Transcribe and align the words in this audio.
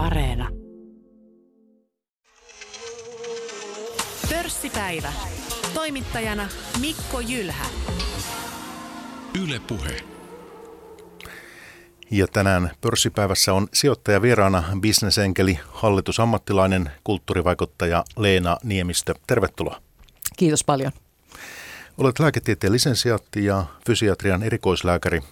Areena. 0.00 0.48
Pörssipäivä. 4.30 5.12
Toimittajana 5.74 6.48
Mikko 6.80 7.20
Jylhä. 7.20 7.66
Yle 9.44 9.60
Puhe. 9.66 9.96
Ja 12.10 12.26
tänään 12.26 12.70
pörssipäivässä 12.80 13.52
on 13.52 13.68
sijoittaja 13.72 14.22
vieraana 14.22 14.62
bisnesenkeli, 14.80 15.58
hallitusammattilainen, 15.68 16.90
kulttuurivaikuttaja 17.04 18.04
Leena 18.16 18.56
Niemistö. 18.64 19.14
Tervetuloa. 19.26 19.82
Kiitos 20.36 20.64
paljon. 20.64 20.92
Olet 21.98 22.18
lääketieteen 22.18 22.72
lisensiaatti 22.72 23.44
ja 23.44 23.64
fysiatrian 23.86 24.42
erikoislääkäri 24.42 25.22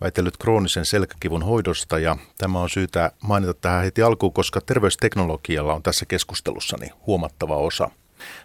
väitellyt 0.00 0.36
kroonisen 0.36 0.84
selkäkivun 0.84 1.42
hoidosta 1.42 1.98
ja 1.98 2.16
tämä 2.38 2.60
on 2.60 2.70
syytä 2.70 3.12
mainita 3.20 3.54
tähän 3.54 3.84
heti 3.84 4.02
alkuun, 4.02 4.32
koska 4.32 4.60
terveysteknologialla 4.60 5.74
on 5.74 5.82
tässä 5.82 6.06
keskustelussani 6.06 6.90
huomattava 7.06 7.56
osa. 7.56 7.90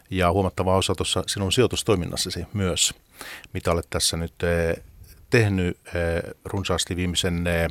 Ja 0.10 0.32
huomattava 0.32 0.76
osa 0.76 0.96
tuossa 0.96 1.24
sinun 1.28 1.52
sijoitustoiminnassasi 1.52 2.46
myös, 2.54 2.94
mitä 3.54 3.72
olet 3.72 3.88
tässä 3.90 4.18
nyt 4.18 4.34
eh, 4.44 4.84
tehnyt 5.30 5.78
eh, 5.86 5.94
runsaasti 6.46 6.96
viimeisen 6.96 7.48
eh, 7.48 7.68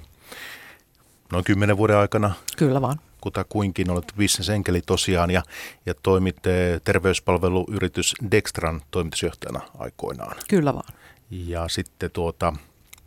noin 1.33 1.45
kymmenen 1.45 1.77
vuoden 1.77 1.97
aikana. 1.97 2.35
Kyllä 2.57 2.81
vaan. 2.81 3.01
Kutakuinkin 3.21 3.91
olet 3.91 4.13
bisnesenkeli 4.17 4.81
tosiaan 4.81 5.31
ja, 5.31 5.43
ja 5.87 5.95
toimit 6.03 6.37
terveyspalveluyritys 6.85 8.15
Dextran 8.31 8.81
toimitusjohtajana 8.91 9.61
aikoinaan. 9.79 10.37
Kyllä 10.49 10.75
vaan. 10.75 10.95
Ja 11.31 11.69
sitten 11.69 12.11
tuota, 12.11 12.53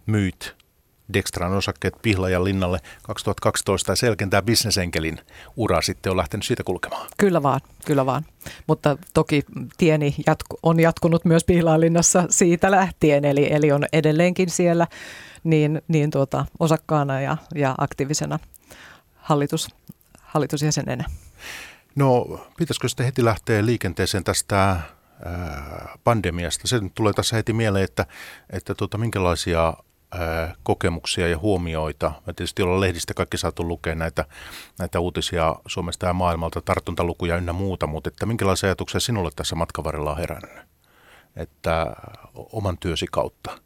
myit 0.06 0.56
Dextran 1.14 1.54
osakkeet 1.54 1.94
Pihlajan 2.02 2.44
linnalle 2.44 2.80
2012 3.04 3.92
ja 3.92 3.96
selkeän 3.96 4.30
tämä 4.30 4.42
bisnesenkelin 4.42 5.20
ura 5.56 5.82
sitten 5.82 6.12
on 6.12 6.18
lähtenyt 6.18 6.46
siitä 6.46 6.64
kulkemaan. 6.64 7.08
Kyllä 7.18 7.44
vaan, 7.44 7.62
kyllä 7.86 8.06
vaan. 8.06 8.26
Mutta 8.68 8.98
toki 9.14 9.44
tieni 9.78 10.16
jatku, 10.28 10.60
on 10.64 10.80
jatkunut 10.80 11.26
myös 11.26 11.44
Pihlajan 11.44 11.82
linnassa 11.82 12.26
siitä 12.30 12.72
lähtien, 12.72 13.26
eli, 13.26 13.54
eli 13.54 13.72
on 13.72 13.86
edelleenkin 13.94 14.50
siellä 14.50 14.88
niin, 15.44 15.82
niin 15.88 16.12
tuota, 16.12 16.46
osakkaana 16.60 17.22
ja, 17.22 17.38
ja 17.56 17.76
aktiivisena 17.78 18.40
hallitus, 19.16 19.68
hallitusjäsenenä. 20.22 21.06
No, 21.96 22.40
pitäisikö 22.58 22.90
sitten 22.90 23.06
heti 23.06 23.26
lähteä 23.26 23.66
liikenteeseen 23.66 24.24
tästä 24.24 24.80
pandemiasta. 26.04 26.68
Se 26.68 26.82
tulee 26.96 27.14
tässä 27.14 27.36
heti 27.36 27.54
mieleen, 27.54 27.84
että, 27.84 28.06
että 28.50 28.76
tuota, 28.76 28.98
minkälaisia 28.98 29.74
kokemuksia 30.64 31.28
ja 31.28 31.38
huomioita. 31.38 32.12
Me 32.28 32.34
tietysti 32.34 32.62
ollaan 32.62 32.82
lehdistä 32.82 33.14
kaikki 33.14 33.38
saatu 33.38 33.68
lukea 33.68 33.96
näitä, 33.96 34.26
näitä 34.80 35.00
uutisia 35.00 35.56
Suomesta 35.66 36.06
ja 36.06 36.14
maailmalta, 36.14 36.62
tartuntalukuja 36.62 37.38
ynnä 37.38 37.54
muuta, 37.54 37.88
mutta 37.88 38.08
että 38.08 38.26
minkälaisia 38.26 38.68
ajatuksia 38.68 39.00
sinulle 39.00 39.30
tässä 39.36 39.56
matkan 39.56 39.86
varrella 39.86 40.12
on 40.12 40.18
herännyt? 40.18 40.66
Että 41.36 41.96
oman 42.36 42.78
työsi 42.78 43.06
kautta. 43.12 43.58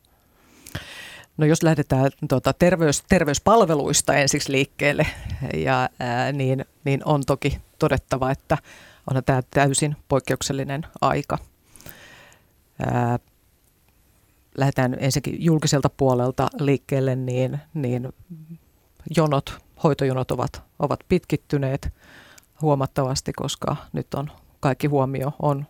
No 1.38 1.46
jos 1.46 1.64
lähdetään 1.64 2.12
tuota, 2.30 2.54
terveys, 2.54 3.04
terveyspalveluista 3.10 4.14
ensiksi 4.14 4.52
liikkeelle, 4.52 5.08
ja, 5.54 5.90
ää, 6.00 6.32
niin, 6.32 6.66
niin 6.84 7.02
on 7.06 7.22
toki 7.26 7.62
todettava, 7.80 8.32
että 8.32 8.58
on 9.14 9.24
tämä 9.24 9.42
täysin 9.50 9.96
poikkeuksellinen 10.08 10.86
aika. 11.02 11.38
Ää, 12.80 13.20
lähdetään 14.58 14.98
ensinnäkin 15.00 15.44
julkiselta 15.44 15.90
puolelta 15.90 16.48
liikkeelle, 16.60 17.16
niin, 17.16 17.60
niin 17.74 18.14
jonot, 19.18 19.58
hoitojonot 19.84 20.32
ovat, 20.32 20.64
ovat 20.80 21.00
pitkittyneet 21.10 21.94
huomattavasti, 22.62 23.34
koska 23.34 23.76
nyt 23.94 24.14
on 24.14 24.32
kaikki 24.60 24.88
huomio 24.88 25.32
on, 25.40 25.66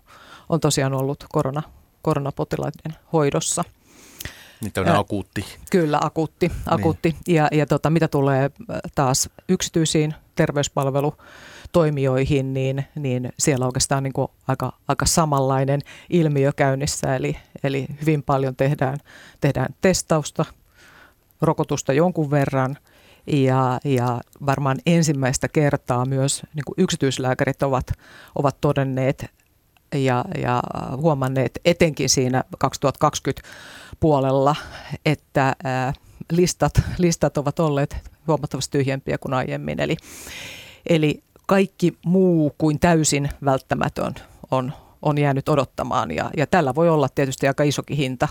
on 0.49 0.59
tosiaan 0.59 0.93
ollut 0.93 1.25
korona, 1.29 1.63
koronapotilaiden 2.01 2.95
hoidossa. 3.13 3.63
Niin 4.61 4.89
on 4.89 4.95
akuutti. 4.95 5.45
Kyllä, 5.71 5.99
akuutti. 6.01 6.47
Niin. 6.47 6.57
akuutti. 6.65 7.15
Niin. 7.27 7.35
Ja, 7.35 7.47
ja 7.51 7.65
tota, 7.65 7.89
mitä 7.89 8.07
tulee 8.07 8.51
taas 8.95 9.29
yksityisiin 9.49 10.15
terveyspalvelu 10.35 11.13
toimijoihin, 11.71 12.53
niin, 12.53 12.85
niin 12.95 13.33
siellä 13.39 13.65
oikeastaan 13.65 14.03
niin 14.03 14.13
kuin 14.13 14.27
aika, 14.47 14.73
aika 14.87 15.05
samanlainen 15.05 15.81
ilmiö 16.09 16.51
käynnissä. 16.55 17.15
Eli, 17.15 17.37
eli 17.63 17.87
hyvin 18.01 18.23
paljon 18.23 18.55
tehdään, 18.55 18.97
tehdään 19.41 19.75
testausta, 19.81 20.45
rokotusta 21.41 21.93
jonkun 21.93 22.31
verran 22.31 22.77
ja, 23.27 23.79
ja 23.83 24.21
varmaan 24.45 24.77
ensimmäistä 24.85 25.47
kertaa 25.47 26.05
myös 26.05 26.43
niin 26.53 26.65
kuin 26.65 26.75
yksityislääkärit 26.77 27.63
ovat, 27.63 27.91
ovat 28.35 28.61
todenneet 28.61 29.25
ja, 29.93 30.25
ja 30.41 30.63
huomanneet 30.97 31.59
etenkin 31.65 32.09
siinä 32.09 32.43
2020 32.59 33.47
puolella, 33.99 34.55
että 35.05 35.55
ää, 35.63 35.93
listat, 36.31 36.81
listat 36.97 37.37
ovat 37.37 37.59
olleet 37.59 38.11
huomattavasti 38.27 38.77
tyhjempiä 38.77 39.17
kuin 39.17 39.33
aiemmin. 39.33 39.79
Eli, 39.79 39.97
eli 40.89 41.23
kaikki 41.45 41.97
muu 42.05 42.55
kuin 42.57 42.79
täysin 42.79 43.29
välttämätön 43.45 44.15
on, 44.51 44.73
on 45.01 45.17
jäänyt 45.17 45.49
odottamaan 45.49 46.11
ja, 46.11 46.31
ja 46.37 46.47
tällä 46.47 46.75
voi 46.75 46.89
olla 46.89 47.09
tietysti 47.09 47.47
aika 47.47 47.63
isokin 47.63 47.97
hinta 47.97 48.27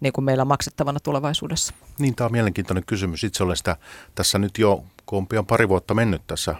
niin 0.00 0.12
kuin 0.12 0.24
meillä 0.24 0.44
maksettavana 0.44 1.00
tulevaisuudessa. 1.00 1.74
Niin, 1.98 2.14
tämä 2.14 2.26
on 2.26 2.32
mielenkiintoinen 2.32 2.84
kysymys. 2.86 3.24
Itse 3.24 3.44
olen 3.44 3.56
sitä 3.56 3.76
tässä 4.14 4.38
nyt 4.38 4.58
jo, 4.58 4.84
kun 5.06 5.18
on 5.18 5.26
pian 5.26 5.46
pari 5.46 5.68
vuotta 5.68 5.94
mennyt 5.94 6.22
tässä 6.26 6.54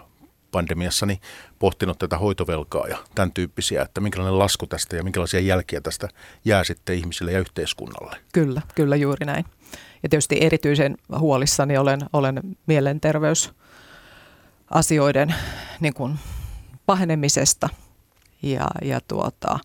pandemiassa, 0.50 1.06
niin 1.06 1.20
pohtinut 1.58 1.98
tätä 1.98 2.18
hoitovelkaa 2.18 2.88
ja 2.88 2.98
tämän 3.14 3.32
tyyppisiä, 3.32 3.82
että 3.82 4.00
minkälainen 4.00 4.38
lasku 4.38 4.66
tästä 4.66 4.96
ja 4.96 5.02
minkälaisia 5.02 5.40
jälkiä 5.40 5.80
tästä 5.80 6.08
jää 6.44 6.64
sitten 6.64 6.96
ihmisille 6.96 7.32
ja 7.32 7.38
yhteiskunnalle. 7.38 8.16
Kyllä, 8.32 8.62
kyllä 8.74 8.96
juuri 8.96 9.26
näin. 9.26 9.44
Ja 10.04 10.08
tietysti 10.08 10.38
erityisen 10.40 10.96
huolissani 11.18 11.78
olen, 11.78 12.00
olen 12.12 12.40
mielenterveys 12.66 13.52
asioiden 14.70 15.34
niin 15.80 15.94
kuin 15.94 16.18
pahenemisesta 16.86 17.68
ja, 18.42 18.66
ja, 18.82 19.00
tuota, 19.08 19.58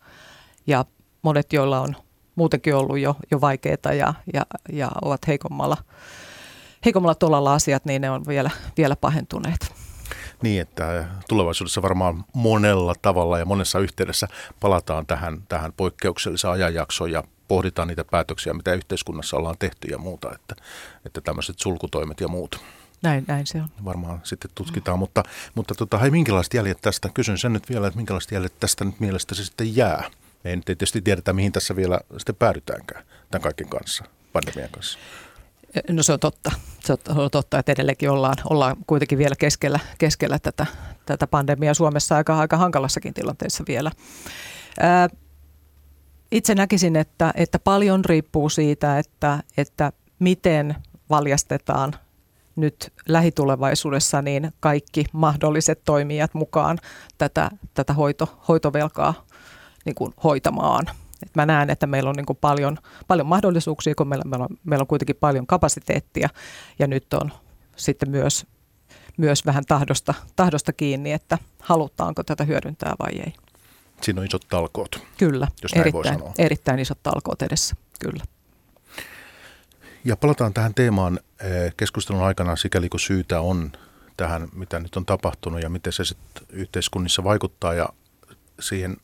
ja 0.67 0.85
monet, 1.21 1.53
joilla 1.53 1.81
on 1.81 1.95
muutenkin 2.35 2.75
ollut 2.75 2.99
jo, 2.99 3.15
jo 3.31 3.41
vaikeita 3.41 3.93
ja, 3.93 4.13
ja, 4.33 4.45
ja 4.73 4.91
ovat 5.01 5.27
heikommalla, 5.27 5.77
heikommalla 6.85 7.15
tolalla 7.15 7.53
asiat, 7.53 7.85
niin 7.85 8.01
ne 8.01 8.09
on 8.09 8.27
vielä, 8.27 8.49
vielä 8.77 8.95
pahentuneet. 8.95 9.73
Niin, 10.41 10.61
että 10.61 11.05
tulevaisuudessa 11.29 11.81
varmaan 11.81 12.25
monella 12.33 12.93
tavalla 13.01 13.39
ja 13.39 13.45
monessa 13.45 13.79
yhteydessä 13.79 14.27
palataan 14.59 15.05
tähän, 15.05 15.43
tähän 15.49 15.73
poikkeukselliseen 15.73 16.53
ajanjaksoon 16.53 17.11
ja 17.11 17.23
pohditaan 17.49 17.87
niitä 17.87 18.03
päätöksiä, 18.03 18.53
mitä 18.53 18.73
yhteiskunnassa 18.73 19.37
ollaan 19.37 19.57
tehty 19.59 19.87
ja 19.87 19.97
muuta, 19.97 20.35
että, 20.35 20.55
että 21.05 21.21
tämmöiset 21.21 21.59
sulkutoimet 21.59 22.21
ja 22.21 22.27
muut. 22.27 22.59
Näin, 23.01 23.23
näin 23.27 23.47
se 23.47 23.57
on. 23.57 23.69
Varmaan 23.85 24.19
sitten 24.23 24.51
tutkitaan, 24.55 24.97
mm. 24.97 24.99
mutta, 24.99 25.23
mutta 25.55 25.75
tota, 25.75 25.97
hei, 25.97 26.11
minkälaiset 26.11 26.53
jäljet 26.53 26.81
tästä, 26.81 27.09
kysyn 27.13 27.37
sen 27.37 27.53
nyt 27.53 27.69
vielä, 27.69 27.87
että 27.87 27.97
minkälaiset 27.97 28.31
jäljet 28.31 28.53
tästä 28.59 28.85
nyt 28.85 28.99
mielestä 28.99 29.35
se 29.35 29.45
sitten 29.45 29.75
jää? 29.75 30.03
Me 30.43 30.49
ei 30.49 30.55
nyt 30.55 30.65
tietysti 30.65 31.01
tiedetä, 31.01 31.33
mihin 31.33 31.51
tässä 31.51 31.75
vielä 31.75 31.99
sitten 32.17 32.35
päädytäänkään 32.35 33.05
tämän 33.31 33.43
kaiken 33.43 33.69
kanssa, 33.69 34.03
pandemian 34.33 34.69
kanssa. 34.71 34.99
No 35.89 36.03
se 36.03 36.13
on 36.13 36.19
totta. 36.19 36.51
Se 36.79 36.93
on 37.09 37.31
totta, 37.31 37.59
että 37.59 37.71
edelleenkin 37.71 38.09
ollaan, 38.09 38.35
ollaan 38.49 38.75
kuitenkin 38.87 39.17
vielä 39.17 39.35
keskellä, 39.35 39.79
keskellä 39.97 40.39
tätä, 40.39 40.65
tätä 41.05 41.27
pandemiaa 41.27 41.73
Suomessa 41.73 42.15
aika, 42.15 42.39
aika 42.39 42.57
hankalassakin 42.57 43.13
tilanteessa 43.13 43.63
vielä. 43.67 43.91
Ää, 44.79 45.09
itse 46.31 46.55
näkisin, 46.55 46.95
että, 46.95 47.33
että 47.35 47.59
paljon 47.59 48.05
riippuu 48.05 48.49
siitä, 48.49 48.99
että, 48.99 49.43
että 49.57 49.91
miten 50.19 50.75
valjastetaan 51.09 51.93
nyt 52.55 52.93
lähitulevaisuudessa 53.07 54.21
niin 54.21 54.53
kaikki 54.59 55.05
mahdolliset 55.13 55.81
toimijat 55.85 56.33
mukaan 56.33 56.77
tätä, 57.17 57.51
tätä 57.73 57.93
hoito, 57.93 58.39
hoitovelkaa 58.47 59.13
niin 59.85 59.95
kuin 59.95 60.13
hoitamaan. 60.23 60.85
Et 61.23 61.35
mä 61.35 61.45
näen, 61.45 61.69
että 61.69 61.87
meillä 61.87 62.09
on 62.09 62.15
niin 62.15 62.25
kuin 62.25 62.37
paljon, 62.41 62.77
paljon 63.07 63.27
mahdollisuuksia, 63.27 63.95
kun 63.95 64.07
meillä, 64.07 64.23
meillä, 64.25 64.47
on, 64.49 64.57
meillä 64.63 64.83
on 64.83 64.87
kuitenkin 64.87 65.15
paljon 65.15 65.47
kapasiteettia 65.47 66.29
ja 66.79 66.87
nyt 66.87 67.13
on 67.13 67.31
sitten 67.75 68.09
myös, 68.09 68.45
myös 69.17 69.45
vähän 69.45 69.63
tahdosta, 69.67 70.13
tahdosta 70.35 70.73
kiinni, 70.73 71.11
että 71.11 71.37
halutaanko 71.61 72.23
tätä 72.23 72.43
hyödyntää 72.43 72.93
vai 72.99 73.19
ei. 73.19 73.33
Siinä 74.01 74.21
on 74.21 74.27
isot 74.27 74.45
talkoot, 74.49 75.07
Kyllä, 75.17 75.47
jos 75.61 75.73
erittäin, 75.73 76.19
erittäin 76.37 76.79
isot 76.79 77.03
talkoot 77.03 77.41
edessä, 77.41 77.75
kyllä. 77.99 78.23
Ja 80.05 80.17
palataan 80.17 80.53
tähän 80.53 80.73
teemaan 80.73 81.19
eh, 81.39 81.73
keskustelun 81.77 82.23
aikana 82.23 82.55
sikäli 82.55 82.89
kun 82.89 82.99
syytä 82.99 83.41
on 83.41 83.71
tähän, 84.17 84.47
mitä 84.53 84.79
nyt 84.79 84.95
on 84.95 85.05
tapahtunut 85.05 85.61
ja 85.61 85.69
miten 85.69 85.93
se 85.93 86.05
sitten 86.05 86.43
yhteiskunnissa 86.49 87.23
vaikuttaa 87.23 87.73
ja 87.73 87.89
siihen 88.59 88.97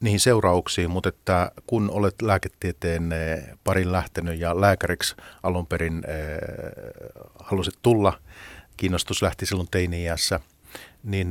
niihin 0.00 0.20
seurauksiin, 0.20 0.90
mutta 0.90 1.08
että 1.08 1.52
kun 1.66 1.90
olet 1.90 2.22
lääketieteen 2.22 3.12
eh, 3.12 3.44
parin 3.64 3.92
lähtenyt 3.92 4.40
ja 4.40 4.60
lääkäriksi 4.60 5.14
alun 5.42 5.66
perin 5.66 6.02
äh, 6.08 6.12
halusit 7.40 7.74
tulla 7.82 8.20
kiinnostus 8.76 9.22
lähti 9.22 9.46
silloin 9.46 9.68
teini-iässä, 9.70 10.40
niin 11.06 11.28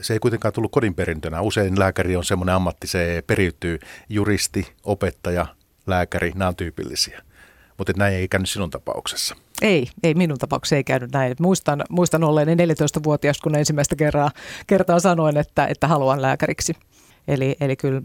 se 0.00 0.12
ei 0.12 0.18
kuitenkaan 0.18 0.52
tullut 0.52 0.72
kodinperintönä. 0.72 1.40
Usein 1.40 1.78
lääkäri 1.78 2.16
on 2.16 2.24
semmoinen 2.24 2.54
ammatti, 2.54 2.86
se 2.86 3.22
periytyy 3.26 3.78
juristi, 4.08 4.72
opettaja, 4.84 5.46
lääkäri, 5.86 6.32
nämä 6.34 6.48
on 6.48 6.56
tyypillisiä. 6.56 7.22
Mutta 7.78 7.92
näin 7.96 8.14
ei 8.14 8.28
käynyt 8.28 8.48
sinun 8.50 8.70
tapauksessa. 8.70 9.36
Ei, 9.62 9.90
ei 10.02 10.14
minun 10.14 10.38
tapauksessa 10.38 10.76
ei 10.76 10.84
käynyt 10.84 11.12
näin. 11.12 11.36
Muistan, 11.40 11.84
muistan 11.90 12.24
olleeni 12.24 12.54
14-vuotias, 12.54 13.40
kun 13.40 13.54
ensimmäistä 13.54 13.96
kertaa, 13.96 14.30
kertaa 14.66 15.00
sanoin, 15.00 15.36
että, 15.36 15.66
että 15.66 15.88
haluan 15.88 16.22
lääkäriksi. 16.22 16.72
Eli, 17.28 17.56
eli 17.60 17.76
kyllä 17.76 18.02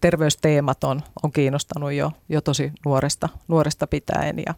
terveysteemat 0.00 0.84
on, 0.84 1.00
on 1.22 1.32
kiinnostanut 1.32 1.92
jo, 1.92 2.12
jo 2.28 2.40
tosi 2.40 2.72
nuoresta, 2.84 3.28
nuoresta 3.48 3.86
pitäen. 3.86 4.36
Ja 4.46 4.54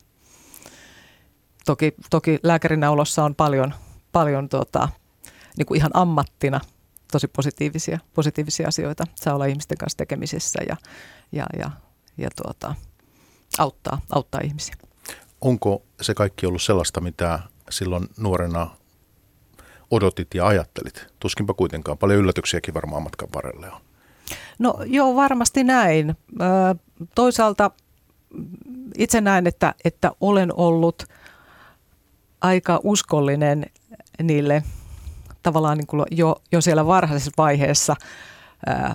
toki, 1.66 1.94
toki 2.10 2.38
lääkärinäolossa 2.42 3.24
on 3.24 3.34
paljon, 3.34 3.74
paljon 4.16 4.48
tota, 4.48 4.88
niin 5.56 5.66
kuin 5.66 5.78
ihan 5.78 5.90
ammattina 5.94 6.60
tosi 7.12 7.28
positiivisia, 7.28 7.98
positiivisia 8.14 8.68
asioita. 8.68 9.04
Saa 9.14 9.34
olla 9.34 9.44
ihmisten 9.44 9.78
kanssa 9.78 9.96
tekemisissä 9.96 10.58
ja, 10.68 10.76
ja, 11.32 11.46
ja, 11.58 11.70
ja 12.18 12.28
tuota, 12.42 12.74
auttaa, 13.58 14.00
auttaa 14.10 14.40
ihmisiä. 14.44 14.74
Onko 15.40 15.82
se 16.00 16.14
kaikki 16.14 16.46
ollut 16.46 16.62
sellaista, 16.62 17.00
mitä 17.00 17.38
silloin 17.70 18.08
nuorena 18.16 18.70
odotit 19.90 20.34
ja 20.34 20.46
ajattelit? 20.46 21.06
Tuskinpa 21.20 21.54
kuitenkaan. 21.54 21.98
Paljon 21.98 22.20
yllätyksiäkin 22.20 22.74
varmaan 22.74 23.02
matkan 23.02 23.28
varrelle 23.34 23.70
on. 23.72 23.80
No 24.58 24.74
joo, 24.86 25.16
varmasti 25.16 25.64
näin. 25.64 26.14
Toisaalta 27.14 27.70
itse 28.98 29.20
näen, 29.20 29.46
että, 29.46 29.74
että 29.84 30.12
olen 30.20 30.52
ollut 30.56 31.06
aika 32.40 32.80
uskollinen 32.82 33.66
niille 34.22 34.62
tavallaan 35.42 35.78
niin 35.78 35.86
kuin 35.86 36.04
jo, 36.10 36.36
jo 36.52 36.60
siellä 36.60 36.86
varhaisessa 36.86 37.30
vaiheessa 37.38 37.96
ää, 38.66 38.94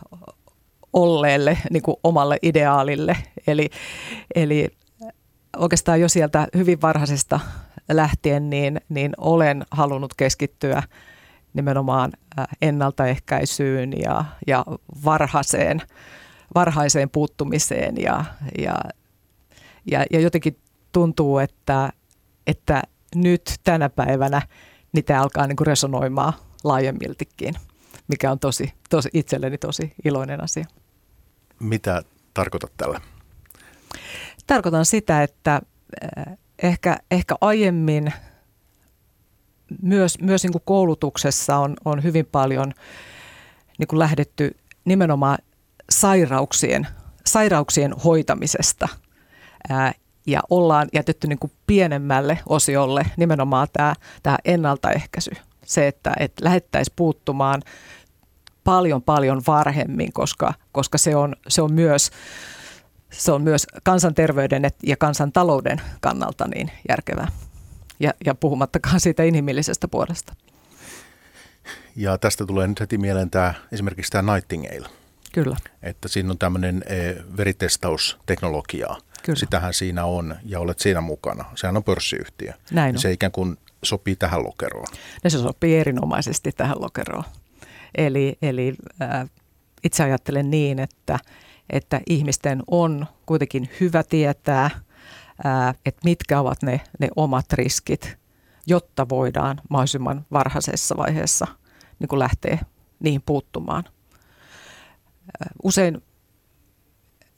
olleelle 0.93 1.57
niin 1.69 1.83
kuin 1.83 1.97
omalle 2.03 2.37
ideaalille. 2.41 3.17
Eli, 3.47 3.69
eli 4.35 4.69
oikeastaan 5.57 6.01
jo 6.01 6.09
sieltä 6.09 6.47
hyvin 6.55 6.81
varhaisesta 6.81 7.39
lähtien 7.91 8.49
niin, 8.49 8.81
niin 8.89 9.13
olen 9.17 9.65
halunnut 9.71 10.13
keskittyä 10.13 10.83
nimenomaan 11.53 12.11
ennaltaehkäisyyn 12.61 14.01
ja, 14.01 14.25
ja 14.47 14.65
varhaiseen, 15.05 15.81
varhaiseen 16.55 17.09
puuttumiseen 17.09 17.95
ja, 17.97 18.25
ja, 18.57 18.75
ja, 19.91 20.05
ja 20.11 20.19
jotenkin 20.19 20.57
tuntuu, 20.91 21.37
että, 21.37 21.89
että 22.47 22.81
nyt 23.15 23.55
tänä 23.63 23.89
päivänä 23.89 24.41
niitä 24.93 25.21
alkaa 25.21 25.47
niin 25.47 25.55
kuin 25.55 25.67
resonoimaan 25.67 26.33
laajemmiltikin, 26.63 27.53
mikä 28.07 28.31
on 28.31 28.39
tosi, 28.39 28.73
tosi 28.89 29.09
itselleni 29.13 29.57
tosi 29.57 29.93
iloinen 30.05 30.43
asia. 30.43 30.65
Mitä 31.59 32.03
tarkoitat 32.33 32.71
tällä? 32.77 33.01
Tarkoitan 34.47 34.85
sitä, 34.85 35.23
että 35.23 35.61
ehkä, 36.63 36.97
ehkä 37.11 37.35
aiemmin 37.41 38.13
myös, 39.81 40.19
myös 40.21 40.43
niin 40.43 40.51
kuin 40.51 40.63
koulutuksessa 40.65 41.57
on, 41.57 41.75
on 41.85 42.03
hyvin 42.03 42.25
paljon 42.25 42.73
niin 43.77 43.87
kuin 43.87 43.99
lähdetty 43.99 44.57
nimenomaan 44.85 45.37
sairauksien, 45.89 46.87
sairauksien 47.25 47.93
hoitamisesta 47.93 48.87
ja 50.27 50.39
ollaan 50.49 50.87
jätetty 50.93 51.27
niin 51.27 51.39
kuin 51.39 51.51
pienemmälle 51.67 52.39
osiolle 52.45 53.05
nimenomaan 53.17 53.67
tämä, 53.73 53.93
tämä 54.23 54.37
ennaltaehkäisy. 54.45 55.31
Se, 55.65 55.87
että, 55.87 56.13
että 56.19 56.45
lähettäisiin 56.45 56.93
puuttumaan 56.95 57.61
paljon 58.63 59.01
paljon 59.01 59.41
varhemmin, 59.47 60.13
koska, 60.13 60.53
koska 60.71 60.97
se, 60.97 61.15
on, 61.15 61.35
se 61.47 61.61
on 61.61 61.73
myös 61.73 62.11
se 63.11 63.31
on 63.31 63.41
myös 63.41 63.67
kansanterveyden 63.83 64.63
ja 64.83 64.97
kansantalouden 64.97 65.81
kannalta 66.01 66.47
niin 66.47 66.71
järkevää. 66.89 67.27
Ja, 67.99 68.13
ja 68.25 68.35
puhumattakaan 68.35 68.99
siitä 68.99 69.23
inhimillisestä 69.23 69.87
puolesta. 69.87 70.33
Ja 71.95 72.17
tästä 72.17 72.45
tulee 72.45 72.67
nyt 72.67 72.79
heti 72.79 72.97
mieleen 72.97 73.29
tämä, 73.29 73.53
esimerkiksi 73.71 74.11
tämä 74.11 74.33
Nightingale. 74.33 74.87
Kyllä. 75.33 75.57
Että 75.83 76.07
siinä 76.07 76.31
on 76.31 76.37
tämmöinen 76.37 76.83
e, 76.85 77.13
veritestausteknologiaa. 77.37 78.97
Kyllä. 79.23 79.39
Sitähän 79.39 79.73
siinä 79.73 80.05
on 80.05 80.35
ja 80.43 80.59
olet 80.59 80.79
siinä 80.79 81.01
mukana. 81.01 81.45
Sehän 81.55 81.77
on 81.77 81.83
pörssiyhtiö. 81.83 82.53
Näin 82.71 82.95
on. 82.95 82.99
Se 83.01 83.11
ikään 83.11 83.31
kuin 83.31 83.57
sopii 83.83 84.15
tähän 84.15 84.43
lokeroon. 84.43 84.87
No 85.23 85.29
se 85.29 85.37
sopii 85.37 85.77
erinomaisesti 85.77 86.51
tähän 86.51 86.81
lokeroon. 86.81 87.23
Eli, 87.95 88.37
eli 88.41 88.73
äh, 89.01 89.29
itse 89.83 90.03
ajattelen 90.03 90.51
niin, 90.51 90.79
että, 90.79 91.19
että 91.69 92.01
ihmisten 92.09 92.63
on 92.67 93.05
kuitenkin 93.25 93.69
hyvä 93.79 94.03
tietää, 94.03 94.69
ää, 95.43 95.73
että 95.85 96.01
mitkä 96.03 96.39
ovat 96.39 96.63
ne, 96.63 96.81
ne 96.99 97.07
omat 97.15 97.53
riskit, 97.53 98.17
jotta 98.67 99.09
voidaan 99.09 99.61
mahdollisimman 99.69 100.25
varhaisessa 100.31 100.97
vaiheessa 100.97 101.47
niin 101.99 102.07
kuin 102.07 102.19
lähteä 102.19 102.57
niihin 102.99 103.21
puuttumaan. 103.25 103.83
Usein 105.63 106.03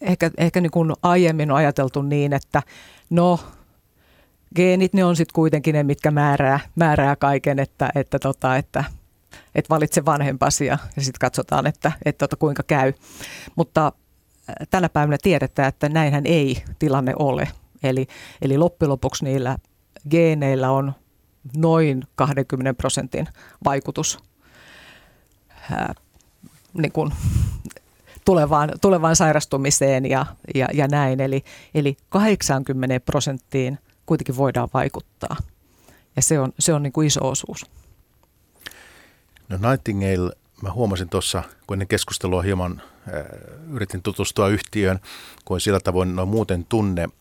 ehkä, 0.04 0.32
ehkä 0.38 0.62
niin 0.62 0.72
kuin 0.72 0.94
aiemmin 1.04 1.52
on 1.52 1.58
ajateltu 1.58 2.02
niin, 2.02 2.34
että 2.34 2.62
no 3.10 3.40
geenit 4.56 4.94
ne 4.94 5.06
on 5.06 5.16
sitten 5.16 5.34
kuitenkin 5.34 5.74
ne, 5.74 5.84
mitkä 5.84 6.12
määrää, 6.12 6.60
määrää 6.76 7.16
kaiken, 7.16 7.60
että, 7.60 7.90
että, 7.96 8.20
tota, 8.20 8.58
että, 8.58 8.84
että 9.56 9.70
valitse 9.70 10.06
vanhempasi 10.06 10.66
ja, 10.66 10.78
ja 10.96 11.02
sitten 11.02 11.20
katsotaan, 11.20 11.68
että, 11.68 11.92
että 12.06 12.28
tota, 12.28 12.36
kuinka 12.36 12.64
käy. 12.64 12.94
Mutta 13.56 13.92
tänä 14.70 14.90
päivänä 14.90 15.18
tiedetään, 15.22 15.70
että 15.70 15.90
näinhän 15.90 16.26
ei 16.26 16.64
tilanne 16.80 17.14
ole. 17.20 17.48
Eli, 17.84 18.08
eli 18.42 18.58
loppujen 18.58 18.90
lopuksi 18.90 19.26
niillä 19.26 19.58
geeneillä 20.10 20.72
on 20.72 20.94
noin 21.58 22.04
20 22.16 22.74
prosentin 22.74 23.28
vaikutus 23.66 24.20
ää, 25.72 25.94
niin 26.74 26.92
kuin 26.92 27.14
tulevaan, 28.26 28.72
tulevaan 28.82 29.16
sairastumiseen 29.16 30.10
ja, 30.10 30.26
ja, 30.56 30.68
ja 30.74 30.88
näin. 30.88 31.22
Eli, 31.22 31.44
eli 31.76 31.98
80 32.10 33.00
prosenttiin 33.00 33.80
kuitenkin 34.06 34.38
voidaan 34.38 34.70
vaikuttaa. 34.74 35.36
Ja 36.16 36.22
se 36.22 36.40
on, 36.40 36.54
se 36.60 36.74
on 36.74 36.84
niin 36.84 36.94
kuin 36.94 37.08
iso 37.08 37.30
osuus. 37.30 37.66
No 39.50 39.70
Nightingale, 39.70 40.36
mä 40.62 40.72
huomasin 40.72 41.10
tuossa, 41.10 41.44
kun 41.68 41.76
ennen 41.76 41.88
keskustelua 41.88 42.42
hieman 42.42 42.82
äh, 43.08 43.24
yritin 43.72 44.02
tutustua 44.02 44.48
yhtiöön, 44.48 45.00
kun 45.46 45.62
sillä 45.62 45.80
tavoin 45.80 46.16
no, 46.16 46.26
muuten 46.26 46.66
tunne– 46.66 47.10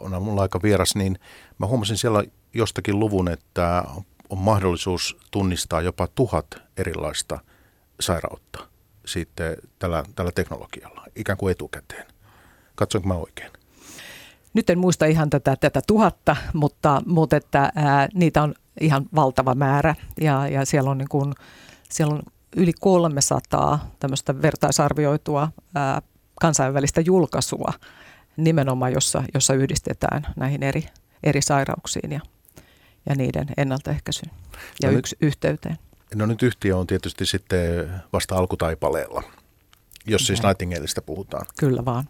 on 0.00 0.22
mulla 0.22 0.42
aika 0.42 0.62
vieras, 0.62 0.94
niin 0.94 1.18
mä 1.58 1.66
huomasin 1.66 1.96
siellä 1.96 2.24
jostakin 2.54 3.00
luvun, 3.00 3.28
että 3.28 3.84
on 4.30 4.38
mahdollisuus 4.38 5.16
tunnistaa 5.30 5.82
jopa 5.82 6.06
tuhat 6.06 6.46
erilaista 6.76 7.38
sairautta 8.00 8.58
sitten 9.06 9.56
tällä, 9.78 10.04
tällä 10.14 10.32
teknologialla, 10.32 11.04
ikään 11.16 11.38
kuin 11.38 11.50
etukäteen. 11.50 12.06
Katsoinko 12.74 13.08
mä 13.08 13.14
oikein? 13.14 13.50
Nyt 14.54 14.70
en 14.70 14.78
muista 14.78 15.06
ihan 15.06 15.30
tätä, 15.30 15.56
tätä 15.56 15.80
tuhatta, 15.86 16.36
mutta, 16.52 17.02
mutta 17.06 17.36
että, 17.36 17.72
ää, 17.74 18.08
niitä 18.14 18.42
on 18.42 18.54
ihan 18.80 19.06
valtava 19.14 19.54
määrä 19.54 19.94
ja, 20.20 20.48
ja 20.48 20.64
siellä, 20.64 20.90
on 20.90 20.98
niin 20.98 21.08
kuin, 21.08 21.34
siellä 21.90 22.14
on 22.14 22.22
yli 22.56 22.72
300 22.80 23.90
tämmöistä 23.98 24.42
vertaisarvioitua 24.42 25.48
ää, 25.74 26.02
kansainvälistä 26.40 27.00
julkaisua 27.00 27.72
nimenomaan, 28.36 28.92
jossa, 28.92 29.22
jossa 29.34 29.54
yhdistetään 29.54 30.26
näihin 30.36 30.62
eri, 30.62 30.86
eri 31.22 31.42
sairauksiin 31.42 32.12
ja, 32.12 32.20
ja 33.08 33.14
niiden 33.14 33.46
ennaltaehkäisyyn 33.56 34.32
ja 34.82 34.90
no 34.90 34.98
yksi 34.98 35.16
nyt, 35.20 35.28
yhteyteen. 35.28 35.78
No 36.14 36.26
nyt 36.26 36.42
yhtiö 36.42 36.76
on 36.76 36.86
tietysti 36.86 37.26
sitten 37.26 37.90
vasta 38.12 38.36
alkutaipaleella, 38.36 39.22
jos 40.06 40.26
siis 40.26 40.42
Nightingaleista 40.42 41.02
puhutaan. 41.02 41.46
Kyllä 41.58 41.84
vaan. 41.84 42.04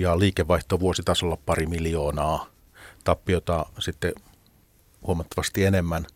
Ja 0.00 0.18
liikevaihto 0.18 0.80
vuositasolla 0.80 1.38
pari 1.46 1.66
miljoonaa, 1.66 2.46
tappiota 3.04 3.66
sitten 3.78 4.12
huomattavasti 5.06 5.64
enemmän. 5.64 6.06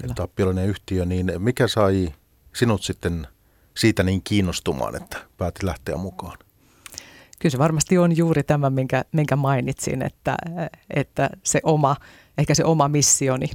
Kyllä. 0.00 0.14
Tappiollinen 0.14 0.66
yhtiö, 0.66 1.04
niin 1.04 1.32
mikä 1.38 1.68
sai 1.68 2.12
sinut 2.54 2.82
sitten 2.82 3.26
siitä 3.76 4.02
niin 4.02 4.22
kiinnostumaan, 4.22 4.96
että 4.96 5.18
päätit 5.36 5.62
lähteä 5.62 5.96
mukaan? 5.96 6.38
Kyllä 7.38 7.50
se 7.50 7.58
varmasti 7.58 7.98
on 7.98 8.16
juuri 8.16 8.42
tämä, 8.42 8.70
minkä, 8.70 9.04
minkä 9.12 9.36
mainitsin, 9.36 10.02
että, 10.02 10.36
että 10.94 11.30
se 11.42 11.60
oma, 11.62 11.96
ehkä 12.38 12.54
se 12.54 12.64
oma 12.64 12.88
missioni, 12.88 13.50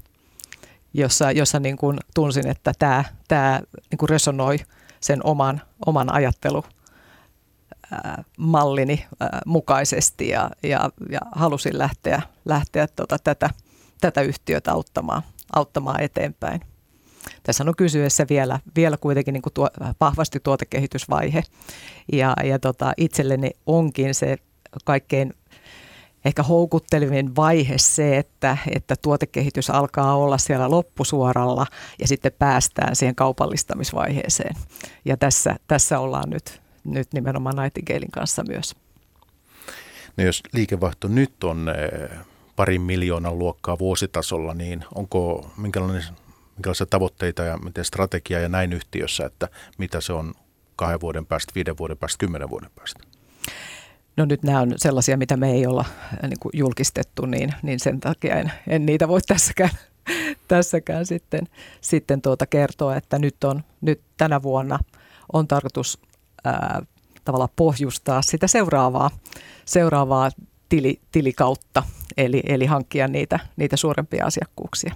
jossa, 0.95 1.31
jossa 1.31 1.59
niin 1.59 1.77
kuin 1.77 1.97
tunsin, 2.13 2.47
että 2.47 2.73
tämä, 2.79 3.03
tämä 3.27 3.61
niin 3.91 3.97
kuin 3.97 4.09
resonoi 4.09 4.57
sen 4.99 5.25
oman, 5.25 5.61
oman 5.85 6.13
ajattelu 6.13 6.63
mallini 8.37 9.05
mukaisesti 9.45 10.27
ja, 10.27 10.51
ja, 10.63 10.89
ja 11.11 11.19
halusin 11.31 11.77
lähteä, 11.77 12.21
lähteä 12.45 12.87
tota, 12.87 13.17
tätä, 13.23 13.49
tätä 14.01 14.21
yhtiötä 14.21 14.71
auttamaan, 14.71 15.21
auttamaan 15.55 16.01
eteenpäin. 16.01 16.61
Tässä 17.43 17.63
on 17.67 17.75
kysyessä 17.75 18.25
vielä, 18.29 18.59
vielä 18.75 18.97
kuitenkin 18.97 19.33
niin 19.33 19.41
kuin 19.41 19.53
tuo, 19.53 19.69
vahvasti 20.01 20.39
tuotekehitysvaihe 20.39 21.43
ja, 22.13 22.33
ja 22.43 22.59
tota, 22.59 22.93
itselleni 22.97 23.51
onkin 23.65 24.15
se 24.15 24.37
kaikkein 24.85 25.33
ehkä 26.25 26.43
houkuttelevin 26.43 27.35
vaihe 27.35 27.77
se, 27.77 28.17
että, 28.17 28.57
että 28.71 28.95
tuotekehitys 29.01 29.69
alkaa 29.69 30.15
olla 30.15 30.37
siellä 30.37 30.69
loppusuoralla 30.69 31.65
ja 31.99 32.07
sitten 32.07 32.31
päästään 32.39 32.95
siihen 32.95 33.15
kaupallistamisvaiheeseen. 33.15 34.55
Ja 35.05 35.17
tässä, 35.17 35.55
tässä 35.67 35.99
ollaan 35.99 36.29
nyt, 36.29 36.61
nyt 36.83 37.13
nimenomaan 37.13 37.55
Nightingalein 37.55 38.11
kanssa 38.11 38.43
myös. 38.43 38.75
No 40.17 40.23
jos 40.23 40.43
liikevaihto 40.53 41.07
nyt 41.07 41.43
on 41.43 41.69
eh, 41.69 42.17
parin 42.55 42.81
miljoonan 42.81 43.39
luokkaa 43.39 43.79
vuositasolla, 43.79 44.53
niin 44.53 44.85
onko 44.95 45.51
minkälainen, 45.57 46.03
minkälaisia 46.55 46.85
tavoitteita 46.85 47.43
ja 47.43 47.57
miten 47.57 47.85
strategiaa 47.85 48.41
ja 48.41 48.49
näin 48.49 48.73
yhtiössä, 48.73 49.25
että 49.25 49.49
mitä 49.77 50.01
se 50.01 50.13
on 50.13 50.33
kahden 50.75 51.01
vuoden 51.01 51.25
päästä, 51.25 51.51
viiden 51.55 51.77
vuoden 51.77 51.97
päästä, 51.97 52.17
kymmenen 52.19 52.49
vuoden 52.49 52.71
päästä? 52.75 53.14
No 54.17 54.25
nyt 54.25 54.43
nämä 54.43 54.61
on 54.61 54.73
sellaisia, 54.75 55.17
mitä 55.17 55.37
me 55.37 55.51
ei 55.51 55.67
olla 55.67 55.85
äh, 55.89 56.29
niin 56.29 56.39
kuin 56.39 56.51
julkistettu, 56.53 57.25
niin, 57.25 57.53
niin 57.63 57.79
sen 57.79 57.99
takia 57.99 58.35
en, 58.35 58.51
en 58.67 58.85
niitä 58.85 59.07
voi 59.07 59.21
tässäkään, 59.21 59.69
tässäkään 60.47 61.05
sitten, 61.05 61.47
sitten 61.81 62.21
tuota 62.21 62.45
kertoa, 62.45 62.95
että 62.95 63.19
nyt, 63.19 63.43
on, 63.43 63.63
nyt 63.81 64.01
tänä 64.17 64.41
vuonna 64.41 64.79
on 65.33 65.47
tarkoitus 65.47 65.99
ää, 66.43 66.81
tavallaan 67.25 67.49
pohjustaa 67.55 68.21
sitä 68.21 68.47
seuraavaa, 68.47 69.11
seuraavaa 69.65 70.29
tili, 70.69 70.99
tilikautta, 71.11 71.83
eli, 72.17 72.43
eli 72.45 72.65
hankkia 72.65 73.07
niitä, 73.07 73.39
niitä 73.55 73.77
suurempia 73.77 74.25
asiakkuuksia. 74.25 74.95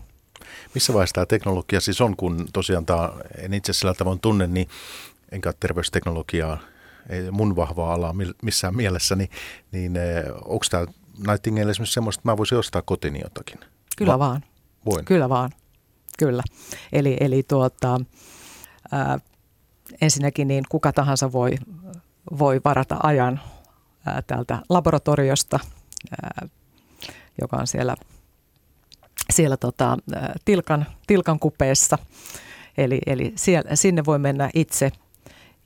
Missä 0.73 0.93
vaiheessa 0.93 1.13
tämä 1.13 1.25
teknologia 1.25 1.81
siis 1.81 2.01
on, 2.01 2.15
kun 2.15 2.47
tosiaan 2.53 2.85
tämä, 2.85 3.09
en 3.37 3.53
itse 3.53 3.73
sillä 3.73 3.93
tavoin 3.93 4.19
tunne, 4.19 4.47
niin 4.47 4.67
enkä 5.31 5.53
terveysteknologiaa 5.59 6.57
ei 7.09 7.31
mun 7.31 7.55
vahvaa 7.55 7.93
alaa 7.93 8.15
missään 8.41 8.75
mielessä, 8.75 9.15
niin, 9.15 9.29
niin 9.71 9.97
eh, 9.97 10.23
onko 10.45 10.65
tämä 10.69 10.85
Nightingale 11.27 11.71
esimerkiksi 11.71 11.93
semmoista, 11.93 12.19
että 12.19 12.31
mä 12.31 12.37
voisin 12.37 12.57
ostaa 12.57 12.81
kotini 12.81 13.19
jotakin? 13.23 13.59
Kyllä 13.97 14.13
Va- 14.13 14.19
vaan. 14.19 14.43
Voin. 14.85 15.05
Kyllä 15.05 15.29
vaan. 15.29 15.49
Kyllä. 16.19 16.43
Eli, 16.93 17.17
eli 17.19 17.43
tuota, 17.43 18.01
ää, 18.91 19.19
ensinnäkin 20.01 20.47
niin 20.47 20.63
kuka 20.69 20.93
tahansa 20.93 21.31
voi, 21.31 21.55
voi 22.39 22.61
varata 22.65 22.97
ajan 23.03 23.39
ää, 24.05 24.21
täältä 24.21 24.61
laboratoriosta, 24.69 25.59
ää, 26.21 26.47
joka 27.41 27.57
on 27.57 27.67
siellä, 27.67 27.95
siellä 29.29 29.57
tota, 29.57 29.97
ää, 30.15 30.35
tilkan, 30.45 30.85
tilkan 31.07 31.39
kupeessa. 31.39 31.97
Eli, 32.77 32.99
eli 33.05 33.33
siellä, 33.35 33.75
sinne 33.75 34.05
voi 34.05 34.19
mennä 34.19 34.49
itse– 34.53 34.91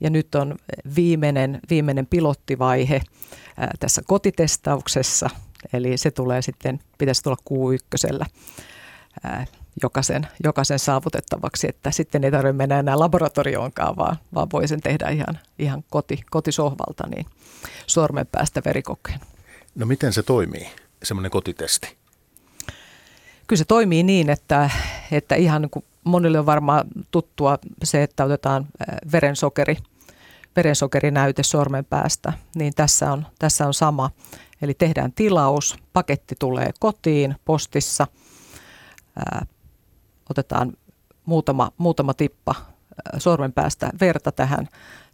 ja 0.04 0.10
nyt 0.10 0.34
on 0.34 0.56
viimeinen, 0.96 1.60
viimeinen 1.70 2.06
pilottivaihe 2.06 3.00
ää, 3.56 3.70
tässä 3.80 4.02
kotitestauksessa, 4.06 5.30
eli 5.72 5.96
se 5.96 6.10
tulee 6.10 6.42
sitten, 6.42 6.80
pitäisi 6.98 7.22
tulla 7.22 7.36
Q1 7.50 8.26
ää, 9.24 9.46
jokaisen, 9.82 10.26
jokaisen 10.44 10.78
saavutettavaksi, 10.78 11.68
että 11.68 11.90
sitten 11.90 12.24
ei 12.24 12.30
tarvitse 12.30 12.52
mennä 12.52 12.78
enää 12.78 12.98
laboratorioonkaan, 12.98 13.96
vaan, 13.96 14.16
vaan 14.34 14.48
voi 14.52 14.68
sen 14.68 14.80
tehdä 14.80 15.08
ihan, 15.08 15.38
ihan 15.58 15.84
koti, 15.90 16.20
kotisohvalta, 16.30 17.06
niin 17.06 17.26
sormen 17.86 18.26
päästä 18.26 18.62
verikokeen. 18.64 19.20
No 19.74 19.86
miten 19.86 20.12
se 20.12 20.22
toimii, 20.22 20.66
semmoinen 21.02 21.30
kotitesti? 21.30 21.96
Kyllä 23.46 23.58
se 23.58 23.64
toimii 23.64 24.02
niin, 24.02 24.30
että, 24.30 24.70
että 25.12 25.34
ihan 25.34 25.62
niin 25.62 25.70
kuin 25.70 25.84
monille 26.04 26.38
on 26.38 26.46
varmaan 26.46 26.84
tuttua 27.10 27.58
se, 27.84 28.02
että 28.02 28.24
otetaan 28.24 28.66
verensokeri, 29.12 29.76
verensokerinäyte 30.56 31.42
sormen 31.42 31.84
päästä, 31.84 32.32
niin 32.54 32.72
tässä 32.76 33.12
on, 33.12 33.26
tässä 33.38 33.66
on 33.66 33.74
sama. 33.74 34.10
Eli 34.62 34.74
tehdään 34.74 35.12
tilaus, 35.12 35.76
paketti 35.92 36.34
tulee 36.38 36.70
kotiin 36.80 37.36
postissa, 37.44 38.06
ää, 39.16 39.46
otetaan 40.30 40.72
muutama, 41.24 41.70
muutama 41.78 42.14
tippa 42.14 42.54
ää, 42.56 43.18
sormen 43.18 43.52
päästä 43.52 43.90
verta 44.00 44.32
tähän, 44.32 44.68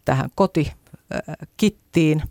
tähän 0.04 0.30
kotikittiin. 0.34 2.22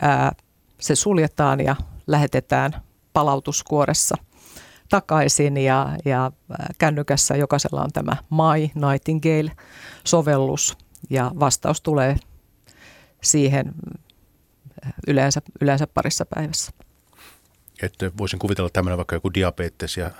Ää, 0.00 0.32
se 0.80 0.94
suljetaan 0.94 1.60
ja 1.60 1.76
lähetetään 2.06 2.82
palautuskuoressa– 3.12 4.16
takaisin 4.88 5.56
ja, 5.56 5.88
ja 6.04 6.32
kännykässä 6.78 7.36
jokaisella 7.36 7.82
on 7.82 7.92
tämä 7.92 8.16
My 8.30 8.70
Nightingale-sovellus 8.74 10.78
ja 11.10 11.32
vastaus 11.40 11.80
tulee 11.80 12.16
siihen 13.22 13.74
äh, 14.86 14.92
yleensä, 15.06 15.42
yleensä 15.60 15.86
parissa 15.86 16.26
päivässä. 16.26 16.72
Että 17.82 18.10
voisin 18.18 18.38
kuvitella 18.38 18.70
tämmöinen 18.70 18.96
vaikka 18.96 19.16
joku 19.16 19.34
diabetes 19.34 19.96
ja 19.96 20.10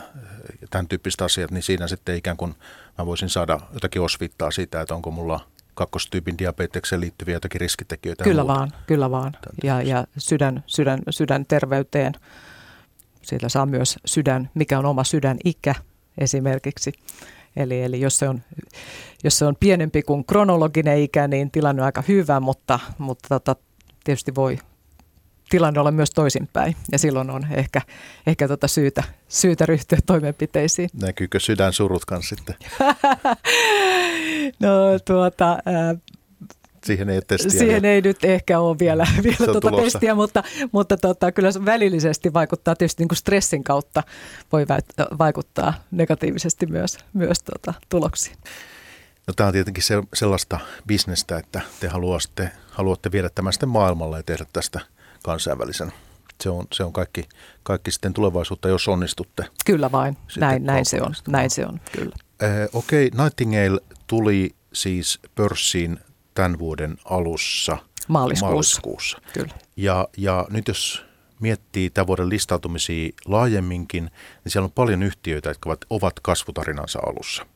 tämän 0.70 0.88
tyyppiset 0.88 1.20
asiat, 1.20 1.50
niin 1.50 1.62
siinä 1.62 1.88
sitten 1.88 2.16
ikään 2.16 2.36
kuin 2.36 2.54
mä 2.98 3.06
voisin 3.06 3.28
saada 3.28 3.60
jotakin 3.74 4.02
osvittaa 4.02 4.50
siitä, 4.50 4.80
että 4.80 4.94
onko 4.94 5.10
mulla 5.10 5.40
kakkostyypin 5.74 6.38
diabetekseen 6.38 7.00
liittyviä 7.00 7.34
jotakin 7.34 7.60
riskitekijöitä. 7.60 8.24
Kyllä 8.24 8.46
vaan, 8.46 8.72
kyllä 8.86 9.10
vaan. 9.10 9.36
Ja, 9.64 9.82
ja 9.82 10.06
sydän, 10.18 10.64
sydän, 10.66 11.00
sydän 11.10 11.46
terveyteen 11.46 12.12
sillä 13.22 13.48
saa 13.48 13.66
myös 13.66 13.98
sydän, 14.04 14.50
mikä 14.54 14.78
on 14.78 14.86
oma 14.86 15.04
sydänikä 15.04 15.74
esimerkiksi. 16.18 16.92
Eli, 17.56 17.82
eli 17.82 18.00
jos, 18.00 18.18
se 18.18 18.28
on, 18.28 18.42
jos 19.24 19.38
se 19.38 19.44
on 19.44 19.56
pienempi 19.60 20.02
kuin 20.02 20.24
kronologinen 20.24 20.98
ikä, 20.98 21.28
niin 21.28 21.50
tilanne 21.50 21.82
on 21.82 21.86
aika 21.86 22.02
hyvä, 22.08 22.40
mutta, 22.40 22.78
mutta 22.98 23.28
tota, 23.28 23.56
tietysti 24.04 24.34
voi 24.34 24.58
tilanne 25.48 25.80
olla 25.80 25.90
myös 25.90 26.10
toisinpäin. 26.10 26.76
Ja 26.92 26.98
silloin 26.98 27.30
on 27.30 27.46
ehkä, 27.50 27.82
ehkä 28.26 28.48
tota 28.48 28.68
syytä, 28.68 29.02
syytä 29.28 29.66
ryhtyä 29.66 29.98
toimenpiteisiin. 30.06 30.90
Näkyykö 31.00 31.40
sydän 31.40 31.72
surut 31.72 32.04
kanssa 32.04 32.36
sitten? 32.36 32.54
no 34.62 34.98
tuota, 35.04 35.58
Siihen 36.84 37.08
ei 37.08 37.20
testiä. 37.22 37.50
Siihen 37.50 37.84
ei 37.84 38.00
nyt 38.00 38.24
ehkä 38.24 38.60
ole 38.60 38.78
vielä, 38.78 39.06
vielä 39.22 39.52
tuota 39.52 39.82
testiä, 39.82 40.14
mutta, 40.14 40.42
mutta 40.72 40.96
tota, 40.96 41.32
kyllä 41.32 41.52
se 41.52 41.64
välillisesti 41.64 42.32
vaikuttaa 42.32 42.76
tietysti 42.76 43.02
niin 43.02 43.08
kuin 43.08 43.16
stressin 43.16 43.64
kautta 43.64 44.02
voi 44.52 44.66
vaikuttaa 45.18 45.74
negatiivisesti 45.90 46.66
myös, 46.66 46.98
myös 47.12 47.38
tuota, 47.42 47.74
tuloksiin. 47.88 48.36
No, 49.26 49.34
tämä 49.34 49.46
on 49.46 49.52
tietenkin 49.52 49.82
se, 49.82 50.02
sellaista 50.14 50.60
bisnestä, 50.86 51.38
että 51.38 51.60
te 51.80 51.88
haluatte, 51.88 52.50
haluatte 52.70 53.12
viedä 53.12 53.28
tämän 53.34 53.52
sitten 53.52 53.68
maailmalle 53.68 54.16
ja 54.16 54.22
tehdä 54.22 54.46
tästä 54.52 54.80
kansainvälisen. 55.22 55.92
Se 56.40 56.50
on, 56.50 56.66
se 56.72 56.84
on 56.84 56.92
kaikki, 56.92 57.28
kaikki 57.62 57.90
sitten 57.90 58.12
tulevaisuutta, 58.12 58.68
jos 58.68 58.88
onnistutte. 58.88 59.44
Kyllä 59.66 59.92
vain, 59.92 60.16
näin, 60.38 60.64
näin 60.64 60.84
se 60.84 61.02
on, 61.02 61.14
näin 61.28 61.50
se 61.50 61.66
on, 61.66 61.80
kyllä. 61.92 62.16
Eh, 62.40 62.68
Okei, 62.72 63.06
okay. 63.06 63.24
Nightingale 63.24 63.80
tuli 64.06 64.50
siis 64.72 65.18
pörssiin 65.34 65.98
tämän 66.38 66.58
vuoden 66.58 66.96
alussa. 67.04 67.78
Maaliskuussa. 68.08 68.46
Maaliskuussa. 68.46 69.18
Kyllä. 69.32 69.54
Ja, 69.76 70.08
ja 70.16 70.46
nyt 70.50 70.68
jos 70.68 71.04
miettii 71.40 71.90
tämän 71.90 72.06
vuoden 72.06 72.28
listautumisia 72.28 73.10
laajemminkin, 73.24 74.04
niin 74.04 74.52
siellä 74.52 74.64
on 74.64 74.72
paljon 74.72 75.02
yhtiöitä, 75.02 75.50
jotka 75.50 75.68
ovat, 75.68 75.80
ovat 75.90 76.20
kasvutarinansa 76.20 76.98
alussa. 77.06 77.46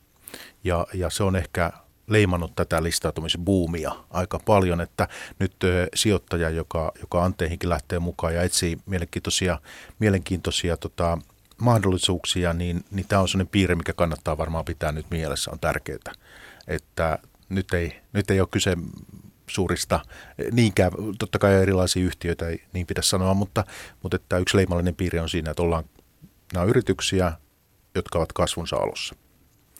Ja, 0.65 0.87
ja 0.95 1.11
se 1.11 1.23
on 1.23 1.37
ehkä 1.37 1.73
leimannut 2.07 2.53
tätä 2.57 2.83
listautumisbuumia 2.83 3.93
aika 4.11 4.39
paljon, 4.39 4.81
että 4.81 5.09
nyt 5.39 5.65
ö, 5.65 5.89
sijoittaja, 5.95 6.51
joka, 6.51 6.93
joka 7.01 7.25
anteihinkin 7.25 7.71
lähtee 7.71 7.99
mukaan 7.99 8.35
ja 8.35 8.43
etsii 8.43 8.79
mielenkiintoisia, 8.87 9.59
mielenkiintoisia 9.99 10.77
tota, 10.77 11.19
mahdollisuuksia, 11.59 12.53
niin, 12.53 12.85
niin 12.91 13.07
tämä 13.09 13.23
on 13.23 13.29
sellainen 13.29 13.53
piirre, 13.53 13.75
mikä 13.75 13.93
kannattaa 13.93 14.39
varmaan 14.39 14.65
pitää 14.65 14.93
nyt 14.93 15.07
mielessä, 15.11 15.51
on 15.51 15.61
tärkeää, 15.61 16.13
että 16.69 17.19
nyt 17.55 17.75
ei, 17.75 18.01
nyt 18.13 18.31
ei 18.31 18.41
ole 18.41 18.49
kyse 18.51 18.77
suurista, 19.47 20.01
niinkään, 20.53 20.93
totta 21.19 21.39
kai 21.39 21.55
erilaisia 21.55 22.05
yhtiöitä 22.05 22.49
ei 22.49 22.65
niin 22.73 22.87
pitäisi 22.87 23.11
sanoa, 23.11 23.35
mutta, 23.35 23.65
mutta 24.03 24.17
että 24.17 24.39
yksi 24.39 24.57
leimallinen 24.57 24.95
piirre 24.95 25.21
on 25.21 25.29
siinä, 25.29 25.51
että 25.51 25.63
ollaan 25.63 25.85
nämä 26.53 26.65
yrityksiä, 26.65 27.33
jotka 27.95 28.19
ovat 28.19 28.33
kasvunsa 28.33 28.77
alussa. 28.77 29.15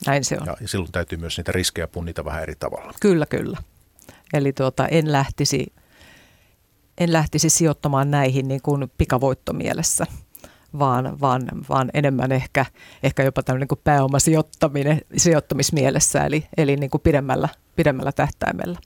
Näin 0.07 0.25
se 0.25 0.37
on. 0.41 0.47
Ja, 0.47 0.57
ja 0.61 0.69
silloin 0.69 0.93
täytyy 0.93 1.19
myös 1.19 1.37
niitä 1.37 1.53
riskejä 1.53 1.87
punnita 1.87 2.25
vähän 2.25 2.43
eri 2.43 2.55
tavalla. 2.59 2.93
Kyllä, 3.01 3.27
kyllä. 3.27 3.59
Eli 4.33 4.53
tuota, 4.53 4.89
en, 4.89 5.13
lähtisi, 5.13 5.73
en 6.99 7.13
lähtisi 7.13 7.51
sijoittamaan 7.51 8.11
näihin 8.11 8.49
niin 8.49 8.63
kuin 8.63 8.93
pikavoittomielessä 8.99 10.07
vaan, 10.79 11.21
vaan, 11.21 11.43
vaan 11.69 11.91
enemmän 11.95 12.33
ehkä, 12.33 12.67
ehkä 13.03 13.23
jopa 13.23 13.43
tämmöinen 13.43 13.69
kuin 13.69 13.81
pääomasijoittaminen 13.85 15.01
sijoittamismielessä, 15.17 16.27
eli, 16.27 16.47
eli 16.57 16.77
niin 16.77 16.91
kuin 16.91 17.01
pidemmällä, 17.01 17.49
pidemmällä 17.77 18.13
tähtäimellä. 18.13 18.79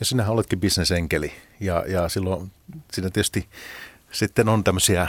Ja 0.00 0.06
sinähän 0.06 0.32
oletkin 0.32 0.60
bisnesenkeli 0.60 1.32
ja, 1.60 1.84
ja 1.88 2.08
silloin 2.08 2.52
siinä 2.92 3.10
tietysti 3.10 3.48
sitten 4.12 4.48
on 4.48 4.64
tämmöisiä 4.64 5.08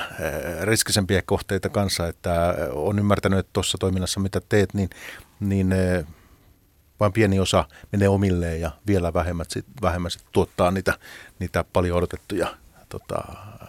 riskisempiä 0.61 1.21
kohteita 1.25 1.69
kanssa, 1.69 2.07
että 2.07 2.55
on 2.71 2.99
ymmärtänyt, 2.99 3.39
että 3.39 3.49
tuossa 3.53 3.77
toiminnassa 3.77 4.19
mitä 4.19 4.41
teet, 4.49 4.73
niin, 4.73 4.89
niin 5.39 5.75
vain 6.99 7.13
pieni 7.13 7.39
osa 7.39 7.65
menee 7.91 8.09
omilleen 8.09 8.61
ja 8.61 8.71
vielä 8.87 9.13
vähemmän, 9.13 9.45
sit, 9.49 9.65
vähemmän 9.81 10.11
sit 10.11 10.25
tuottaa 10.31 10.71
niitä, 10.71 10.93
niitä 11.39 11.65
paljon 11.73 11.97
odotettuja 11.97 12.47
tota, 12.89 13.21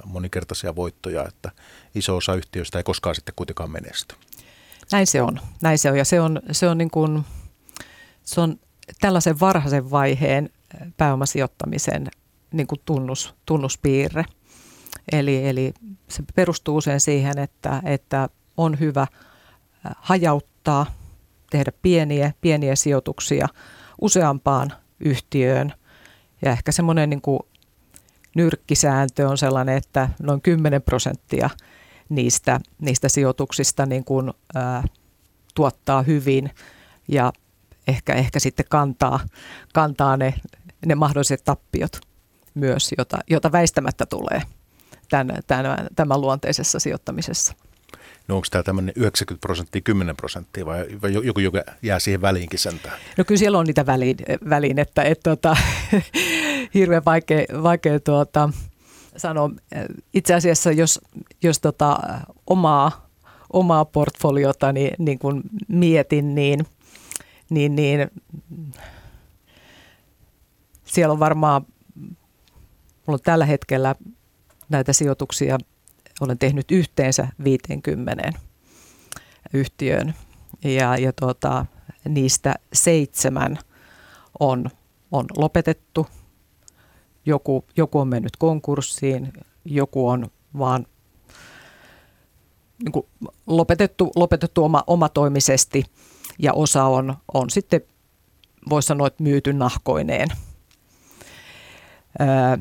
monikertaisia 0.04 0.76
voittoja, 0.76 1.24
että 1.28 1.50
iso 1.94 2.16
osa 2.16 2.34
yhtiöistä 2.34 2.78
ei 2.78 2.84
koskaan 2.84 3.14
sitten 3.14 3.34
kuitenkaan 3.36 3.70
menesty. 3.70 4.14
Näin 4.92 5.06
se 5.06 5.22
on, 5.22 5.40
näin 5.62 5.78
se 5.78 5.90
on 5.90 5.98
ja 5.98 6.04
se 6.04 6.20
on, 6.20 6.42
se 6.50 6.68
on, 6.68 6.78
niin 6.78 6.90
kuin, 6.90 7.24
se 8.22 8.40
on 8.40 8.58
tällaisen 9.00 9.40
varhaisen 9.40 9.90
vaiheen 9.90 10.50
pääomasijoittamisen 10.96 12.06
niin 12.52 12.66
kuin 12.66 12.80
tunnus, 12.84 13.34
tunnuspiirre. 13.46 14.24
Eli, 15.12 15.48
eli 15.48 15.74
se 16.08 16.22
perustuu 16.34 16.76
usein 16.76 17.00
siihen, 17.00 17.38
että, 17.38 17.82
että 17.84 18.28
on 18.56 18.80
hyvä 18.80 19.06
hajauttaa, 19.96 20.86
tehdä 21.50 21.72
pieniä, 21.82 22.32
pieniä 22.40 22.76
sijoituksia 22.76 23.48
useampaan 24.00 24.72
yhtiöön. 25.00 25.72
Ja 26.42 26.52
ehkä 26.52 26.72
semmoinen 26.72 27.10
niin 27.10 27.20
kuin 27.20 27.40
nyrkkisääntö 28.34 29.28
on 29.28 29.38
sellainen, 29.38 29.76
että 29.76 30.08
noin 30.22 30.40
10 30.40 30.82
prosenttia 30.82 31.50
niistä, 32.08 32.60
niistä 32.80 33.08
sijoituksista 33.08 33.86
niin 33.86 34.04
kuin, 34.04 34.32
ää, 34.54 34.84
tuottaa 35.54 36.02
hyvin 36.02 36.50
ja 37.08 37.32
ehkä, 37.88 38.14
ehkä 38.14 38.40
sitten 38.40 38.66
kantaa, 38.68 39.20
kantaa 39.72 40.16
ne, 40.16 40.34
ne 40.86 40.94
mahdolliset 40.94 41.44
tappiot 41.44 42.00
myös, 42.54 42.94
jota, 42.98 43.18
jota 43.30 43.52
väistämättä 43.52 44.06
tulee 44.06 44.42
tämän, 45.10 45.38
tämän, 45.46 45.86
tämän 45.96 46.20
luonteisessa 46.20 46.78
sijoittamisessa. 46.78 47.54
No 48.28 48.34
onko 48.34 48.46
tämä 48.50 48.62
tämmöinen 48.62 48.92
90 48.96 49.46
prosenttia, 49.46 49.80
10 49.80 50.16
prosenttia 50.16 50.66
vai, 50.66 50.86
vai 51.02 51.12
joku, 51.12 51.40
joka 51.40 51.62
jää 51.82 51.98
siihen 51.98 52.20
väliinkin 52.20 52.58
sentään? 52.58 52.98
No 53.18 53.24
kyllä 53.24 53.38
siellä 53.38 53.58
on 53.58 53.66
niitä 53.66 53.86
väliin, 53.86 54.16
väliin 54.48 54.78
että 54.78 55.02
et, 55.02 55.20
tota, 55.22 55.56
hirveän 56.74 57.04
vaikea, 57.04 57.44
vaikea 57.62 58.00
tuota, 58.00 58.50
sanoa. 59.16 59.50
Itse 60.14 60.34
asiassa 60.34 60.72
jos, 60.72 61.00
jos 61.42 61.60
tota, 61.60 61.98
omaa, 62.46 63.08
omaa 63.52 63.84
portfoliota 63.84 64.72
niin, 64.72 64.94
niin 64.98 65.18
kun 65.18 65.42
mietin, 65.68 66.34
niin, 66.34 66.66
niin, 67.50 67.76
niin 67.76 68.10
siellä 70.84 71.12
on 71.12 71.20
varmaan, 71.20 71.66
mulla 73.06 73.14
on 73.14 73.18
tällä 73.22 73.46
hetkellä 73.46 73.94
näitä 74.68 74.92
sijoituksia, 74.92 75.58
olen 76.20 76.38
tehnyt 76.38 76.70
yhteensä 76.70 77.28
50 77.44 78.32
yhtiöön 79.52 80.14
ja, 80.64 80.96
ja 80.96 81.12
tuota, 81.12 81.66
niistä 82.08 82.54
seitsemän 82.72 83.58
on, 84.40 84.70
on 85.12 85.26
lopetettu. 85.36 86.06
Joku, 87.26 87.64
joku 87.76 87.98
on 87.98 88.08
mennyt 88.08 88.36
konkurssiin, 88.36 89.32
joku 89.64 90.08
on 90.08 90.26
vaan 90.58 90.86
niin 92.84 92.92
kuin 92.92 93.06
lopetettu, 93.46 94.12
lopetettu 94.16 94.64
oma, 94.64 94.84
omatoimisesti 94.86 95.84
ja 96.38 96.52
osa 96.52 96.84
on, 96.84 97.14
on 97.34 97.50
sitten, 97.50 97.80
voisi 98.70 98.86
sanoa, 98.86 99.06
että 99.06 99.22
myyty 99.22 99.52
nahkoineen. 99.52 100.28
Öö, 102.20 102.56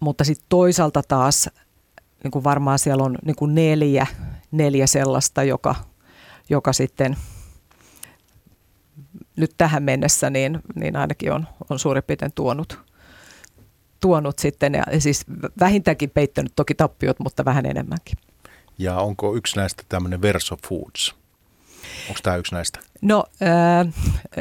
mutta 0.00 0.24
sitten 0.24 0.46
toisaalta 0.48 1.02
taas 1.08 1.50
niin 2.24 2.30
kuin 2.30 2.44
varmaan 2.44 2.78
siellä 2.78 3.04
on 3.04 3.18
niin 3.24 3.36
kuin 3.36 3.54
neljä, 3.54 4.06
neljä 4.50 4.86
sellaista, 4.86 5.42
joka, 5.42 5.74
joka 6.50 6.72
sitten 6.72 7.16
nyt 9.36 9.54
tähän 9.58 9.82
mennessä 9.82 10.30
niin, 10.30 10.60
niin 10.74 10.96
ainakin 10.96 11.32
on, 11.32 11.48
on 11.70 11.78
suurin 11.78 12.02
piirtein 12.04 12.32
tuonut, 12.34 12.87
tuonut 14.00 14.38
sitten, 14.38 14.74
ja 14.74 15.00
siis 15.00 15.24
vähintäänkin 15.60 16.10
peittänyt 16.10 16.52
toki 16.56 16.74
tappiot, 16.74 17.18
mutta 17.18 17.44
vähän 17.44 17.66
enemmänkin. 17.66 18.18
Ja 18.78 18.96
onko 18.96 19.36
yksi 19.36 19.56
näistä 19.56 19.82
tämmöinen 19.88 20.22
Verso 20.22 20.56
Foods? 20.68 21.14
Onko 22.08 22.20
tämä 22.22 22.36
yksi 22.36 22.54
näistä? 22.54 22.80
No 23.02 23.24
äh, 23.42 23.94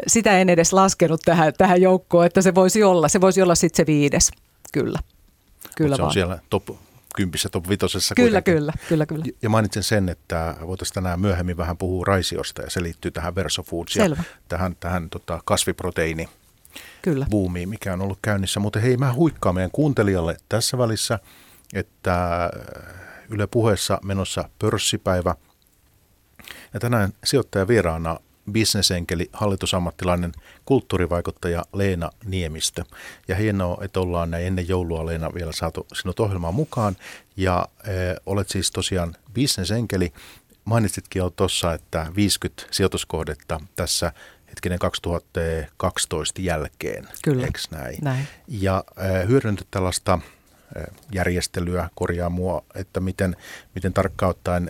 sitä 0.07 0.39
en 0.39 0.49
edes 0.49 0.73
laskenut 0.73 1.21
tähän, 1.25 1.53
tähän 1.57 1.81
joukkoon, 1.81 2.25
että 2.25 2.41
se 2.41 2.55
voisi 2.55 2.83
olla. 2.83 3.07
Se 3.07 3.21
voisi 3.21 3.41
olla 3.41 3.55
sitten 3.55 3.77
se 3.77 3.85
viides, 3.85 4.31
kyllä. 4.73 4.99
Kyllä 5.75 5.95
se 5.95 6.01
vaan. 6.01 6.07
on 6.07 6.13
siellä 6.13 6.39
top 6.49 6.69
kympissä, 7.15 7.49
top 7.49 7.69
vitosessa. 7.69 8.15
Kyllä, 8.15 8.41
kyllä, 8.41 8.73
kyllä, 8.89 9.05
kyllä. 9.05 9.25
Ja 9.41 9.49
mainitsen 9.49 9.83
sen, 9.83 10.09
että 10.09 10.55
voitaisiin 10.67 10.93
tänään 10.93 11.19
myöhemmin 11.19 11.57
vähän 11.57 11.77
puhua 11.77 12.05
raisiosta 12.07 12.61
ja 12.61 12.69
se 12.69 12.83
liittyy 12.83 13.11
tähän 13.11 13.35
Verso 13.35 13.63
Foods 13.63 13.95
ja 13.95 14.17
tähän, 14.47 14.75
tähän 14.79 15.09
tota, 15.09 15.39
kasviproteiini 15.45 16.29
Kyllä. 17.01 17.27
buumiin, 17.29 17.69
mikä 17.69 17.93
on 17.93 18.01
ollut 18.01 18.19
käynnissä. 18.21 18.59
Mutta 18.59 18.79
hei, 18.79 18.97
mä 18.97 19.13
huikkaan 19.13 19.55
meidän 19.55 19.71
kuuntelijalle 19.71 20.37
tässä 20.49 20.77
välissä, 20.77 21.19
että 21.73 22.49
Yle 23.29 23.47
puheessa 23.47 23.99
menossa 24.03 24.49
pörssipäivä. 24.59 25.35
Ja 26.73 26.79
tänään 26.79 27.13
sijoittaja 27.23 27.67
vieraana 27.67 28.19
bisnesenkeli, 28.51 29.29
hallitusammattilainen, 29.33 30.31
kulttuurivaikuttaja 30.65 31.63
Leena 31.73 32.09
Niemistö. 32.25 32.83
Ja 33.27 33.35
hienoa, 33.35 33.77
että 33.83 33.99
ollaan 33.99 34.31
näin 34.31 34.47
ennen 34.47 34.67
joulua 34.67 35.05
Leena 35.05 35.33
vielä 35.33 35.51
saatu 35.51 35.87
sinut 35.93 36.19
ohjelmaan 36.19 36.53
mukaan. 36.53 36.95
Ja 37.37 37.67
e, 37.83 37.91
olet 38.25 38.49
siis 38.49 38.71
tosiaan 38.71 39.15
bisnesenkeli. 39.33 40.13
Mainitsitkin 40.65 41.19
jo 41.19 41.29
tuossa, 41.29 41.73
että 41.73 42.07
50 42.15 42.63
sijoituskohdetta 42.71 43.61
tässä 43.75 44.11
hetkinen 44.49 44.79
2012 44.79 46.41
jälkeen. 46.41 47.07
Kyllä, 47.23 47.47
Eks 47.47 47.71
näin? 47.71 47.97
näin. 48.01 48.27
Ja 48.47 48.83
e, 48.97 49.27
hyödyntä 49.27 49.63
tällaista 49.71 50.19
järjestelyä, 51.13 51.89
korjaa 51.95 52.29
mua, 52.29 52.63
että 52.75 52.99
miten, 52.99 53.35
miten 53.75 53.93
tarkkaan 53.93 54.29
ottaen 54.29 54.69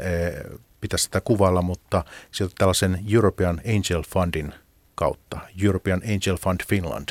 pitäisi 0.81 1.03
sitä 1.03 1.21
kuvailla, 1.21 1.61
mutta 1.61 2.05
sieltä 2.31 2.55
tällaisen 2.57 2.99
European 3.11 3.61
Angel 3.75 4.03
Fundin 4.13 4.53
kautta, 4.95 5.39
European 5.63 6.01
Angel 6.03 6.37
Fund 6.37 6.59
Finland 6.67 7.09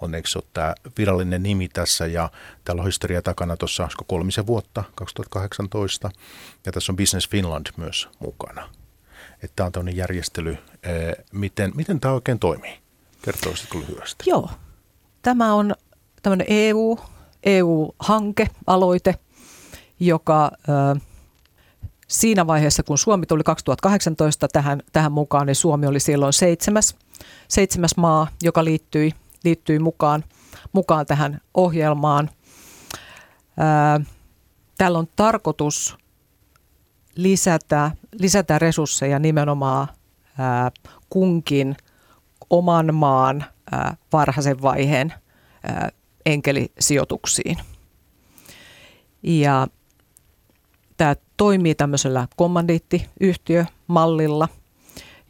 on 0.00 0.14
eikö 0.14 0.28
se 0.28 0.38
ole 0.38 0.46
tämä 0.52 0.74
virallinen 0.98 1.42
nimi 1.42 1.68
tässä 1.68 2.06
ja 2.06 2.30
täällä 2.64 2.80
on 2.80 2.86
historia 2.86 3.22
takana 3.22 3.56
tuossa 3.56 3.88
kolmisen 4.06 4.46
vuotta, 4.46 4.84
2018 4.94 6.10
ja 6.66 6.72
tässä 6.72 6.92
on 6.92 6.96
Business 6.96 7.28
Finland 7.28 7.66
myös 7.76 8.08
mukana. 8.18 8.68
Että 9.46 9.56
tämä 9.56 9.66
on 9.66 9.72
tämmöinen 9.72 9.96
järjestely. 9.96 10.58
Miten, 11.32 11.72
miten 11.74 12.00
tämä 12.00 12.14
oikein 12.14 12.38
toimii? 12.38 12.78
Kertoisitko 13.22 13.78
lyhyesti? 13.78 14.30
Joo. 14.30 14.50
Tämä 15.22 15.54
on 15.54 15.74
tämmöinen 16.22 16.46
EU, 16.50 16.98
EU-hanke, 17.42 18.46
aloite, 18.66 19.14
joka 20.00 20.50
siinä 22.08 22.46
vaiheessa, 22.46 22.82
kun 22.82 22.98
Suomi 22.98 23.26
tuli 23.26 23.42
2018 23.42 24.48
tähän, 24.48 24.82
tähän 24.92 25.12
mukaan, 25.12 25.46
niin 25.46 25.54
Suomi 25.54 25.86
oli 25.86 26.00
silloin 26.00 26.32
seitsemäs, 26.32 26.96
seitsemäs 27.48 27.96
maa, 27.96 28.28
joka 28.42 28.64
liittyi, 28.64 29.12
liittyi 29.44 29.78
mukaan, 29.78 30.24
mukaan 30.72 31.06
tähän 31.06 31.40
ohjelmaan. 31.54 32.30
Ää, 33.56 34.00
täällä 34.78 34.98
on 34.98 35.08
tarkoitus 35.16 35.96
lisätä, 37.16 37.90
lisätä 38.12 38.58
resursseja 38.58 39.18
nimenomaan 39.18 39.88
ää, 40.38 40.70
kunkin 41.10 41.76
oman 42.50 42.94
maan 42.94 43.44
ää, 43.72 43.96
varhaisen 44.12 44.62
vaiheen 44.62 45.14
ää, 45.62 45.90
enkelisijoituksiin. 46.26 47.56
Ja 49.22 49.66
Tämä 50.96 51.16
toimii 51.36 51.74
tämmöisellä 51.74 52.28
kommandiittiyhtiömallilla, 52.36 54.48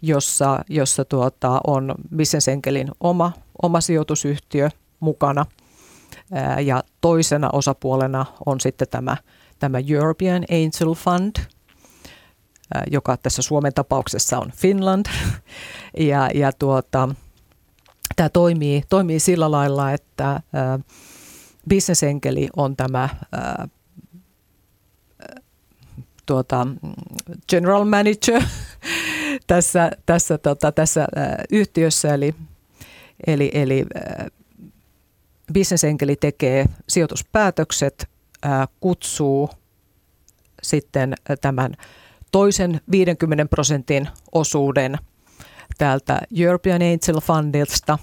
jossa, 0.02 0.64
jossa 0.68 1.04
tuota, 1.04 1.60
on 1.66 1.94
bisnesenkelin 2.16 2.90
oma, 3.00 3.32
oma 3.62 3.80
sijoitusyhtiö 3.80 4.68
mukana 5.00 5.46
ää, 6.32 6.60
ja 6.60 6.82
toisena 7.00 7.50
osapuolena 7.52 8.26
on 8.46 8.60
sitten 8.60 8.88
tämä, 8.88 9.16
tämä 9.58 9.78
European 9.88 10.44
Angel 10.50 10.94
Fund, 10.94 11.36
joka 12.90 13.16
tässä 13.16 13.42
Suomen 13.42 13.74
tapauksessa 13.74 14.38
on 14.38 14.52
Finland. 14.56 15.06
ja, 15.98 16.30
ja 16.34 16.52
tuota, 16.52 17.08
tämä 18.16 18.28
toimii, 18.28 18.82
toimii 18.88 19.20
sillä 19.20 19.50
lailla, 19.50 19.92
että 19.92 20.40
ää, 20.52 20.78
bisnesenkeli 21.68 22.48
on 22.56 22.76
tämä 22.76 23.08
ää, 23.32 23.68
tuota, 26.26 26.66
general 27.48 27.84
manager 27.84 28.42
tässä, 29.46 29.90
tässä, 30.06 30.38
tota, 30.38 30.72
tässä 30.72 31.00
äh, 31.00 31.34
yhtiössä, 31.52 32.14
eli, 32.14 32.34
eli, 33.26 33.50
eli 33.54 33.84
äh, 33.96 34.26
bisnesenkeli 35.52 36.16
tekee 36.16 36.66
sijoituspäätökset, 36.88 38.08
kutsuu 38.80 39.50
sitten 40.62 41.14
tämän 41.40 41.76
toisen 42.32 42.80
50 42.90 43.46
prosentin 43.46 44.08
osuuden 44.32 44.98
täältä 45.78 46.20
European 46.36 46.82
Angel 46.82 47.20
Fundilta 47.20 47.98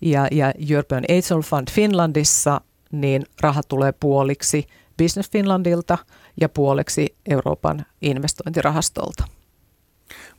ja, 0.00 0.28
ja 0.30 0.52
European 0.70 1.04
Angel 1.08 1.42
Fund 1.42 1.68
Finlandissa, 1.70 2.60
niin 2.92 3.26
raha 3.40 3.62
tulee 3.62 3.92
puoliksi 3.92 4.66
Business 4.98 5.30
Finlandilta 5.30 5.98
ja 6.40 6.48
puoleksi 6.48 7.16
Euroopan 7.30 7.86
investointirahastolta. 8.02 9.24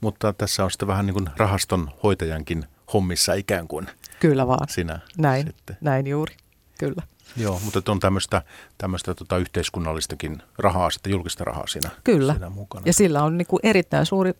Mutta 0.01 0.33
tässä 0.33 0.63
on 0.63 0.71
sitten 0.71 0.87
vähän 0.87 1.05
niin 1.05 1.13
kuin 1.13 1.27
rahaston 1.37 1.91
hoitajankin 2.03 2.65
hommissa 2.93 3.33
ikään 3.33 3.67
kuin. 3.67 3.87
Kyllä 4.19 4.47
vaan. 4.47 4.69
Sinä 4.69 4.99
näin, 5.17 5.47
sitten. 5.47 5.77
näin 5.81 6.07
juuri, 6.07 6.35
kyllä. 6.79 7.03
Joo, 7.37 7.61
mutta 7.65 7.91
on 7.91 7.99
tämmöistä, 7.99 8.41
tämmöistä 8.77 9.15
tota 9.15 9.37
yhteiskunnallistakin 9.37 10.43
rahaa, 10.57 10.89
sitten 10.89 11.11
julkista 11.11 11.43
rahaa 11.43 11.67
siinä, 11.67 11.89
Kyllä. 12.03 12.33
siinä 12.33 12.49
mukana. 12.49 12.83
Ja 12.85 12.93
sillä 12.93 13.23
on 13.23 13.37
niin 13.37 13.47
kuin 13.47 13.59
erittäin 13.63 14.05
suuri 14.05 14.33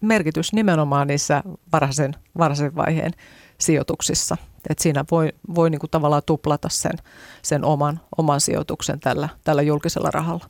merkitys 0.00 0.52
nimenomaan 0.52 1.06
niissä 1.06 1.42
varhaisen, 1.72 2.14
varhaisen 2.38 2.76
vaiheen 2.76 3.12
sijoituksissa. 3.58 4.36
Et 4.70 4.78
siinä 4.78 5.04
voi, 5.10 5.32
voi 5.54 5.70
niin 5.70 5.78
kuin 5.78 5.90
tavallaan 5.90 6.22
tuplata 6.26 6.68
sen, 6.68 6.98
sen 7.42 7.64
oman, 7.64 8.00
oman 8.18 8.40
sijoituksen 8.40 9.00
tällä, 9.00 9.28
tällä 9.44 9.62
julkisella 9.62 10.10
rahalla. 10.10 10.46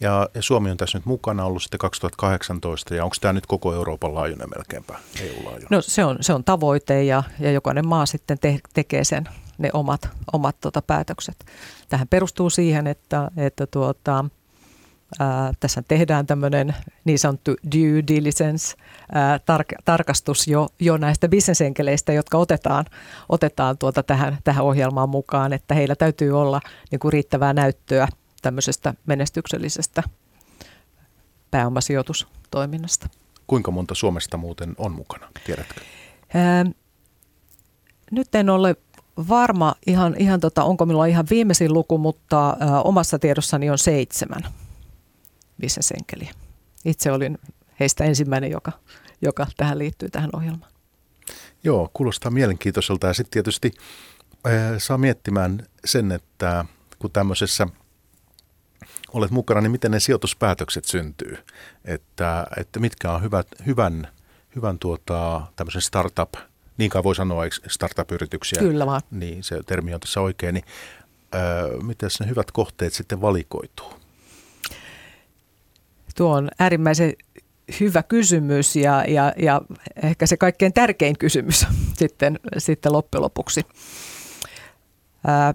Ja, 0.00 0.28
ja 0.34 0.42
Suomi 0.42 0.70
on 0.70 0.76
tässä 0.76 0.98
nyt 0.98 1.06
mukana 1.06 1.44
ollut 1.44 1.62
sitten 1.62 1.78
2018 1.78 2.94
ja 2.94 3.04
onko 3.04 3.16
tämä 3.20 3.32
nyt 3.32 3.46
koko 3.46 3.74
Euroopan 3.74 4.14
laajuinen 4.14 4.48
melkeinpä 4.56 4.98
EU-laajuinen? 5.20 5.66
No 5.70 5.80
se 5.80 6.04
on, 6.04 6.18
se 6.20 6.32
on 6.32 6.44
tavoite 6.44 7.04
ja, 7.04 7.22
ja 7.38 7.52
jokainen 7.52 7.88
maa 7.88 8.06
sitten 8.06 8.38
te, 8.38 8.58
tekee 8.74 9.04
sen 9.04 9.28
ne 9.60 9.70
omat, 9.72 10.08
omat 10.32 10.56
tota, 10.60 10.82
päätökset. 10.82 11.44
Tähän 11.88 12.08
perustuu 12.08 12.50
siihen, 12.50 12.86
että, 12.86 13.30
että 13.36 13.66
tuota, 13.66 14.24
ää, 15.18 15.52
tässä 15.60 15.82
tehdään 15.88 16.26
tämmöinen 16.26 16.74
niin 17.04 17.18
sanottu 17.18 17.50
due 17.50 18.02
diligence, 18.08 18.76
ää, 19.12 19.36
tar- 19.38 19.82
tarkastus 19.84 20.48
jo, 20.48 20.68
jo 20.80 20.96
näistä 20.96 21.28
bisnesenkeleistä, 21.28 22.12
jotka 22.12 22.38
otetaan, 22.38 22.84
otetaan 23.28 23.78
tuota 23.78 24.02
tähän, 24.02 24.38
tähän 24.44 24.64
ohjelmaan 24.64 25.08
mukaan, 25.08 25.52
että 25.52 25.74
heillä 25.74 25.96
täytyy 25.96 26.40
olla 26.40 26.60
niin 26.90 26.98
kuin 26.98 27.12
riittävää 27.12 27.52
näyttöä 27.52 28.08
tämmöisestä 28.42 28.94
menestyksellisestä 29.06 30.02
pääomasijoitustoiminnasta. 31.50 33.08
Kuinka 33.46 33.70
monta 33.70 33.94
Suomesta 33.94 34.36
muuten 34.36 34.74
on 34.78 34.92
mukana, 34.92 35.28
tiedätkö? 35.46 35.80
Ää, 36.34 36.64
nyt 38.10 38.34
en 38.34 38.50
ole 38.50 38.76
varma 39.28 39.74
ihan, 39.86 40.14
ihan 40.18 40.40
tota, 40.40 40.64
onko 40.64 40.86
minulla 40.86 41.06
ihan 41.06 41.26
viimeisin 41.30 41.72
luku, 41.72 41.98
mutta 41.98 42.50
ä, 42.50 42.82
omassa 42.82 43.18
tiedossani 43.18 43.70
on 43.70 43.78
seitsemän 43.78 44.42
bisnesenkeliä. 45.60 46.34
Itse 46.84 47.12
olin 47.12 47.38
heistä 47.80 48.04
ensimmäinen, 48.04 48.50
joka, 48.50 48.72
joka 49.22 49.46
tähän 49.56 49.78
liittyy 49.78 50.08
tähän 50.08 50.30
ohjelmaan. 50.32 50.72
Joo, 51.64 51.90
kuulostaa 51.94 52.30
mielenkiintoiselta 52.30 53.06
ja 53.06 53.14
sitten 53.14 53.30
tietysti 53.32 53.72
ä, 54.46 54.50
saa 54.78 54.98
miettimään 54.98 55.66
sen, 55.84 56.12
että 56.12 56.64
kun 56.98 57.10
tämmöisessä 57.10 57.66
olet 59.12 59.30
mukana, 59.30 59.60
niin 59.60 59.72
miten 59.72 59.90
ne 59.90 60.00
sijoituspäätökset 60.00 60.84
syntyy, 60.84 61.38
että, 61.84 62.46
että 62.56 62.80
mitkä 62.80 63.12
on 63.12 63.22
hyvät, 63.22 63.46
hyvän, 63.66 64.08
hyvän 64.56 64.78
tuota, 64.78 65.42
tämmöisen 65.56 65.82
startup– 65.82 66.34
niin 66.80 66.90
kai 66.90 67.04
voi 67.04 67.14
sanoa 67.14 67.42
startup-yrityksiä. 67.68 68.58
Kyllä 68.58 68.86
vaan. 68.86 69.00
Niin, 69.10 69.42
se 69.44 69.60
termi 69.66 69.94
on 69.94 70.00
tässä 70.00 70.20
oikein. 70.20 70.54
Niin, 70.54 70.64
öö, 71.34 71.80
miten 71.82 72.10
ne 72.20 72.28
hyvät 72.28 72.50
kohteet 72.50 72.92
sitten 72.92 73.20
valikoituu? 73.20 73.92
Tuo 76.16 76.36
on 76.36 76.48
äärimmäisen 76.58 77.12
hyvä 77.80 78.02
kysymys 78.02 78.76
ja, 78.76 79.04
ja, 79.08 79.32
ja 79.36 79.60
ehkä 80.02 80.26
se 80.26 80.36
kaikkein 80.36 80.72
tärkein 80.72 81.18
kysymys 81.18 81.66
sitten, 82.00 82.40
sitten 82.58 82.92
loppujen 82.92 83.22
lopuksi. 83.22 83.62
Ää, 85.26 85.52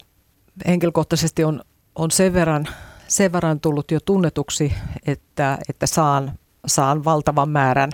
henkilökohtaisesti 0.67 1.43
on, 1.43 1.61
on 1.95 2.11
sen, 2.11 2.33
verran, 2.33 2.67
sen 3.07 3.31
verran 3.31 3.59
tullut 3.59 3.91
jo 3.91 3.99
tunnetuksi, 3.99 4.73
että, 5.05 5.57
että 5.69 5.85
saan, 5.85 6.31
saan 6.67 7.03
valtavan 7.05 7.49
määrän 7.49 7.91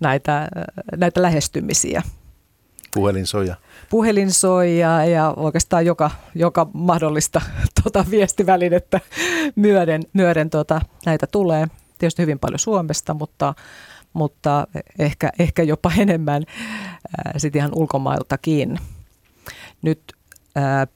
näitä, 0.00 0.48
näitä 0.96 1.22
lähestymisiä 1.22 2.02
Puhelin 2.94 3.26
soi 3.26 3.46
ja... 3.46 3.56
Puhelin 3.90 4.32
soi 4.32 4.78
ja, 4.78 5.04
ja 5.04 5.34
oikeastaan 5.36 5.86
joka, 5.86 6.10
joka 6.34 6.66
mahdollista 6.72 7.40
tota, 7.84 8.04
viestivälinettä 8.10 9.00
myöden, 9.56 10.02
myöden 10.12 10.50
tota, 10.50 10.80
näitä 11.06 11.26
tulee. 11.26 11.66
Tietysti 11.98 12.22
hyvin 12.22 12.38
paljon 12.38 12.58
Suomesta, 12.58 13.14
mutta, 13.14 13.54
mutta 14.12 14.66
ehkä, 14.98 15.30
ehkä 15.38 15.62
jopa 15.62 15.92
enemmän 15.98 16.42
sitten 17.36 17.60
ihan 17.60 17.72
ulkomailtakin. 17.74 18.78
Nyt 19.82 20.12
ää, 20.54 20.86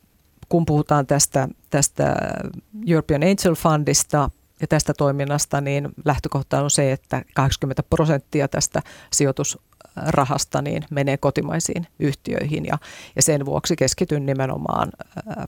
kun 0.48 0.66
puhutaan 0.66 1.06
tästä, 1.06 1.48
tästä 1.70 2.14
European 2.86 3.22
Angel 3.22 3.54
Fundista 3.54 4.30
ja 4.60 4.66
tästä 4.66 4.94
toiminnasta, 4.94 5.60
niin 5.60 5.88
lähtökohta 6.04 6.62
on 6.62 6.70
se, 6.70 6.92
että 6.92 7.22
80 7.34 7.82
prosenttia 7.82 8.48
tästä 8.48 8.82
sijoitus 9.12 9.58
rahasta 9.96 10.62
niin 10.62 10.84
menee 10.90 11.16
kotimaisiin 11.16 11.86
yhtiöihin 11.98 12.66
ja, 12.66 12.78
ja 13.16 13.22
sen 13.22 13.44
vuoksi 13.44 13.76
keskityn 13.76 14.26
nimenomaan 14.26 14.92
ää, 15.26 15.46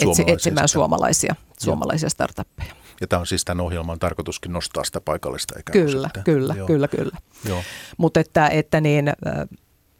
etsi, 0.00 0.24
etsimään 0.26 0.68
suomalaisia, 0.68 1.34
suomalaisia 1.58 2.10
startuppeja. 2.10 2.72
Ja 3.00 3.06
tämä 3.06 3.20
on 3.20 3.26
siis 3.26 3.44
tämän 3.44 3.64
ohjelman 3.64 3.98
tarkoituskin 3.98 4.52
nostaa 4.52 4.84
sitä 4.84 5.00
paikallista 5.00 5.58
ikään 5.58 5.86
Kyllä, 5.86 6.06
sitten. 6.06 6.24
kyllä, 6.24 6.54
Joo. 6.54 6.66
kyllä, 6.66 6.88
kyllä. 6.88 7.16
Mutta 7.96 8.20
että, 8.20 8.48
että 8.48 8.80
niin, 8.80 9.12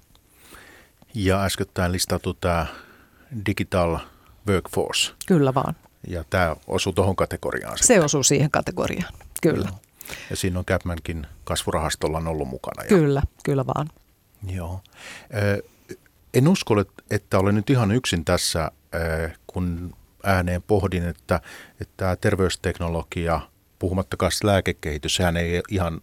Ja 1.15 1.45
äskettäin 1.45 1.93
listattu 1.93 2.35
tämä 2.35 2.67
digital 3.47 3.99
workforce. 4.49 5.13
Kyllä 5.27 5.55
vaan. 5.55 5.77
Ja 6.09 6.25
tämä 6.31 6.57
osuu 6.67 6.93
tuohon 6.93 7.17
kategoriaan. 7.17 7.79
Se 7.79 7.83
sitten. 7.83 8.05
osuu 8.05 8.23
siihen 8.23 8.51
kategoriaan, 8.51 9.15
kyllä. 9.43 9.69
Joo. 9.69 9.79
Ja 10.31 10.37
siinä 10.37 10.59
on 10.59 10.65
Capmankin 10.65 11.27
kasvurahastolla 11.45 12.19
on 12.19 12.29
ollut 12.29 12.49
mukana. 12.49 12.83
Ja... 12.83 12.89
Kyllä, 12.89 13.23
kyllä 13.45 13.67
vaan. 13.67 13.91
Joo. 14.47 14.81
En 16.35 16.49
usko, 16.49 16.75
että 17.11 17.39
olen 17.39 17.55
nyt 17.55 17.71
ihan 17.71 17.91
yksin 17.91 18.25
tässä, 18.25 18.71
kun 19.47 19.97
ääneen 20.25 20.63
pohdin, 20.63 21.09
että, 21.09 21.41
että 21.81 21.95
tämä 21.97 22.17
terveysteknologia, 22.17 23.41
puhumattakaan 23.79 24.33
lääkekehitys, 24.45 25.17
sehän 25.17 25.37
ei 25.37 25.63
ihan 25.71 26.01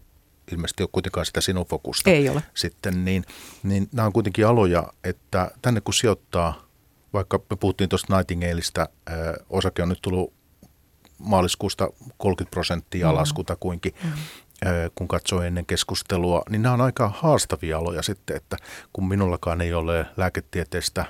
ilmeisesti 0.51 0.83
ole 0.83 0.89
kuitenkaan 0.91 1.25
sitä 1.25 1.41
sinun 1.41 1.65
fokusta. 1.65 2.09
Ei 2.09 2.29
ole. 2.29 2.43
Sitten, 2.53 3.05
niin, 3.05 3.25
niin 3.63 3.89
nämä 3.91 4.05
on 4.05 4.13
kuitenkin 4.13 4.47
aloja, 4.47 4.93
että 5.03 5.51
tänne 5.61 5.81
kun 5.81 5.93
sijoittaa, 5.93 6.65
vaikka 7.13 7.39
me 7.49 7.55
puhuttiin 7.55 7.89
tuosta 7.89 8.17
Nightingaleista, 8.17 8.89
osake 9.49 9.83
on 9.83 9.89
nyt 9.89 9.99
tullut 10.01 10.33
maaliskuusta 11.19 11.89
30 12.17 12.51
prosenttia 12.51 13.09
alas 13.09 13.31
mm. 13.31 13.35
kutakuinkin, 13.35 13.93
mm. 14.03 14.11
kun 14.95 15.07
katsoo 15.07 15.41
ennen 15.41 15.65
keskustelua, 15.65 16.43
niin 16.49 16.61
nämä 16.61 16.73
on 16.73 16.81
aika 16.81 17.11
haastavia 17.15 17.77
aloja 17.77 18.01
sitten, 18.01 18.35
että 18.35 18.57
kun 18.93 19.07
minullakaan 19.07 19.61
ei 19.61 19.73
ole 19.73 20.05
lääketieteestä 20.17 21.05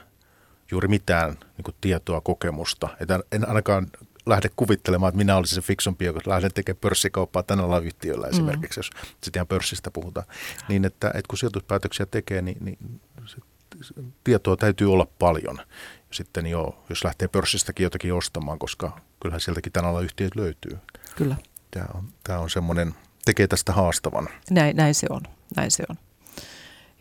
juuri 0.72 0.88
mitään 0.88 1.38
niin 1.58 1.76
tietoa, 1.82 2.22
kokemusta, 2.22 2.90
että 3.00 3.20
en 3.32 3.48
ainakaan 3.48 3.88
lähde 4.26 4.50
kuvittelemaan, 4.56 5.10
että 5.10 5.18
minä 5.18 5.36
olisin 5.36 5.56
se 5.56 5.62
fiksumpi, 5.62 6.06
joka 6.06 6.20
lähden 6.26 6.54
tekemään 6.54 6.80
pörssikauppaa 6.82 7.44
tänä 7.44 7.64
yhtiöllä 7.84 8.28
mm. 8.28 8.34
esimerkiksi, 8.34 8.80
jos 8.80 8.90
sitten 9.24 9.40
ihan 9.40 9.48
pörssistä 9.48 9.92
puhutaan. 9.92 10.28
Niin, 10.70 10.86
että, 10.86 11.08
että 11.08 11.28
kun 11.30 11.38
sijoituspäätöksiä 11.38 12.06
tekee, 12.06 12.42
niin, 12.42 12.58
niin 12.66 13.02
se, 13.26 13.38
se, 13.82 13.94
tietoa 14.24 14.58
täytyy 14.58 14.94
olla 14.94 15.08
paljon. 15.20 15.58
Ja 15.82 16.14
sitten 16.16 16.48
jo, 16.48 16.84
jos 16.90 17.04
lähtee 17.04 17.28
pörssistäkin 17.28 17.84
jotakin 17.84 18.14
ostamaan, 18.14 18.60
koska 18.60 19.02
kyllähän 19.22 19.42
sieltäkin 19.42 19.72
tänä 19.72 19.88
alla 19.88 20.02
yhtiöt 20.02 20.36
löytyy. 20.36 20.78
Kyllä. 21.16 21.36
Tämä 21.72 21.86
on, 21.94 22.04
tämä 22.24 22.40
on 22.40 22.50
semmoinen, 22.50 22.96
tekee 23.26 23.48
tästä 23.48 23.74
haastavan. 23.74 24.30
Näin, 24.50 24.76
näin 24.76 24.96
se 24.96 25.08
on, 25.10 25.22
näin 25.56 25.72
se 25.72 25.84
on. 25.90 25.96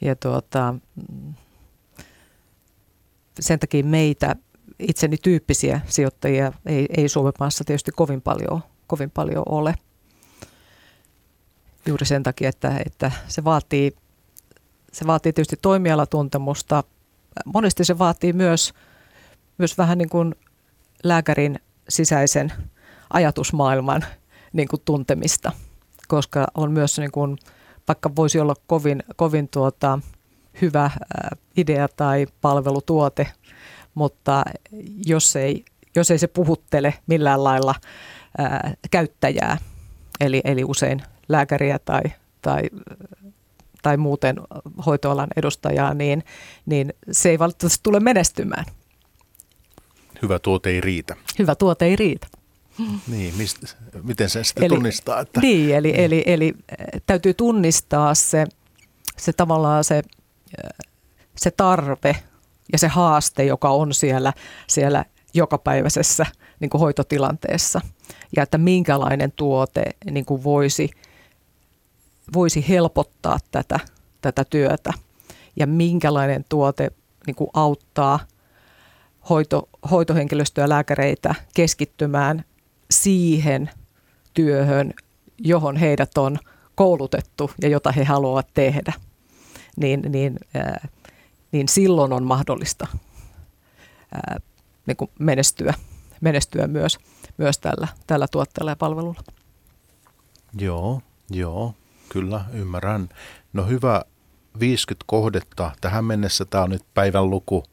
Ja 0.00 0.16
tuota, 0.16 0.74
sen 3.40 3.58
takia 3.58 3.84
meitä 3.84 4.36
itseni 4.78 5.16
tyyppisiä 5.22 5.80
sijoittajia 5.86 6.52
ei, 6.66 6.86
ei 6.96 7.08
Suomen 7.08 7.32
maassa 7.40 7.64
tietysti 7.64 7.90
kovin 7.90 8.22
paljon, 8.22 8.62
kovin 8.86 9.10
paljon 9.10 9.42
ole. 9.48 9.74
Juuri 11.86 12.06
sen 12.06 12.22
takia, 12.22 12.48
että, 12.48 12.80
että 12.86 13.12
se, 13.28 13.44
vaatii, 13.44 13.96
se 14.92 15.06
vaatii 15.06 15.32
tietysti 15.32 15.56
toimialatuntemusta. 15.62 16.84
Monesti 17.44 17.84
se 17.84 17.98
vaatii 17.98 18.32
myös, 18.32 18.74
myös 19.58 19.78
vähän 19.78 19.98
niin 19.98 20.08
kuin 20.08 20.34
lääkärin 21.04 21.60
sisäisen 21.88 22.52
ajatusmaailman 23.12 24.04
niin 24.52 24.68
kuin 24.68 24.82
tuntemista, 24.84 25.52
koska 26.08 26.46
on 26.54 26.72
myös 26.72 26.98
niin 26.98 27.12
kuin, 27.12 27.38
vaikka 27.88 28.10
voisi 28.16 28.40
olla 28.40 28.54
kovin, 28.66 29.02
kovin 29.16 29.48
tuota, 29.48 29.98
hyvä 30.60 30.90
idea 31.56 31.88
tai 31.88 32.26
palvelutuote, 32.40 33.26
mutta 33.94 34.44
jos 35.06 35.36
ei, 35.36 35.64
jos 35.96 36.10
ei 36.10 36.18
se 36.18 36.26
puhuttele 36.26 36.94
millään 37.06 37.44
lailla 37.44 37.74
ää, 38.38 38.74
käyttäjää, 38.90 39.58
eli, 40.20 40.40
eli 40.44 40.64
usein 40.64 41.02
lääkäriä 41.28 41.78
tai, 41.78 42.02
tai, 42.42 42.62
tai 43.82 43.96
muuten 43.96 44.36
hoitoalan 44.86 45.28
edustajaa, 45.36 45.94
niin, 45.94 46.24
niin 46.66 46.94
se 47.12 47.30
ei 47.30 47.38
valitettavasti 47.38 47.80
tule 47.82 48.00
menestymään. 48.00 48.64
Hyvä 50.22 50.38
tuote 50.38 50.70
ei 50.70 50.80
riitä. 50.80 51.16
Hyvä 51.38 51.54
tuote 51.54 51.84
ei 51.84 51.96
riitä. 51.96 52.26
Niin, 53.08 53.34
mistä, 53.34 53.66
miten 54.02 54.30
se 54.30 54.44
sitten 54.44 54.64
eli, 54.64 54.74
tunnistaa? 54.74 55.20
Että... 55.20 55.40
Niin, 55.40 55.74
eli, 55.74 55.92
niin. 55.92 56.00
Eli, 56.00 56.22
eli 56.26 56.54
täytyy 57.06 57.34
tunnistaa 57.34 58.14
se, 58.14 58.46
se 59.16 59.32
tavallaan 59.32 59.84
se, 59.84 60.02
se 61.36 61.50
tarve 61.50 62.16
ja 62.72 62.78
se 62.78 62.88
haaste, 62.88 63.44
joka 63.44 63.70
on 63.70 63.94
siellä, 63.94 64.32
siellä 64.66 65.04
jokapäiväisessä 65.34 66.26
niin 66.60 66.70
kuin 66.70 66.80
hoitotilanteessa. 66.80 67.80
Ja 68.36 68.42
että 68.42 68.58
minkälainen 68.58 69.32
tuote 69.32 69.84
niin 70.10 70.24
kuin 70.24 70.44
voisi, 70.44 70.90
voisi 72.32 72.68
helpottaa 72.68 73.38
tätä, 73.50 73.80
tätä 74.20 74.44
työtä 74.44 74.92
ja 75.56 75.66
minkälainen 75.66 76.44
tuote 76.48 76.90
niin 77.26 77.34
kuin 77.34 77.50
auttaa 77.54 78.20
hoito, 79.28 79.68
hoitohenkilöstöä, 79.90 80.68
lääkäreitä 80.68 81.34
keskittymään 81.54 82.44
siihen 82.90 83.70
työhön, 84.34 84.94
johon 85.38 85.76
heidät 85.76 86.18
on 86.18 86.38
koulutettu 86.74 87.50
ja 87.62 87.68
jota 87.68 87.92
he 87.92 88.04
haluavat 88.04 88.48
tehdä. 88.54 88.92
Niin, 89.76 90.02
niin 90.08 90.38
äh, 90.56 90.90
niin 91.52 91.68
silloin 91.68 92.12
on 92.12 92.24
mahdollista 92.24 92.86
ää, 94.14 94.36
niin 94.86 94.96
kuin 94.96 95.10
menestyä, 95.18 95.74
menestyä 96.20 96.66
myös, 96.66 96.98
myös 97.38 97.58
tällä, 97.58 97.88
tällä 98.06 98.26
tuotteella 98.28 98.70
ja 98.70 98.76
palvelulla. 98.76 99.20
Joo, 100.58 101.02
joo, 101.30 101.74
kyllä 102.08 102.44
ymmärrän. 102.52 103.08
No 103.52 103.66
hyvä 103.66 104.04
50 104.60 105.04
kohdetta. 105.06 105.70
Tähän 105.80 106.04
mennessä 106.04 106.44
tämä 106.44 106.64
on 106.64 106.70
nyt 106.70 106.84
päivän 106.94 107.30
luku. 107.30 107.64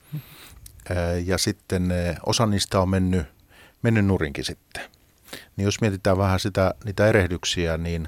Ja 1.26 1.38
sitten 1.38 1.94
osa 2.26 2.46
niistä 2.46 2.80
on 2.80 2.90
mennyt, 2.90 3.28
mennyt 3.82 4.06
nurinkin 4.06 4.46
sitten. 4.46 4.84
Niin 5.58 5.66
jos 5.66 5.82
mietitään 5.82 6.18
vähän 6.18 6.40
sitä, 6.40 6.74
niitä 6.86 7.08
erehdyksiä, 7.08 7.78
niin 7.78 8.08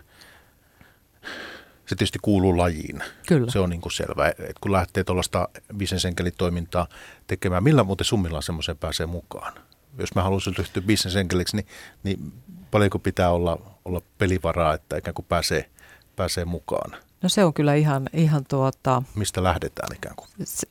se 1.86 1.96
tietysti 1.96 2.20
kuuluu 2.22 2.58
lajiin. 2.58 3.04
Kyllä. 3.28 3.52
Se 3.52 3.60
on 3.60 3.70
niin 3.70 3.82
kuin 3.82 3.92
selvä. 3.92 4.28
Et 4.28 4.60
kun 4.62 4.72
lähtee 4.72 5.04
tuollaista 5.04 5.50
bisnesenkelitoimintaa 5.78 6.88
tekemään, 7.28 7.64
millä 7.64 7.84
muuten 7.84 8.06
summilla 8.06 8.42
semmoiseen 8.42 8.78
pääsee 8.78 9.06
mukaan? 9.06 9.54
Jos 9.98 10.16
mä 10.16 10.24
haluaisin 10.24 10.58
ryhtyä 10.58 10.82
bisnesenkeliksi, 10.82 11.56
niin, 11.56 11.68
niin 12.04 12.34
paljonko 12.72 13.00
pitää 13.00 13.30
olla, 13.30 13.76
olla 13.86 14.02
pelivaraa, 14.18 14.74
että 14.74 14.98
ikään 14.98 15.14
kuin 15.14 15.26
pääsee, 15.30 15.70
pääsee 16.16 16.46
mukaan? 16.46 16.92
No 17.22 17.30
se 17.30 17.44
on 17.44 17.54
kyllä 17.54 17.76
ihan, 17.76 18.10
ihan 18.14 18.46
tuota... 18.46 19.04
Mistä 19.16 19.44
lähdetään 19.44 19.96
ikään 19.96 20.16
kuin? 20.16 20.30
Se, 20.44 20.68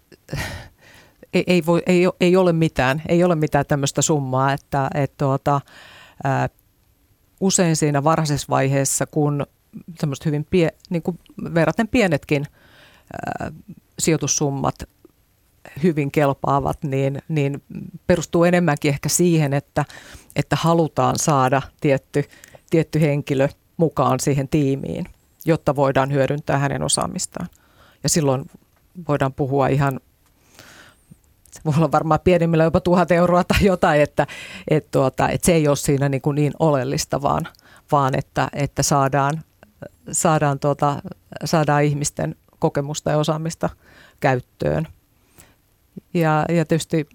ei, 1.35 1.45
ei, 1.47 1.67
voi, 1.67 1.83
ei, 1.87 2.03
ei, 2.21 2.37
ole 2.37 2.53
mitään, 2.53 3.03
ei 3.09 3.25
ole 3.25 3.35
mitään 3.35 3.67
tämmöistä 3.67 4.03
summaa, 4.03 4.53
että 4.53 4.91
et 4.95 5.17
tuota, 5.17 5.61
ää, 6.25 6.49
usein 7.41 7.77
siinä 7.77 8.05
varhaisessa 8.05 8.47
vaiheessa, 8.51 9.07
kun 9.07 9.47
semmoiset 9.99 10.27
hyvin 10.27 10.47
pie, 10.51 10.69
niin 10.91 11.03
kuin 11.03 11.19
verraten 11.55 11.89
pienetkin 11.89 12.47
ää, 13.13 13.53
sijoitussummat 13.99 14.75
hyvin 15.83 16.11
kelpaavat, 16.11 16.85
niin, 16.85 17.23
niin 17.29 17.63
perustuu 18.07 18.45
enemmänkin 18.45 18.89
ehkä 18.89 19.09
siihen, 19.09 19.53
että, 19.53 19.85
että 20.37 20.57
halutaan 20.57 21.19
saada 21.19 21.63
tietty, 21.81 22.25
tietty 22.71 23.01
henkilö 23.01 23.49
mukaan 23.77 24.21
siihen 24.21 24.49
tiimiin, 24.49 25.07
jotta 25.45 25.77
voidaan 25.77 26.13
hyödyntää 26.13 26.59
hänen 26.59 26.83
osaamistaan. 26.83 27.49
Ja 28.03 28.09
silloin 28.09 28.51
voidaan 29.09 29.33
puhua 29.33 29.69
ihan, 29.69 30.01
se 31.57 31.61
voi 31.65 31.75
olla 31.77 31.93
varmaan 31.93 32.21
pienimmillä 32.25 32.65
jopa 32.65 32.81
tuhat 32.81 33.11
euroa 33.11 33.45
tai 33.45 33.65
jotain, 33.65 34.01
että, 34.01 34.27
että, 34.69 34.89
tuota, 34.91 35.29
että 35.29 35.47
se 35.47 35.53
ei 35.53 35.69
ole 35.69 35.77
siinä 35.77 36.09
niin, 36.09 36.23
kuin 36.23 36.35
niin 36.35 36.53
oleellista, 36.59 37.23
vaan, 37.23 37.49
vaan 37.93 38.19
että, 38.19 38.49
että 38.53 38.83
saadaan 38.83 39.43
saadaan, 40.13 40.59
tuota, 40.59 41.03
saadaan 41.45 41.85
ihmisten 41.85 42.37
kokemusta 42.59 43.11
ja 43.11 43.19
osaamista 43.19 43.71
käyttöön. 44.21 44.89
Ja, 46.15 46.45
ja 46.49 46.65
tietysti 46.65 47.07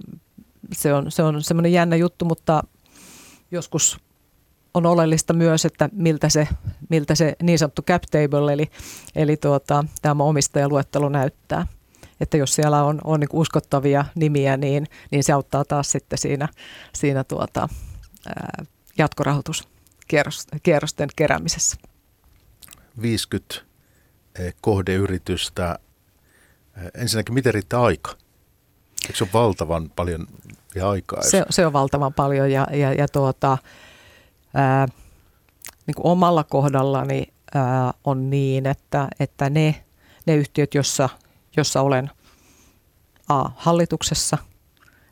se 0.72 0.94
on, 0.94 1.12
se 1.12 1.24
on 1.24 1.44
semmoinen 1.44 1.74
jännä 1.74 1.96
juttu, 1.96 2.26
mutta 2.26 2.64
joskus 3.52 4.00
on 4.74 4.86
oleellista 4.86 5.34
myös, 5.34 5.66
että 5.66 5.90
miltä 5.94 6.30
se, 6.30 6.48
miltä 6.90 7.16
se 7.16 7.36
niin 7.44 7.60
sanottu 7.60 7.82
cap 7.82 8.04
table, 8.12 8.54
eli, 8.54 8.68
eli 9.16 9.38
tuota, 9.38 9.86
tämä 10.02 10.24
omistajaluettelo 10.24 11.10
näyttää. 11.10 11.68
Että 12.22 12.38
jos 12.38 12.56
siellä 12.56 12.84
on, 12.84 13.02
on 13.04 13.20
niin 13.20 13.30
uskottavia 13.34 14.06
nimiä, 14.16 14.58
niin, 14.58 14.88
niin 15.12 15.24
se 15.24 15.34
auttaa 15.34 15.66
taas 15.66 15.92
sitten 15.92 16.20
siinä, 16.20 16.48
siinä 16.94 17.24
tuota, 17.24 17.70
ää, 18.28 18.66
jatkorahoituskierrosten 18.98 21.10
keräämisessä. 21.16 21.78
50 23.02 23.56
eh, 24.40 24.56
kohdeyritystä. 24.62 25.80
Eh, 26.78 27.02
ensinnäkin, 27.02 27.34
miten 27.34 27.54
riittää 27.54 27.82
aika? 27.82 28.12
Eikö 29.08 29.18
se 29.18 29.24
ole 29.24 29.34
valtavan 29.34 29.92
paljon 29.96 30.28
ja 30.76 30.90
aikaa? 30.90 31.22
Se, 31.22 31.46
se 31.50 31.66
on 31.66 31.74
valtavan 31.74 32.14
paljon 32.14 32.52
ja, 32.52 32.68
ja, 32.72 32.94
ja 32.94 33.08
tuota, 33.08 33.58
ää, 34.54 34.88
niin 35.88 35.96
kuin 35.96 36.12
omalla 36.12 36.44
kohdallani 36.44 37.24
ää, 37.56 37.94
on 38.04 38.30
niin, 38.30 38.66
että, 38.66 39.08
että 39.20 39.50
ne, 39.50 39.84
ne 40.26 40.36
yhtiöt, 40.36 40.76
jossa, 40.76 41.10
jossa 41.58 41.82
olen 41.82 42.12
A. 43.30 43.50
hallituksessa, 43.56 44.38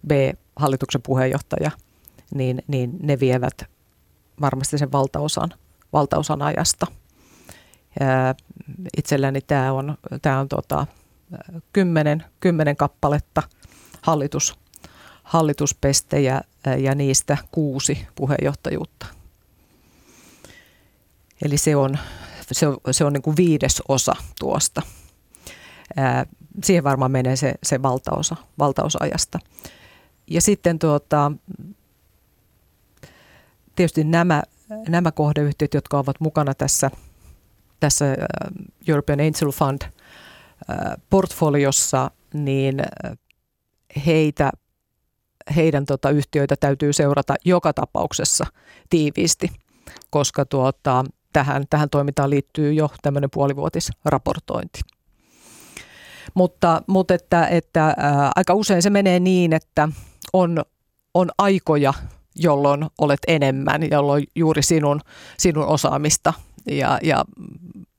B. 0.07 0.11
hallituksen 0.55 1.01
puheenjohtaja, 1.01 1.71
niin, 2.33 2.63
niin 2.67 2.91
ne 3.01 3.19
vievät 3.19 3.63
varmasti 4.41 4.77
sen 4.77 4.91
valtaosan, 4.91 5.49
valtaosan 5.93 6.41
ajasta– 6.41 6.87
itselläni 8.97 9.41
tämä 9.41 9.73
on, 9.73 9.97
tämä 10.21 10.39
on 10.39 10.49
tota, 10.49 10.87
kymmenen, 11.73 12.25
kymmenen 12.39 12.75
kappaletta 12.75 13.43
hallitus, 14.01 14.59
hallituspestejä 15.23 16.41
ja 16.77 16.95
niistä 16.95 17.37
kuusi 17.51 18.07
puheenjohtajuutta. 18.15 19.05
Eli 21.41 21.57
se 21.57 21.75
on, 21.75 21.97
se 22.51 22.67
on, 22.67 22.77
se 22.91 23.05
on 23.05 23.13
niin 23.13 23.21
kuin 23.21 23.35
viides 23.37 23.83
osa 23.87 24.13
tuosta. 24.39 24.81
Siihen 26.63 26.83
varmaan 26.83 27.11
menee 27.11 27.35
se, 27.35 27.53
se 27.63 27.81
valtaosa, 27.81 28.35
valtaosa 28.59 28.99
ajasta. 29.01 29.39
Ja 30.27 30.41
sitten 30.41 30.79
tuota, 30.79 31.31
tietysti 33.75 34.03
nämä, 34.03 34.43
nämä 34.89 35.11
kohdeyhtiöt, 35.11 35.73
jotka 35.73 35.99
ovat 35.99 36.19
mukana 36.19 36.53
tässä, 36.53 36.91
tässä 37.79 38.05
European 38.87 39.19
Angel 39.19 39.51
Fund 39.51 39.81
portfoliossa, 41.09 42.11
niin 42.33 42.81
heitä, 44.05 44.51
heidän 45.55 45.85
tota, 45.85 46.09
yhtiöitä 46.09 46.55
täytyy 46.55 46.93
seurata 46.93 47.35
joka 47.45 47.73
tapauksessa 47.73 48.45
tiiviisti, 48.89 49.51
koska 50.09 50.45
tuota, 50.45 51.05
tähän, 51.33 51.63
tähän 51.69 51.89
toimintaan 51.89 52.29
liittyy 52.29 52.73
jo 52.73 52.89
tämmöinen 53.01 53.29
puolivuotisraportointi. 53.33 54.79
Mutta, 56.33 56.81
mutta 56.87 57.13
että, 57.13 57.47
että 57.47 57.93
ää, 57.97 58.31
aika 58.35 58.53
usein 58.53 58.81
se 58.81 58.89
menee 58.89 59.19
niin, 59.19 59.53
että 59.53 59.89
on, 60.33 60.63
on 61.13 61.29
aikoja, 61.37 61.93
jolloin 62.35 62.85
olet 62.97 63.19
enemmän, 63.27 63.89
jolloin 63.91 64.23
juuri 64.35 64.63
sinun, 64.63 65.01
sinun 65.37 65.65
osaamista 65.65 66.33
ja, 66.71 66.99
ja 67.03 67.25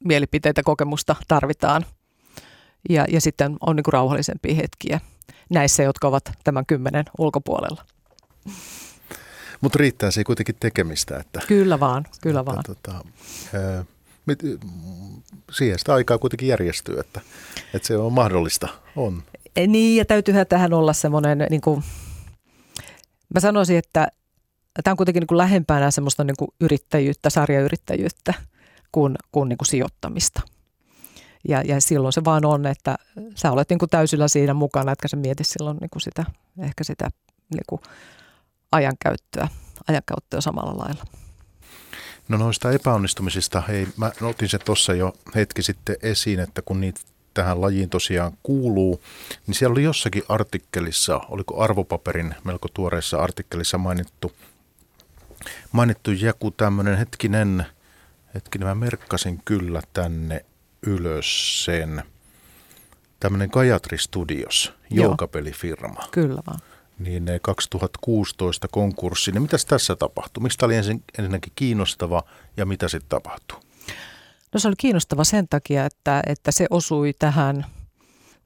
mielipiteitä, 0.04 0.62
kokemusta 0.62 1.16
tarvitaan. 1.28 1.84
Ja, 2.88 3.04
ja 3.08 3.20
sitten 3.20 3.56
on 3.60 3.76
niin 3.76 3.84
kuin 3.84 3.92
rauhallisempia 3.92 4.54
hetkiä 4.54 5.00
näissä, 5.50 5.82
jotka 5.82 6.08
ovat 6.08 6.32
tämän 6.44 6.66
kymmenen 6.66 7.04
ulkopuolella. 7.18 7.84
Mutta 9.60 9.78
riittää 9.78 10.10
se 10.10 10.24
kuitenkin 10.24 10.56
tekemistä. 10.60 11.16
Että, 11.16 11.40
kyllä 11.46 11.80
vaan, 11.80 12.06
kyllä 12.22 12.40
että, 12.40 12.52
vaan. 12.52 12.64
Tota, 12.66 12.92
ää, 13.54 13.84
mit, 14.30 14.60
siihen 15.52 15.78
sitä 15.78 15.94
aikaa 15.94 16.18
kuitenkin 16.18 16.48
järjestyy, 16.48 17.00
että, 17.00 17.20
että 17.74 17.88
se 17.88 17.96
on 17.96 18.12
mahdollista. 18.12 18.68
On. 18.96 19.22
E, 19.56 19.66
niin, 19.66 19.96
ja 19.96 20.04
täytyyhän 20.04 20.46
tähän 20.46 20.72
olla 20.72 20.92
semmoinen, 20.92 21.46
niin 21.50 21.60
kuin, 21.60 21.84
mä 23.34 23.40
sanoisin, 23.40 23.78
että 23.78 24.08
tämä 24.84 24.92
on 24.92 24.96
kuitenkin 24.96 25.20
niin 25.20 25.26
kuin 25.26 25.38
lähempänä 25.38 25.90
semmoista 25.90 26.24
niin 26.24 26.36
kuin 26.38 26.48
yrittäjyyttä, 26.60 27.30
sarjayrittäjyyttä 27.30 28.34
kuin, 28.92 29.16
kuin, 29.32 29.48
niin 29.48 29.58
kuin 29.58 29.66
sijoittamista. 29.66 30.40
Ja, 31.48 31.62
ja 31.62 31.80
silloin 31.80 32.12
se 32.12 32.24
vaan 32.24 32.44
on, 32.44 32.66
että 32.66 32.96
sä 33.34 33.52
olet 33.52 33.70
niin 33.70 33.78
kuin 33.78 33.90
täysillä 33.90 34.28
siinä 34.28 34.54
mukana, 34.54 34.92
etkä 34.92 35.08
sä 35.08 35.16
mieti 35.16 35.44
silloin 35.44 35.76
niin 35.76 35.90
kuin 35.90 36.02
sitä, 36.02 36.24
ehkä 36.58 36.84
sitä 36.84 37.08
niin 37.54 37.64
kuin 37.66 37.80
ajankäyttöä, 38.72 39.48
ajankäyttöä 39.88 40.40
samalla 40.40 40.78
lailla. 40.78 41.04
No 42.30 42.36
noista 42.36 42.70
epäonnistumisista, 42.70 43.60
hei, 43.68 43.88
mä 43.96 44.12
otin 44.22 44.48
se 44.48 44.58
tuossa 44.58 44.94
jo 44.94 45.12
hetki 45.34 45.62
sitten 45.62 45.96
esiin, 46.02 46.40
että 46.40 46.62
kun 46.62 46.80
niitä 46.80 47.00
tähän 47.34 47.60
lajiin 47.60 47.90
tosiaan 47.90 48.32
kuuluu, 48.42 49.02
niin 49.46 49.54
siellä 49.54 49.72
oli 49.72 49.82
jossakin 49.82 50.22
artikkelissa, 50.28 51.20
oliko 51.28 51.62
arvopaperin 51.62 52.34
melko 52.44 52.68
tuoreessa 52.74 53.22
artikkelissa 53.22 53.78
mainittu, 53.78 54.32
mainittu 55.72 56.10
joku 56.10 56.50
tämmöinen 56.50 56.98
hetkinen, 56.98 57.66
hetkinen 58.34 58.68
mä 58.68 58.74
merkkasin 58.74 59.42
kyllä 59.44 59.82
tänne 59.92 60.44
ylös 60.86 61.64
sen, 61.64 62.02
tämmöinen 63.20 63.50
Gayatri 63.52 63.98
Studios, 63.98 64.72
joukapelifirma. 64.90 66.08
Kyllä 66.10 66.42
vaan 66.46 66.60
niin 67.00 67.26
2016 67.42 68.68
konkurssi. 68.68 69.32
Niin 69.32 69.42
mitäs 69.42 69.64
tässä 69.64 69.96
tapahtui? 69.96 70.42
Mistä 70.42 70.66
oli 70.66 70.76
ensin, 70.76 71.02
ensinnäkin 71.18 71.52
kiinnostava 71.56 72.22
ja 72.56 72.66
mitä 72.66 72.88
sitten 72.88 73.08
tapahtui? 73.08 73.60
No 74.54 74.60
se 74.60 74.68
oli 74.68 74.76
kiinnostava 74.78 75.24
sen 75.24 75.48
takia, 75.48 75.86
että, 75.86 76.22
että 76.26 76.50
se 76.52 76.66
osui 76.70 77.12
tähän, 77.18 77.66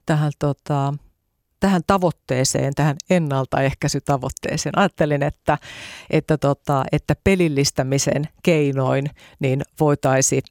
tähän, 0.05 0.31
tota, 0.39 0.93
tähän 1.59 1.81
tavoitteeseen, 1.87 2.75
tähän 2.75 2.95
ennaltaehkäisytavoitteeseen. 3.09 4.77
Ajattelin, 4.77 5.23
että, 5.23 5.57
että, 6.09 6.37
tota, 6.37 6.83
että 6.91 7.15
pelillistämisen 7.23 8.27
keinoin 8.43 9.09
niin 9.39 9.61
voitaisiin 9.79 10.43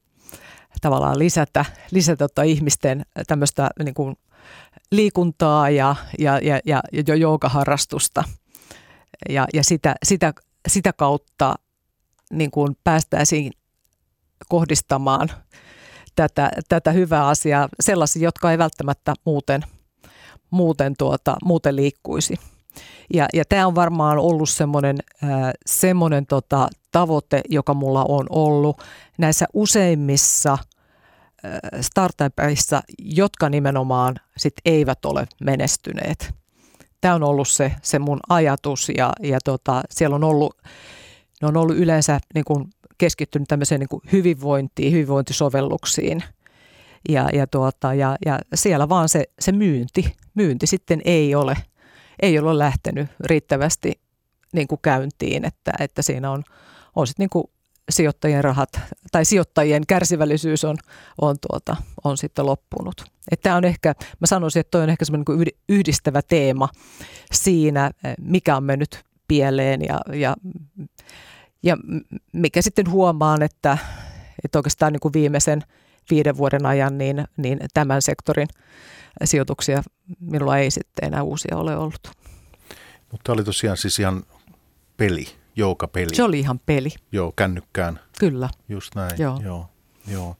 tavallaan 0.80 1.18
lisätä, 1.18 1.64
lisätä 1.90 2.16
tota 2.16 2.42
ihmisten 2.42 3.06
tämmöistä 3.26 3.70
niin 3.84 3.94
kuin 3.94 4.16
liikuntaa 4.92 5.70
ja, 5.70 5.96
ja, 6.18 6.38
ja, 6.38 6.60
ja, 6.64 6.82
ja 7.08 7.14
joogaharrastusta. 7.14 8.24
Ja, 9.28 9.46
ja 9.54 9.64
sitä, 9.64 9.94
sitä, 10.04 10.34
sitä 10.68 10.92
kautta 10.92 11.54
niin 12.32 12.50
kuin 12.50 12.76
päästäisiin 12.84 13.52
kohdistamaan 14.48 15.28
tätä, 16.16 16.50
tätä 16.68 16.92
hyvää 16.92 17.28
asiaa 17.28 17.68
sellaisia, 17.80 18.22
jotka 18.22 18.50
ei 18.50 18.58
välttämättä 18.58 19.14
muuten, 19.24 19.62
muuten, 20.50 20.94
tuota, 20.98 21.36
muuten 21.44 21.76
liikkuisi. 21.76 22.34
Ja, 23.14 23.26
ja 23.32 23.44
tämä 23.44 23.66
on 23.66 23.74
varmaan 23.74 24.18
ollut 24.18 24.50
semmoinen, 24.50 24.96
äh, 25.24 25.30
semmoinen 25.66 26.26
tota, 26.26 26.68
tavoite, 26.92 27.40
joka 27.48 27.74
mulla 27.74 28.04
on 28.08 28.26
ollut 28.30 28.82
näissä 29.18 29.46
useimmissa– 29.52 30.58
startupeissa, 31.80 32.82
jotka 32.98 33.48
nimenomaan 33.48 34.14
sit 34.36 34.54
eivät 34.64 35.04
ole 35.04 35.26
menestyneet. 35.40 36.34
Tämä 37.00 37.14
on 37.14 37.22
ollut 37.22 37.48
se, 37.48 37.72
se 37.82 37.98
mun 37.98 38.20
ajatus 38.28 38.88
ja, 38.96 39.12
ja 39.22 39.38
tota, 39.44 39.82
siellä 39.90 40.16
on 40.16 40.24
ollut, 40.24 40.56
ne 41.42 41.48
on 41.48 41.56
ollut 41.56 41.76
yleensä 41.76 42.20
niin 42.34 42.44
kuin 42.44 42.64
keskittynyt 42.98 43.48
tämmöiseen 43.48 43.78
niin 43.78 43.88
kuin 43.88 44.02
hyvinvointiin, 44.12 44.92
hyvinvointisovelluksiin. 44.92 46.22
Ja, 47.08 47.28
ja, 47.32 47.46
tuota, 47.46 47.94
ja, 47.94 48.16
ja 48.26 48.38
siellä 48.54 48.88
vaan 48.88 49.08
se, 49.08 49.24
se 49.40 49.52
myynti, 49.52 50.14
myynti 50.34 50.66
sitten 50.66 51.00
ei 51.04 51.34
ole, 51.34 51.56
ei 52.22 52.38
ole 52.38 52.58
lähtenyt 52.58 53.08
riittävästi 53.20 54.00
niin 54.52 54.68
kuin 54.68 54.78
käyntiin, 54.82 55.44
että, 55.44 55.72
että 55.80 56.02
siinä 56.02 56.30
on, 56.30 56.42
on 56.96 57.06
sitten 57.06 57.22
niin 57.22 57.30
kuin 57.30 57.44
sijoittajien 57.90 58.44
rahat 58.44 58.80
tai 59.12 59.24
sijoittajien 59.24 59.86
kärsivällisyys 59.86 60.64
on, 60.64 60.76
on, 61.20 61.36
tuota, 61.48 61.76
on 62.04 62.16
sitten 62.16 62.46
loppunut. 62.46 63.04
Tämä 63.42 63.56
on 63.56 63.64
ehkä, 63.64 63.94
mä 64.20 64.26
sanoisin, 64.26 64.60
että 64.60 64.70
toi 64.70 64.82
on 64.82 64.90
ehkä 64.90 65.04
semmoinen 65.04 65.38
niin 65.38 65.58
yhdistävä 65.68 66.22
teema 66.22 66.68
siinä, 67.32 67.90
mikä 68.20 68.56
on 68.56 68.64
mennyt 68.64 69.04
pieleen 69.28 69.82
ja, 69.82 70.00
ja, 70.12 70.36
ja 71.62 71.76
mikä 72.32 72.62
sitten 72.62 72.90
huomaan, 72.90 73.42
että, 73.42 73.78
että 74.44 74.58
oikeastaan 74.58 74.92
niin 74.92 75.00
kuin 75.00 75.12
viimeisen 75.12 75.62
viiden 76.10 76.36
vuoden 76.36 76.66
ajan 76.66 76.98
niin, 76.98 77.24
niin 77.36 77.58
tämän 77.74 78.02
sektorin 78.02 78.48
sijoituksia 79.24 79.82
minulla 80.20 80.58
ei 80.58 80.70
sitten 80.70 81.06
enää 81.06 81.22
uusia 81.22 81.56
ole 81.56 81.76
ollut. 81.76 82.10
Mutta 83.12 83.32
oli 83.32 83.44
tosiaan 83.44 83.76
siis 83.76 83.98
ihan 83.98 84.22
peli 84.96 85.43
joukapeli. 85.56 86.14
Se 86.14 86.22
oli 86.22 86.40
ihan 86.40 86.58
peli. 86.58 86.90
Joo, 87.12 87.32
kännykkään. 87.36 88.00
Kyllä. 88.18 88.48
Just 88.68 88.94
näin, 88.94 89.18
joo. 89.18 89.40
joo, 89.44 89.68
joo. 90.06 90.36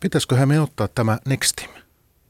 pitäisiköhän 0.00 0.48
me 0.48 0.60
ottaa 0.60 0.88
tämä 0.88 1.18
Nextim? 1.26 1.70
Mä 1.70 1.80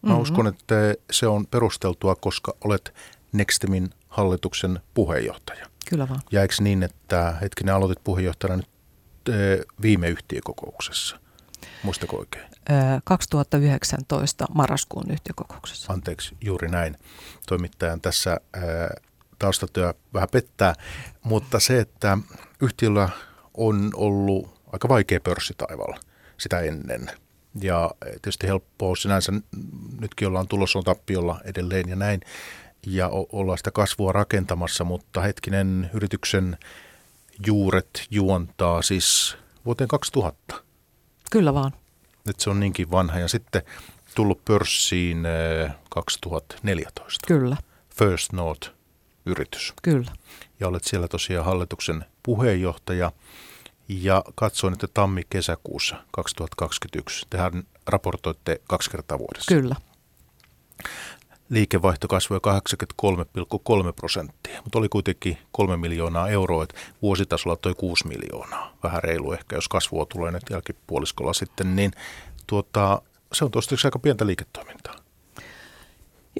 mm-hmm. 0.02 0.22
uskon, 0.22 0.46
että 0.46 0.74
se 1.10 1.26
on 1.26 1.46
perusteltua, 1.46 2.14
koska 2.14 2.54
olet 2.64 2.94
Nextimin 3.32 3.90
hallituksen 4.08 4.80
puheenjohtaja. 4.94 5.66
Kyllä 5.90 6.08
vaan. 6.08 6.20
Ja 6.32 6.42
eikö 6.42 6.54
niin, 6.60 6.82
että 6.82 7.34
hetkinen 7.42 7.74
aloitit 7.74 8.04
puheenjohtajana 8.04 8.56
nyt 8.56 8.68
viime 9.82 10.08
yhtiökokouksessa? 10.08 11.18
Muistako 11.82 12.16
oikein? 12.16 12.44
2019 13.04 14.46
marraskuun 14.54 15.10
yhtiökokouksessa. 15.10 15.92
Anteeksi, 15.92 16.36
juuri 16.40 16.68
näin. 16.68 16.96
Toimittajan 17.46 18.00
tässä 18.00 18.40
taustatyö 19.42 19.94
vähän 20.14 20.28
pettää, 20.32 20.74
mutta 21.22 21.60
se, 21.60 21.80
että 21.80 22.18
yhtiöllä 22.60 23.08
on 23.54 23.90
ollut 23.94 24.60
aika 24.72 24.88
vaikea 24.88 25.20
pörssitaivalla 25.20 26.00
sitä 26.38 26.60
ennen. 26.60 27.10
Ja 27.60 27.90
tietysti 28.00 28.46
helppoa 28.46 28.96
sinänsä, 28.96 29.32
nytkin 30.00 30.28
ollaan 30.28 30.48
tulossa 30.48 30.78
on 30.78 30.84
tappiolla 30.84 31.40
edelleen 31.44 31.88
ja 31.88 31.96
näin, 31.96 32.20
ja 32.86 33.08
ollaan 33.08 33.58
sitä 33.58 33.70
kasvua 33.70 34.12
rakentamassa, 34.12 34.84
mutta 34.84 35.20
hetkinen 35.20 35.90
yrityksen 35.94 36.58
juuret 37.46 38.06
juontaa 38.10 38.82
siis 38.82 39.36
vuoteen 39.64 39.88
2000. 39.88 40.54
Kyllä 41.30 41.54
vaan. 41.54 41.72
Nyt 42.24 42.40
se 42.40 42.50
on 42.50 42.60
niinkin 42.60 42.90
vanha 42.90 43.18
ja 43.18 43.28
sitten 43.28 43.62
tullut 44.14 44.44
pörssiin 44.44 45.26
2014. 45.90 47.26
Kyllä. 47.26 47.56
First 47.98 48.32
North 48.32 48.81
yritys. 49.26 49.72
Kyllä. 49.82 50.12
Ja 50.60 50.68
olet 50.68 50.84
siellä 50.84 51.08
tosiaan 51.08 51.44
hallituksen 51.44 52.04
puheenjohtaja. 52.22 53.12
Ja 53.88 54.24
katsoin, 54.34 54.72
että 54.72 54.88
tammi-kesäkuussa 54.94 55.96
2021 56.10 57.26
tehän 57.30 57.62
raportoitte 57.86 58.60
kaksi 58.64 58.90
kertaa 58.90 59.18
vuodessa. 59.18 59.54
Kyllä. 59.54 59.76
liikevaihto 61.48 62.08
kasvoi 62.08 62.40
83,3 63.86 63.92
prosenttia, 63.96 64.62
mutta 64.62 64.78
oli 64.78 64.88
kuitenkin 64.88 65.38
3 65.52 65.76
miljoonaa 65.76 66.28
euroa, 66.28 66.62
että 66.64 66.80
vuositasolla 67.02 67.56
toi 67.56 67.74
6 67.74 68.06
miljoonaa, 68.08 68.76
vähän 68.82 69.02
reilu 69.02 69.32
ehkä, 69.32 69.56
jos 69.56 69.68
kasvua 69.68 70.06
tulee 70.06 70.30
nyt 70.30 70.42
jälkipuoliskolla 70.50 71.32
sitten, 71.32 71.76
niin 71.76 71.92
tuota, 72.46 73.02
se 73.32 73.44
on 73.44 73.50
toistaiseksi 73.50 73.86
aika 73.86 73.98
pientä 73.98 74.26
liiketoimintaa. 74.26 74.94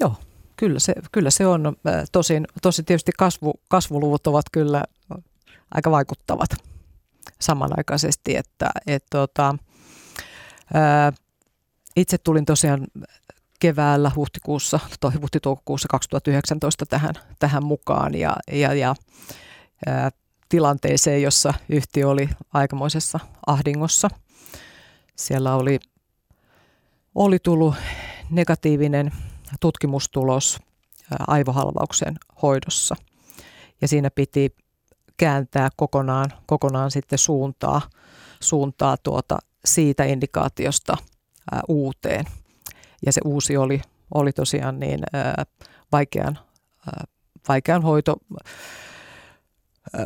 Joo, 0.01 0.15
kyllä 0.63 0.79
se, 0.79 0.93
kyllä 1.11 1.29
se 1.29 1.47
on. 1.47 1.75
Tosin, 2.11 2.47
tosin 2.61 2.85
tietysti 2.85 3.11
kasvu, 3.17 3.53
kasvuluvut 3.69 4.27
ovat 4.27 4.45
kyllä 4.51 4.83
aika 5.71 5.91
vaikuttavat 5.91 6.49
samanaikaisesti, 7.41 8.35
että 8.35 8.69
et, 8.87 9.05
tota, 9.09 9.55
ää, 10.73 11.13
itse 11.95 12.17
tulin 12.17 12.45
tosiaan 12.45 12.87
keväällä 13.59 14.11
huhtikuussa 14.15 14.79
tai 14.99 15.11
huhti-toukokuussa 15.21 15.87
2019 15.89 16.85
tähän, 16.85 17.13
tähän 17.39 17.65
mukaan 17.65 18.15
ja, 18.15 18.35
ja, 18.51 18.73
ja 18.73 18.95
ää, 19.85 20.11
tilanteeseen, 20.49 21.21
jossa 21.21 21.53
yhtiö 21.69 22.09
oli 22.09 22.29
aikamoisessa 22.53 23.19
ahdingossa. 23.47 24.07
Siellä 25.15 25.55
oli, 25.55 25.79
oli 27.15 27.39
tullut 27.39 27.75
negatiivinen 28.29 29.11
tutkimustulos 29.59 30.59
aivohalvauksen 31.27 32.15
hoidossa 32.41 32.95
ja 33.81 33.87
siinä 33.87 34.11
piti 34.11 34.55
kääntää 35.17 35.69
kokonaan, 35.75 36.29
kokonaan 36.45 36.91
sitten 36.91 37.19
suuntaa, 37.19 37.81
suuntaa 38.39 38.97
tuota 38.97 39.37
siitä 39.65 40.03
indikaatiosta 40.03 40.97
ää, 41.51 41.61
uuteen. 41.67 42.25
Ja 43.05 43.11
se 43.13 43.21
uusi 43.25 43.57
oli, 43.57 43.81
oli 44.13 44.31
tosiaan 44.31 44.79
niin 44.79 44.99
ää, 45.13 45.43
vaikean, 45.91 46.39
ää, 46.87 47.03
vaikean 47.47 47.81
hoito, 47.81 48.15
ää, 49.93 50.05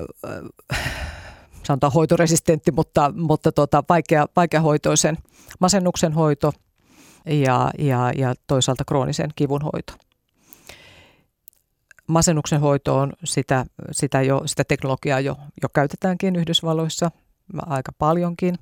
sanotaan 1.63 1.93
hoitoresistentti, 1.93 2.71
mutta, 2.71 3.13
mutta 3.15 3.51
tuota, 3.51 3.83
vaikea, 3.89 4.25
vaikeahoitoisen 4.35 5.17
masennuksen 5.59 6.13
hoito 6.13 6.51
ja, 7.27 7.71
ja, 7.77 8.11
ja 8.15 8.33
toisaalta 8.47 8.85
kroonisen 8.85 9.29
kivun 9.35 9.61
hoito 9.61 9.93
masennuksen 12.07 12.61
hoitoon 12.61 13.13
sitä, 13.23 13.65
sitä, 13.91 14.21
jo, 14.21 14.41
sitä 14.45 14.63
teknologiaa 14.63 15.19
jo, 15.19 15.37
jo 15.63 15.69
käytetäänkin 15.69 16.35
Yhdysvalloissa 16.35 17.11
aika 17.65 17.91
paljonkin. 17.99 18.55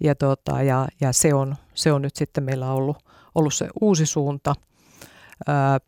Ja, 0.00 0.14
tota, 0.14 0.62
ja, 0.62 0.88
ja 1.00 1.12
se, 1.12 1.34
on, 1.34 1.56
se 1.74 1.92
on 1.92 2.02
nyt 2.02 2.16
sitten 2.16 2.44
meillä 2.44 2.72
ollut, 2.72 2.96
ollut 3.34 3.54
se 3.54 3.68
uusi 3.80 4.06
suunta. 4.06 4.54
Ää, 5.46 5.78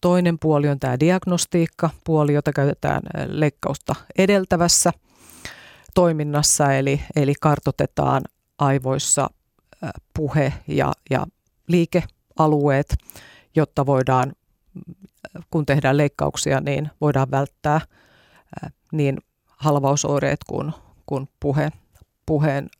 toinen 0.00 0.38
puoli 0.38 0.68
on 0.68 0.80
tämä 0.80 1.00
diagnostiikka 1.00 1.90
puoli, 2.04 2.34
jota 2.34 2.52
käytetään 2.52 3.02
leikkausta 3.26 3.94
edeltävässä 4.18 4.92
toiminnassa, 5.94 6.72
eli, 6.72 7.00
eli 7.16 7.34
kartotetaan 7.40 8.22
aivoissa 8.58 9.30
puhe- 10.14 10.52
ja, 10.66 10.92
ja 11.10 11.26
liikealueet, 11.68 12.96
jotta 13.56 13.86
voidaan 13.86 14.32
kun 15.50 15.66
tehdään 15.66 15.96
leikkauksia, 15.96 16.60
niin 16.60 16.90
voidaan 17.00 17.30
välttää 17.30 17.80
niin 18.92 19.18
halvausoireet 19.46 20.40
kuin, 20.48 20.72
kuin 21.06 21.28
puhe, 21.40 21.70
puheen 22.26 22.70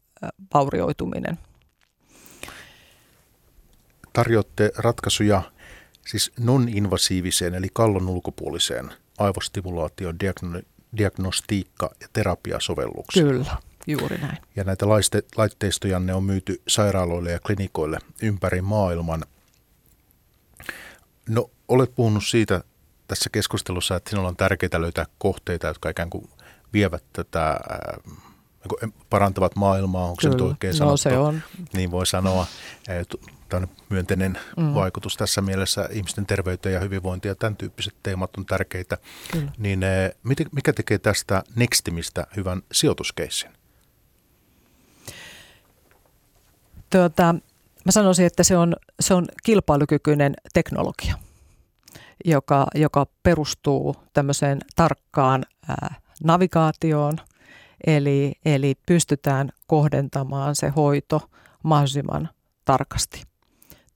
vaurioituminen. 0.55 1.39
Tarjoatte 4.13 4.73
ratkaisuja 4.77 5.43
siis 6.07 6.33
non-invasiiviseen 6.41 7.55
eli 7.55 7.69
kallon 7.73 8.09
ulkopuoliseen 8.09 8.91
aivostimulaation 9.19 10.17
diagno- 10.25 10.63
diagnostiikka- 10.97 11.95
ja 12.01 12.09
terapiasovelluksiin. 12.13 13.27
Kyllä, 13.27 13.57
juuri 13.91 14.19
näin. 14.19 14.39
Ja 14.57 14.65
näitä 14.65 14.87
laitteistoja 15.37 15.99
ne 16.01 16.15
on 16.15 16.25
myyty 16.25 16.63
sairaaloille 16.69 17.31
ja 17.31 17.39
klinikoille 17.47 17.99
ympäri 18.23 18.63
maailman. 18.63 19.25
No 21.29 21.51
olet 21.69 21.95
puhunut 21.95 22.25
siitä 22.27 22.65
tässä 23.09 23.31
keskustelussa, 23.31 23.97
että 23.97 24.11
sinulla 24.11 24.29
on 24.29 24.37
tärkeää 24.37 24.81
löytää 24.81 25.07
kohteita, 25.19 25.67
jotka 25.67 25.89
ikään 25.91 26.11
kuin 26.11 26.31
vievät 26.73 27.05
tätä, 27.13 27.61
niin 28.83 28.95
parantavat 29.11 29.57
maailmaa, 29.57 30.05
onko 30.05 30.17
Kyllä. 30.21 30.33
se 30.33 30.37
nyt 30.37 30.49
oikein 30.49 30.71
no, 30.71 30.77
sanottu? 30.77 30.97
se 30.97 31.19
on. 31.19 31.43
Niin 31.73 31.91
voi 31.91 32.07
sanoa. 32.07 32.47
Tämä 33.49 33.69
myönteinen 33.89 34.39
mm. 34.57 34.75
vaikutus 34.75 35.17
tässä 35.17 35.41
mielessä 35.41 35.89
ihmisten 35.93 36.27
terveyteen 36.27 36.73
ja 36.73 36.81
hyvinvointiin 36.81 37.31
ja 37.31 37.35
tämän 37.35 37.57
tyyppiset 37.57 37.95
teemat 38.03 38.37
on 38.39 38.47
tärkeitä. 38.47 38.99
Kyllä. 39.33 39.53
Niin 39.59 39.81
mikä 40.53 40.73
tekee 40.73 40.99
tästä 40.99 41.43
Nextimistä 41.55 42.27
hyvän 42.37 42.63
sijoituskeissin? 42.73 43.51
Tuota, 46.91 47.35
mä 47.85 47.93
sanoisin, 47.93 48.27
että 48.27 48.43
se 48.43 48.57
on, 48.57 48.77
se 49.01 49.15
on 49.15 49.27
kilpailukykyinen 49.43 50.35
teknologia– 50.53 51.15
joka, 52.25 52.67
joka 52.75 53.07
perustuu 53.23 53.97
tämmöiseen 54.13 54.61
tarkkaan 54.77 55.45
ää, 55.69 55.95
navigaatioon, 56.25 57.17
eli, 57.87 58.33
eli 58.45 58.75
pystytään 58.87 59.51
kohdentamaan 59.67 60.57
se 60.57 60.69
hoito 60.69 61.31
mahdollisimman 61.63 62.29
tarkasti. 62.65 63.23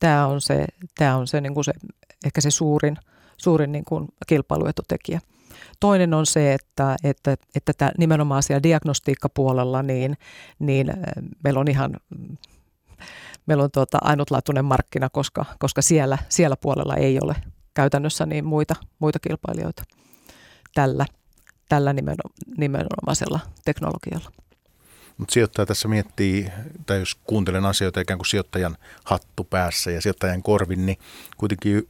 Tämä 0.00 0.26
on 0.26 0.40
se, 0.40 0.64
tämä 0.98 1.16
on 1.16 1.26
se, 1.26 1.40
niin 1.40 1.54
kuin 1.54 1.64
se 1.64 1.72
ehkä 2.26 2.40
se 2.40 2.50
suurin, 2.50 2.96
suurin 3.36 3.72
niin 3.72 3.84
kuin 3.84 4.08
kilpailuetutekijä. 4.26 5.20
Toinen 5.80 6.14
on 6.14 6.26
se, 6.26 6.54
että, 6.54 6.96
että, 7.04 7.36
että 7.54 7.92
nimenomaan 7.98 8.42
siellä 8.42 8.62
diagnostiikkapuolella 8.62 9.82
niin, 9.82 10.16
niin 10.58 10.92
meillä 11.44 11.60
on 11.60 11.68
ihan 11.68 11.96
meillä 13.46 13.64
on 13.64 13.70
tuota 13.70 13.98
ainutlaatuinen 14.00 14.64
markkina, 14.64 15.08
koska, 15.10 15.44
koska 15.58 15.82
siellä, 15.82 16.18
siellä 16.28 16.56
puolella 16.56 16.94
ei 16.96 17.18
ole 17.22 17.36
käytännössä 17.74 18.26
niin 18.26 18.44
muita, 18.44 18.74
muita 18.98 19.18
kilpailijoita 19.18 19.82
tällä, 20.74 21.06
tällä 21.68 21.94
nimenomaisella 22.56 23.40
teknologialla. 23.64 24.30
Mutta 25.18 25.32
sijoittaja 25.32 25.66
tässä 25.66 25.88
miettii, 25.88 26.50
tai 26.86 26.98
jos 26.98 27.14
kuuntelen 27.14 27.64
asioita 27.64 28.00
ikään 28.00 28.18
kuin 28.18 28.26
sijoittajan 28.26 28.76
hattu 29.04 29.44
päässä 29.44 29.90
ja 29.90 30.00
sijoittajan 30.00 30.42
korvin, 30.42 30.86
niin 30.86 30.98
kuitenkin 31.36 31.88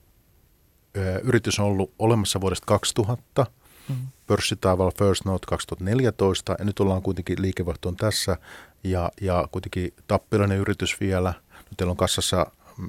ö, 0.97 1.19
yritys 1.19 1.59
on 1.59 1.67
ollut 1.67 1.93
olemassa 1.99 2.41
vuodesta 2.41 2.67
2000, 2.67 3.47
mm-hmm. 3.89 4.07
pörssitaivaalla 4.27 4.93
First 4.99 5.25
Note 5.25 5.47
2014, 5.47 6.57
ja 6.59 6.65
nyt 6.65 6.81
ollaan 6.81 7.03
kuitenkin 7.03 7.43
liikevaihtoon 7.43 7.97
tässä, 7.97 8.37
ja, 8.85 9.11
ja 9.21 9.49
kuitenkin 9.53 9.93
tappilainen 10.07 10.59
yritys 10.59 11.01
vielä. 11.01 11.35
Nyt 11.49 11.77
teillä 11.77 11.91
on 11.91 11.97
kassassa, 11.97 12.47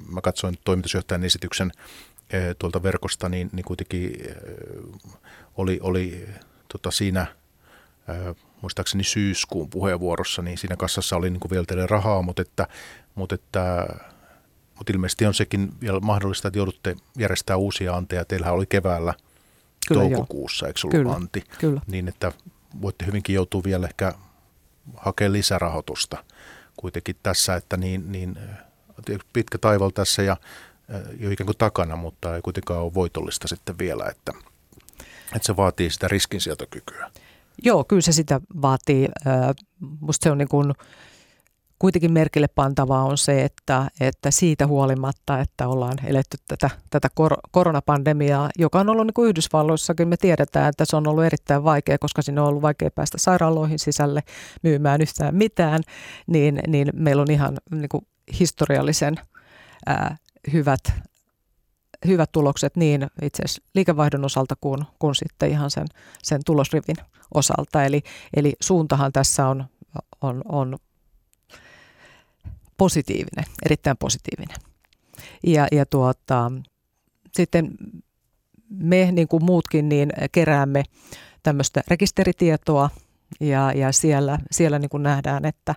mä 0.08 0.20
katsoin 0.20 0.58
toimitusjohtajan 0.64 1.24
esityksen, 1.24 1.72
Eh, 2.30 2.56
tuolta 2.58 2.82
verkosta, 2.82 3.28
niin, 3.28 3.50
niin 3.52 3.64
kuitenkin 3.64 4.16
eh, 4.20 4.34
oli, 5.56 5.78
oli 5.82 6.28
tota 6.68 6.90
siinä 6.90 7.26
eh, 8.08 8.36
muistaakseni 8.62 9.04
syyskuun 9.04 9.70
puheenvuorossa, 9.70 10.42
niin 10.42 10.58
siinä 10.58 10.76
kassassa 10.76 11.16
oli 11.16 11.30
niin 11.30 11.40
kuin 11.40 11.50
vielä 11.50 11.64
teille 11.64 11.86
rahaa, 11.86 12.22
mutta, 12.22 12.42
että, 12.42 12.66
mutta, 13.14 13.34
että, 13.34 13.86
mutta 14.78 14.92
ilmeisesti 14.92 15.26
on 15.26 15.34
sekin 15.34 15.72
vielä 15.80 16.00
mahdollista, 16.00 16.48
että 16.48 16.58
joudutte 16.58 16.96
järjestämään 17.18 17.60
uusia 17.60 17.96
anteja. 17.96 18.24
Teillähän 18.24 18.54
oli 18.54 18.66
keväällä 18.66 19.14
Kyllä, 19.88 20.00
toukokuussa, 20.00 20.66
joo. 20.66 20.68
eikö 20.68 20.80
ollut 20.84 20.92
Kyllä, 20.92 21.12
anti? 21.12 21.44
Kyllä. 21.58 21.80
Niin, 21.86 22.08
että 22.08 22.32
voitte 22.80 23.06
hyvinkin 23.06 23.34
joutua 23.34 23.62
vielä 23.64 23.86
ehkä 23.86 24.12
hakemaan 24.96 25.32
lisärahoitusta 25.32 26.24
kuitenkin 26.76 27.16
tässä, 27.22 27.54
että 27.56 27.76
niin, 27.76 28.12
niin 28.12 28.38
pitkä 29.32 29.58
taival 29.58 29.90
tässä 29.90 30.22
ja 30.22 30.36
jo 31.18 31.30
ikään 31.30 31.46
kuin 31.46 31.58
takana, 31.58 31.96
mutta 31.96 32.36
ei 32.36 32.42
kuitenkaan 32.42 32.80
ole 32.80 32.94
voitollista 32.94 33.48
sitten 33.48 33.78
vielä, 33.78 34.04
että, 34.04 34.32
että 35.36 35.46
se 35.46 35.56
vaatii 35.56 35.90
sitä 35.90 36.08
riskinsietokykyä. 36.08 37.10
Joo, 37.62 37.84
kyllä 37.84 38.02
se 38.02 38.12
sitä 38.12 38.40
vaatii. 38.62 39.08
Musta 40.00 40.24
se 40.24 40.30
on 40.30 40.38
niin 40.38 40.48
kuin, 40.48 40.74
kuitenkin 41.78 42.12
merkille 42.12 42.48
pantavaa 42.48 43.04
on 43.04 43.18
se, 43.18 43.44
että, 43.44 43.90
että 44.00 44.30
siitä 44.30 44.66
huolimatta, 44.66 45.40
että 45.40 45.68
ollaan 45.68 45.98
eletty 46.04 46.36
tätä, 46.48 46.70
tätä 46.90 47.08
kor- 47.14 47.40
koronapandemiaa, 47.50 48.50
joka 48.58 48.80
on 48.80 48.88
ollut 48.88 49.06
niin 49.06 49.14
kuin 49.14 49.28
Yhdysvalloissakin, 49.28 50.08
me 50.08 50.16
tiedetään, 50.16 50.68
että 50.68 50.84
se 50.84 50.96
on 50.96 51.06
ollut 51.06 51.24
erittäin 51.24 51.64
vaikea, 51.64 51.98
koska 51.98 52.22
sinne 52.22 52.40
on 52.40 52.48
ollut 52.48 52.62
vaikea 52.62 52.90
päästä 52.90 53.18
sairaaloihin 53.18 53.78
sisälle 53.78 54.22
myymään 54.62 55.00
yhtään 55.00 55.34
mitään, 55.34 55.80
niin, 56.26 56.60
niin 56.66 56.88
meillä 56.92 57.22
on 57.22 57.30
ihan 57.30 57.58
niin 57.70 57.88
kuin 57.88 58.06
historiallisen 58.38 59.14
ää, 59.86 60.16
hyvät, 60.52 60.92
hyvät 62.06 62.32
tulokset 62.32 62.76
niin 62.76 63.06
itse 63.22 63.42
asiassa 63.44 63.62
liikevaihdon 63.74 64.24
osalta 64.24 64.54
kuin, 64.60 64.84
kuin 64.98 65.14
sitten 65.14 65.50
ihan 65.50 65.70
sen, 65.70 65.86
sen 66.22 66.40
tulosrivin 66.46 66.96
osalta. 67.34 67.84
Eli, 67.84 68.02
eli 68.36 68.52
suuntahan 68.60 69.12
tässä 69.12 69.48
on, 69.48 69.64
on, 70.20 70.42
on 70.48 70.76
positiivinen, 72.76 73.44
erittäin 73.66 73.96
positiivinen. 73.96 74.56
Ja, 75.46 75.66
ja 75.72 75.86
tuota, 75.86 76.52
sitten 77.34 77.70
me, 78.70 79.12
niin 79.12 79.28
kuin 79.28 79.44
muutkin, 79.44 79.88
niin 79.88 80.12
keräämme 80.32 80.82
tämmöistä 81.42 81.82
rekisteritietoa 81.88 82.90
ja, 83.40 83.72
ja 83.72 83.92
siellä, 83.92 84.38
siellä 84.50 84.78
niin 84.78 84.88
kuin 84.90 85.02
nähdään, 85.02 85.44
että, 85.44 85.74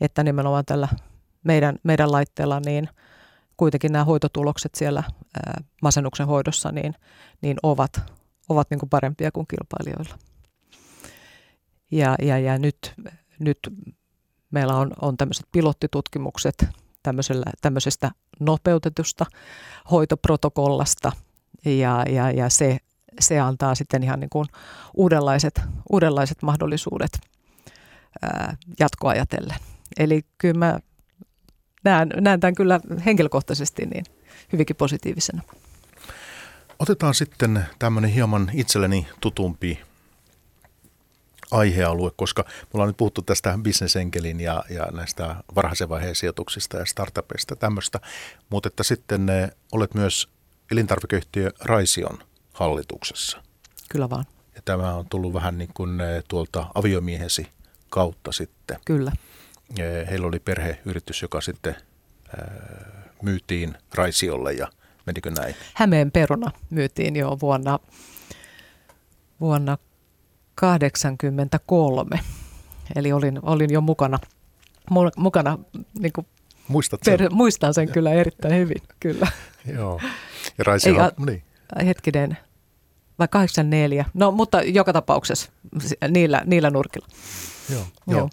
että 0.00 0.24
nimenomaan 0.24 0.64
tällä 0.64 0.88
meidän, 1.44 1.76
meidän 1.82 2.12
laitteella 2.12 2.60
niin 2.60 2.88
kuitenkin 3.56 3.92
nämä 3.92 4.04
hoitotulokset 4.04 4.74
siellä 4.74 5.02
masennuksen 5.82 6.26
hoidossa 6.26 6.72
niin, 6.72 6.94
niin 7.42 7.56
ovat, 7.62 8.00
ovat 8.48 8.70
niin 8.70 8.78
kuin 8.78 8.90
parempia 8.90 9.32
kuin 9.32 9.46
kilpailijoilla. 9.46 10.18
Ja, 11.90 12.14
ja, 12.22 12.38
ja 12.38 12.58
nyt, 12.58 12.94
nyt 13.38 13.58
meillä 14.52 14.76
on, 14.76 14.92
on 15.00 15.16
tämmöiset 15.16 15.46
pilottitutkimukset 15.52 16.66
tämmöisestä 17.62 18.10
nopeutetusta 18.40 19.26
hoitoprotokollasta 19.90 21.12
ja, 21.64 22.04
ja, 22.08 22.30
ja 22.30 22.50
se, 22.50 22.78
se 23.20 23.40
antaa 23.40 23.74
sitten 23.74 24.02
ihan 24.02 24.20
niin 24.20 24.30
kuin 24.30 24.48
uudenlaiset, 24.94 25.60
uudenlaiset 25.92 26.42
mahdollisuudet 26.42 27.20
ää, 28.22 28.56
jatkoajatellen. 28.80 29.56
Eli 29.98 30.22
kyllä 30.38 30.58
mä 30.58 30.78
näen, 31.84 32.08
näen 32.20 32.40
tämän 32.40 32.54
kyllä 32.54 32.80
henkilökohtaisesti 33.04 33.86
niin 33.86 34.04
hyvinkin 34.52 34.76
positiivisena. 34.76 35.42
Otetaan 36.78 37.14
sitten 37.14 37.66
tämmöinen 37.78 38.10
hieman 38.10 38.50
itselleni 38.54 39.06
tutumpi 39.20 39.80
aihealue, 41.52 42.10
koska 42.16 42.44
me 42.48 42.68
ollaan 42.74 42.88
nyt 42.88 42.96
puhuttu 42.96 43.22
tästä 43.22 43.58
bisnesenkelin 43.62 44.40
ja, 44.40 44.64
ja 44.70 44.86
näistä 44.92 45.36
varhaisen 45.54 45.88
vaiheen 45.88 46.14
sijoituksista 46.14 46.76
ja 46.76 46.84
startupeista 46.84 47.56
tämmöistä, 47.56 48.00
mutta 48.48 48.68
että 48.68 48.82
sitten 48.82 49.26
ne, 49.26 49.42
eh, 49.42 49.50
olet 49.72 49.94
myös 49.94 50.28
elintarvikeyhtiö 50.70 51.50
Raision 51.60 52.18
hallituksessa. 52.52 53.42
Kyllä 53.88 54.10
vaan. 54.10 54.24
Ja 54.54 54.62
tämä 54.64 54.94
on 54.94 55.08
tullut 55.08 55.34
vähän 55.34 55.58
niin 55.58 55.70
kuin 55.74 56.00
eh, 56.00 56.24
tuolta 56.28 56.66
aviomiehesi 56.74 57.46
kautta 57.90 58.32
sitten. 58.32 58.76
Kyllä. 58.84 59.12
Eh, 59.78 60.08
heillä 60.10 60.26
oli 60.26 60.38
perheyritys, 60.38 61.22
joka 61.22 61.40
sitten 61.40 61.76
myytiin 63.22 63.74
Raisiolle 63.94 64.52
ja 64.52 64.68
menikö 65.06 65.30
näin? 65.30 65.54
Hämeen 65.74 66.10
peruna 66.10 66.50
myytiin 66.70 67.16
jo 67.16 67.38
vuonna, 67.40 67.78
vuonna 69.40 69.78
1983. 70.60 72.20
Eli 72.96 73.12
olin, 73.12 73.38
olin 73.42 73.72
jo 73.72 73.80
mukana, 73.80 74.18
mukana 75.16 75.58
niin 75.98 76.12
kuin 76.12 76.26
Muistat 76.68 77.00
sen? 77.04 77.18
Per, 77.18 77.30
muistan 77.30 77.74
sen 77.74 77.88
kyllä 77.88 78.12
erittäin 78.12 78.54
hyvin, 78.54 78.82
kyllä. 79.00 79.26
Joo. 79.74 80.00
Ja 80.58 80.64
Raisi 80.64 80.90
on, 80.90 81.10
niin. 81.26 81.42
Hetkinen, 81.86 82.38
vai 83.18 83.28
84. 83.28 84.04
No, 84.14 84.30
mutta 84.30 84.62
joka 84.62 84.92
tapauksessa 84.92 85.50
niillä, 86.08 86.42
niillä 86.46 86.70
nurkilla. 86.70 87.08
Joo, 87.70 87.86
joo. 88.06 88.18
joo. 88.18 88.30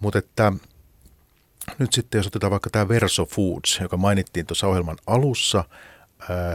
Mutta 0.00 0.18
että 0.18 0.52
nyt 1.78 1.92
sitten 1.92 2.18
jos 2.18 2.26
otetaan 2.26 2.50
vaikka 2.50 2.70
tämä 2.70 2.88
Verso 2.88 3.26
Foods, 3.26 3.78
joka 3.82 3.96
mainittiin 3.96 4.46
tuossa 4.46 4.66
ohjelman 4.66 4.96
alussa, 5.06 5.64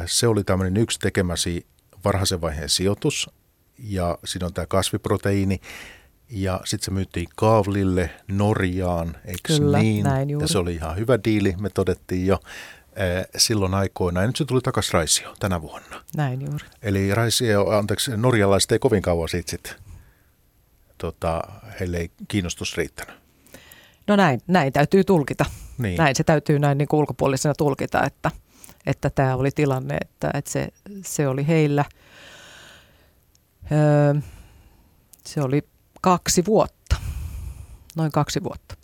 se 0.05 0.27
oli 0.27 0.43
tämmöinen 0.43 0.77
yksi 0.77 0.99
tekemäsi 0.99 1.65
varhaisen 2.05 2.41
vaiheen 2.41 2.69
sijoitus, 2.69 3.29
ja 3.77 4.17
siinä 4.25 4.45
on 4.45 4.53
tämä 4.53 4.65
kasviproteiini. 4.65 5.59
Ja 6.29 6.61
sitten 6.65 6.85
se 6.85 6.91
myytiin 6.91 7.27
Kaavlille 7.35 8.09
Norjaan, 8.27 9.17
eikö 9.25 9.39
Kyllä, 9.57 9.79
niin? 9.79 10.03
näin 10.03 10.29
juuri. 10.29 10.43
Ja 10.43 10.47
se 10.47 10.57
oli 10.57 10.73
ihan 10.73 10.97
hyvä 10.97 11.19
diili, 11.23 11.55
me 11.59 11.69
todettiin 11.69 12.27
jo 12.27 12.39
eh, 12.95 13.25
silloin 13.37 13.73
aikoina. 13.73 14.21
Ja 14.21 14.27
nyt 14.27 14.35
se 14.35 14.45
tuli 14.45 14.61
takaisin 14.61 14.93
Raisio 14.93 15.33
tänä 15.39 15.61
vuonna. 15.61 16.03
Näin 16.15 16.41
juuri. 16.41 16.65
Eli 16.81 17.15
Raisio, 17.15 17.69
anteeksi, 17.69 18.17
norjalaiset 18.17 18.71
ei 18.71 18.79
kovin 18.79 19.01
kauan 19.01 19.29
siitä 19.29 19.51
sitten, 19.51 19.73
tota, 20.97 21.41
heille 21.79 21.97
ei 21.97 22.11
kiinnostus 22.27 22.77
riittänyt. 22.77 23.15
No 24.07 24.15
näin, 24.15 24.41
näin 24.47 24.73
täytyy 24.73 25.03
tulkita. 25.03 25.45
Niin. 25.77 25.97
Näin 25.97 26.15
se 26.15 26.23
täytyy 26.23 26.59
näin 26.59 26.77
niin 26.77 26.87
kuin 26.87 26.99
ulkopuolisena 26.99 27.53
tulkita, 27.53 28.03
että, 28.05 28.31
että 28.85 29.09
tämä 29.09 29.35
oli 29.35 29.51
tilanne, 29.51 29.97
että, 30.01 30.31
että 30.33 30.51
se, 30.51 30.67
se 31.05 31.27
oli 31.27 31.47
heillä– 31.47 31.85
Öö, 33.73 34.21
se 35.25 35.41
oli 35.41 35.67
kaksi 36.01 36.45
vuotta, 36.45 36.95
noin 37.95 38.11
kaksi 38.11 38.43
vuotta. 38.43 38.75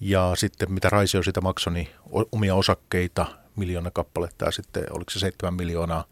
Ja 0.00 0.32
sitten 0.36 0.72
mitä 0.72 0.88
Raisio 0.90 1.22
sitä 1.22 1.40
maksoi, 1.40 1.72
niin 1.72 1.88
omia 2.32 2.54
osakkeita, 2.54 3.26
miljoona 3.56 3.90
kappaletta 3.90 4.44
ja 4.44 4.50
sitten 4.50 4.84
oliko 4.90 5.10
se 5.10 5.18
seitsemän 5.18 5.54
miljoonaa 5.54 6.04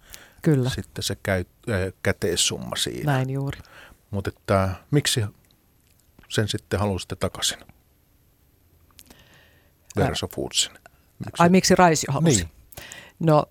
Kyllä. 0.42 0.70
sitten 0.70 1.02
se 1.02 1.16
käy, 1.22 1.44
äh, 1.70 1.92
käteissumma 2.02 2.76
siinä. 2.76 3.12
Näin 3.12 3.30
juuri. 3.30 3.58
Mutta 4.10 4.30
että 4.36 4.70
miksi 4.90 5.24
sen 6.28 6.48
sitten 6.48 6.80
halusitte 6.80 7.16
takaisin? 7.16 7.58
Verso 9.96 10.28
Foodsin. 10.34 10.72
Miksi? 11.18 11.42
Ai 11.42 11.48
miksi 11.48 11.74
Raisio 11.74 12.12
halusi? 12.12 12.36
Niin. 12.36 12.50
No 13.18 13.46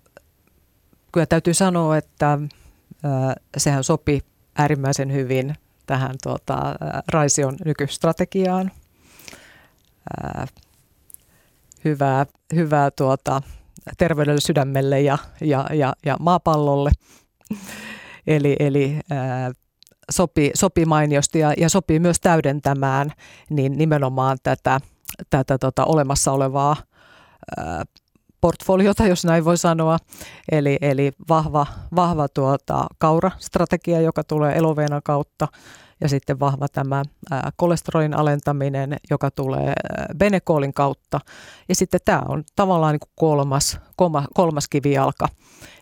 kyllä 1.12 1.26
täytyy 1.26 1.54
sanoa, 1.54 1.96
että 1.96 2.38
sehän 3.56 3.84
sopi 3.84 4.20
äärimmäisen 4.58 5.12
hyvin 5.12 5.54
tähän 5.86 6.14
tuota, 6.22 6.74
Raision 7.12 7.56
nykystrategiaan. 7.64 8.70
hyvää 11.84 12.26
hyvää 12.54 12.90
tuota, 12.90 13.42
terveydelle, 13.98 14.40
sydämelle 14.40 15.00
ja, 15.00 15.18
ja, 15.40 15.66
ja, 15.72 15.92
ja 16.06 16.16
maapallolle. 16.20 16.90
eli 18.26 18.56
eli 18.58 18.98
sopii, 20.10 20.50
sopii 20.54 20.84
mainiosti 20.84 21.38
ja, 21.38 21.54
ja 21.56 21.68
sopii 21.68 21.98
myös 21.98 22.20
täydentämään 22.20 23.12
niin 23.50 23.78
nimenomaan 23.78 24.38
tätä, 24.42 24.80
tätä 25.30 25.58
tota, 25.58 25.84
olemassa 25.84 26.32
olevaa 26.32 26.76
ää, 27.56 27.84
portfoliota, 28.40 29.06
jos 29.06 29.24
näin 29.24 29.44
voi 29.44 29.58
sanoa. 29.58 29.98
Eli, 30.52 30.78
eli 30.80 31.12
vahva, 31.28 31.66
vahva 31.96 32.28
tuota, 32.28 32.86
kaurastrategia, 32.98 34.00
joka 34.00 34.24
tulee 34.24 34.56
eloveenan 34.56 35.02
kautta 35.04 35.48
ja 36.00 36.08
sitten 36.08 36.40
vahva 36.40 36.68
tämä 36.68 37.02
kolesterolin 37.56 38.14
alentaminen, 38.14 38.96
joka 39.10 39.30
tulee 39.30 39.74
Benekolin 40.18 40.74
kautta. 40.74 41.20
Ja 41.68 41.74
sitten 41.74 42.00
tämä 42.04 42.22
on 42.28 42.44
tavallaan 42.56 42.92
niin 42.92 43.00
kuin 43.00 43.12
kolmas, 43.14 43.78
kolmas, 43.96 44.24
kolmas 44.34 44.68
kivijalka, 44.68 45.28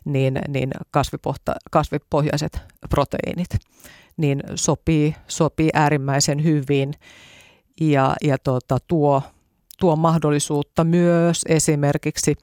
niin, 0.04 0.40
niin 0.48 0.70
kasvipohta, 0.90 1.54
kasvipohjaiset 1.70 2.60
proteiinit, 2.90 3.50
niin 4.16 4.42
sopii, 4.54 5.14
sopii 5.28 5.70
äärimmäisen 5.74 6.44
hyvin 6.44 6.94
ja, 7.80 8.14
ja 8.22 8.38
tuota, 8.38 8.78
tuo 8.88 9.22
tuo 9.76 9.96
mahdollisuutta 9.96 10.84
myös 10.84 11.42
esimerkiksi, 11.48 12.36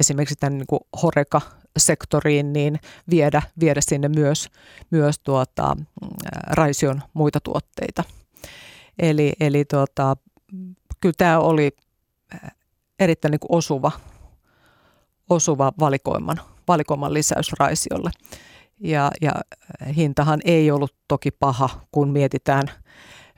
esimerkiksi 0.00 0.36
tämän 0.40 0.58
niin 0.58 0.66
kuin 0.66 0.80
Horeka-sektoriin 1.02 2.52
niin 2.52 2.78
viedä, 3.10 3.42
viedä 3.60 3.80
sinne 3.80 4.08
myös, 4.08 4.48
myös 4.90 5.18
tuota, 5.18 5.76
Raision 6.46 7.02
muita 7.14 7.40
tuotteita. 7.40 8.04
Eli, 8.98 9.32
eli 9.40 9.64
tuota, 9.64 10.16
kyllä 11.00 11.14
tämä 11.18 11.38
oli 11.38 11.70
erittäin 12.98 13.32
niin 13.32 13.40
kuin 13.40 13.58
osuva, 13.58 13.92
osuva 15.30 15.72
valikoiman, 15.80 16.40
valikoiman 16.68 17.14
lisäys 17.14 17.52
Raisiolle. 17.58 18.10
Ja, 18.80 19.10
ja 19.20 19.32
hintahan 19.96 20.40
ei 20.44 20.70
ollut 20.70 20.94
toki 21.08 21.30
paha, 21.30 21.68
kun 21.92 22.08
mietitään– 22.08 22.70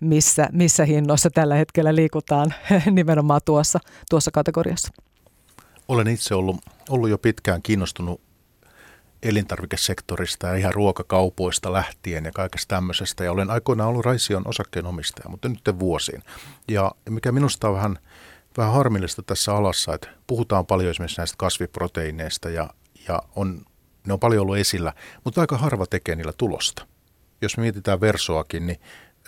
missä, 0.00 0.48
missä 0.52 0.84
hinnoissa 0.84 1.30
tällä 1.30 1.54
hetkellä 1.54 1.94
liikutaan 1.94 2.54
nimenomaan 2.90 3.40
tuossa, 3.44 3.78
tuossa 4.10 4.30
kategoriassa. 4.30 4.92
Olen 5.88 6.08
itse 6.08 6.34
ollut, 6.34 6.56
ollut 6.88 7.10
jo 7.10 7.18
pitkään 7.18 7.62
kiinnostunut 7.62 8.20
elintarvikesektorista 9.22 10.46
ja 10.46 10.54
ihan 10.54 10.74
ruokakaupoista 10.74 11.72
lähtien 11.72 12.24
ja 12.24 12.32
kaikesta 12.32 12.74
tämmöisestä. 12.76 13.24
Ja 13.24 13.32
olen 13.32 13.50
aikoinaan 13.50 13.88
ollut 13.88 14.04
Raision 14.04 14.48
osakkeenomistaja, 14.48 15.28
mutta 15.28 15.48
nyt 15.48 15.78
vuosiin. 15.78 16.22
Ja 16.68 16.92
mikä 17.08 17.32
minusta 17.32 17.68
on 17.68 17.74
vähän, 17.74 17.98
vähän 18.56 18.72
harmillista 18.72 19.22
tässä 19.22 19.54
alassa, 19.54 19.94
että 19.94 20.08
puhutaan 20.26 20.66
paljon 20.66 20.90
esimerkiksi 20.90 21.18
näistä 21.20 21.36
kasviproteiineista 21.38 22.50
ja, 22.50 22.70
ja 23.08 23.22
on, 23.36 23.64
ne 24.06 24.12
on 24.12 24.20
paljon 24.20 24.42
ollut 24.42 24.56
esillä, 24.56 24.92
mutta 25.24 25.40
aika 25.40 25.58
harva 25.58 25.86
tekee 25.86 26.16
niillä 26.16 26.32
tulosta. 26.32 26.86
Jos 27.42 27.56
me 27.56 27.60
mietitään 27.60 28.00
versoakin, 28.00 28.66
niin 28.66 28.80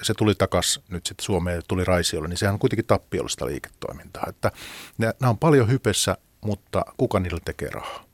se 0.03 0.15
tuli 0.15 0.35
takaisin 0.35 0.83
nyt 0.89 1.07
sitten 1.07 1.25
Suomeen 1.25 1.63
tuli 1.69 1.85
Raisiolle, 1.85 2.29
niin 2.29 2.37
sehän 2.37 2.53
on 2.53 2.59
kuitenkin 2.59 2.87
tappiollista 2.87 3.47
liiketoimintaa. 3.47 4.25
Että 4.29 4.53
nämä 4.99 5.31
on 5.31 5.39
paljon 5.39 5.69
hypessä, 5.69 6.17
mutta 6.41 6.85
kuka 6.97 7.21
niillä 7.21 7.41
tekee 7.45 7.69
rahaa? 7.69 8.05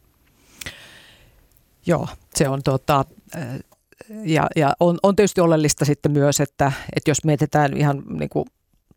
Joo, 1.87 2.09
se 2.35 2.49
on 2.49 2.63
tota, 2.63 3.05
ja, 4.25 4.47
ja 4.57 4.73
on, 4.81 4.99
on 5.03 5.17
tietysti 5.17 5.41
oleellista 5.41 5.85
sitten 5.85 6.13
myös, 6.13 6.41
että, 6.41 6.73
että 6.97 7.11
jos 7.11 7.25
mietitään 7.25 7.77
ihan 7.77 8.03
niin 8.19 8.29
kuin 8.29 8.47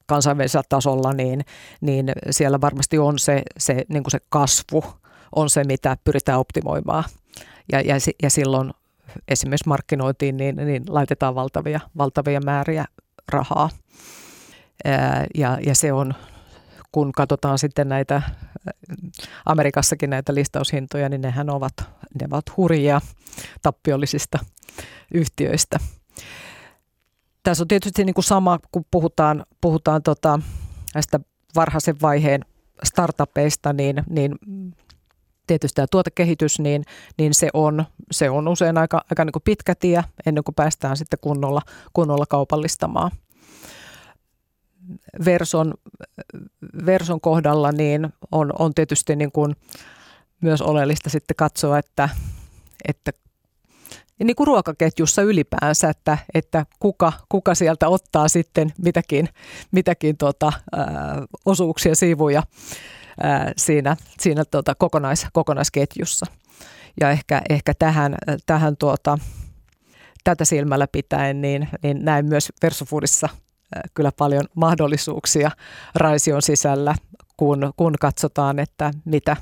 kansainvälisellä 0.05 0.63
tasolla, 0.69 1.13
niin, 1.13 1.45
niin 1.81 2.11
siellä 2.29 2.61
varmasti 2.61 2.97
on 2.97 3.19
se, 3.19 3.41
se, 3.57 3.85
niin 3.89 4.03
kuin 4.03 4.11
se 4.11 4.19
kasvu, 4.29 4.83
on 5.35 5.49
se, 5.49 5.63
mitä 5.63 5.97
pyritään 6.03 6.39
optimoimaan. 6.39 7.03
ja, 7.71 7.81
ja, 7.81 7.95
ja 8.23 8.29
silloin 8.29 8.73
esimerkiksi 9.27 9.69
markkinointiin 9.69 10.37
niin, 10.37 10.55
niin 10.55 10.83
laitetaan 10.87 11.35
valtavia, 11.35 11.79
valtavia 11.97 12.39
määriä 12.45 12.85
rahaa. 13.31 13.69
Ja, 15.35 15.57
ja 15.65 15.75
se 15.75 15.93
on, 15.93 16.13
kun 16.91 17.11
katsotaan 17.11 17.59
sitten 17.59 17.89
näitä 17.89 18.21
Amerikassakin 19.45 20.09
näitä 20.09 20.35
listaushintoja, 20.35 21.09
niin 21.09 21.21
nehän 21.21 21.49
ovat, 21.49 21.73
ne 22.19 22.27
ovat 22.27 22.57
hurjia 22.57 23.01
tappiollisista 23.61 24.39
yhtiöistä. 25.13 25.79
Tässä 27.43 27.63
on 27.63 27.67
tietysti 27.67 28.05
niin 28.05 28.13
kuin 28.13 28.25
sama, 28.25 28.59
kun 28.71 28.85
puhutaan, 28.91 29.45
puhutaan 29.61 30.03
tota, 30.03 30.39
näistä 30.93 31.19
varhaisen 31.55 31.95
vaiheen 32.01 32.45
startupeista, 32.83 33.73
niin, 33.73 34.03
niin 34.09 34.35
tietysti 35.51 35.75
tämä 35.75 35.85
tuotekehitys, 35.91 36.59
niin, 36.59 36.83
niin 37.17 37.33
se, 37.33 37.49
on, 37.53 37.85
se 38.11 38.29
on 38.29 38.47
usein 38.47 38.77
aika, 38.77 39.01
aika 39.11 39.25
niin 39.25 39.31
kuin 39.31 39.43
pitkä 39.43 39.75
tie 39.75 40.03
ennen 40.25 40.43
kuin 40.43 40.55
päästään 40.55 40.97
sitten 40.97 41.19
kunnolla, 41.21 41.61
kunnolla 41.93 42.25
kaupallistamaan. 42.25 43.11
Verson, 45.25 45.73
Verson 46.85 47.21
kohdalla 47.21 47.71
niin 47.71 48.13
on, 48.31 48.53
on 48.59 48.73
tietysti 48.73 49.15
niin 49.15 49.31
kuin 49.31 49.55
myös 50.41 50.61
oleellista 50.61 51.09
sitten 51.09 51.35
katsoa, 51.35 51.79
että, 51.79 52.09
että 52.87 53.11
niin 54.23 54.35
kuin 54.35 54.47
ruokaketjussa 54.47 55.21
ylipäänsä, 55.21 55.89
että, 55.89 56.17
että 56.33 56.65
kuka, 56.79 57.13
kuka 57.29 57.55
sieltä 57.55 57.87
ottaa 57.87 58.27
sitten 58.27 58.73
mitäkin, 58.83 59.29
mitäkin 59.71 60.17
tuota, 60.17 60.53
ää, 60.71 60.85
osuuksia, 61.45 61.95
sivuja 61.95 62.43
ää, 63.23 63.51
siinä, 63.57 63.97
siinä 64.19 64.45
tuota, 64.45 64.75
kokonais, 64.75 65.27
kokonaisketjussa. 65.33 66.25
Ja 67.01 67.11
ehkä, 67.11 67.41
ehkä 67.49 67.73
tähän, 67.79 68.15
tähän 68.45 68.77
tuota, 68.77 69.17
tätä 70.23 70.45
silmällä 70.45 70.87
pitäen, 70.91 71.41
niin, 71.41 71.69
niin 71.83 72.05
näin 72.05 72.25
myös 72.25 72.51
Versofoodissa 72.61 73.29
kyllä 73.93 74.11
paljon 74.17 74.45
mahdollisuuksia 74.55 75.51
Raision 75.95 76.41
sisällä, 76.41 76.95
kun, 77.37 77.73
kun 77.77 77.93
katsotaan, 77.99 78.59
että 78.59 78.91
mitä, 79.05 79.37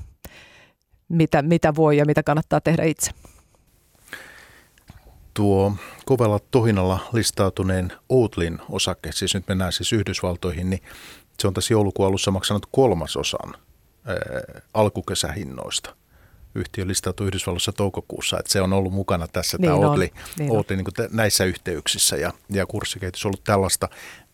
mitä, 1.09 1.41
mitä 1.41 1.75
voi 1.75 1.97
ja 1.97 2.05
mitä 2.05 2.23
kannattaa 2.23 2.61
tehdä 2.61 2.83
itse. 2.83 3.11
Tuo 5.33 5.73
kovalla 6.05 6.39
tohinalla 6.51 6.99
listautuneen 7.13 7.93
Outlin 8.09 8.59
osake, 8.69 9.11
siis 9.11 9.33
nyt 9.33 9.47
mennään 9.47 9.71
siis 9.71 9.93
Yhdysvaltoihin, 9.93 10.69
niin 10.69 10.81
se 11.39 11.47
on 11.47 11.53
tässä 11.53 11.73
joulukuun 11.73 12.07
alussa 12.07 12.31
maksanut 12.31 12.65
kolmasosan 12.71 13.53
ää, 14.05 14.15
alkukesähinnoista. 14.73 15.95
Yhtiö 16.55 16.87
listautui 16.87 17.27
Yhdysvalloissa 17.27 17.71
toukokuussa, 17.71 18.39
että 18.39 18.51
se 18.51 18.61
on 18.61 18.73
ollut 18.73 18.93
mukana 18.93 19.27
tässä 19.27 19.57
niin 19.57 19.71
tämä 19.71 19.87
Oatly, 19.87 20.09
niin 20.39 20.51
Oatly 20.51 20.75
niin 20.75 20.85
näissä 21.11 21.43
yhteyksissä 21.43 22.15
ja, 22.15 22.33
ja 22.49 22.65
kurssikehitys 22.65 23.25
on 23.25 23.29
ollut 23.29 23.43
tällaista. 23.43 23.89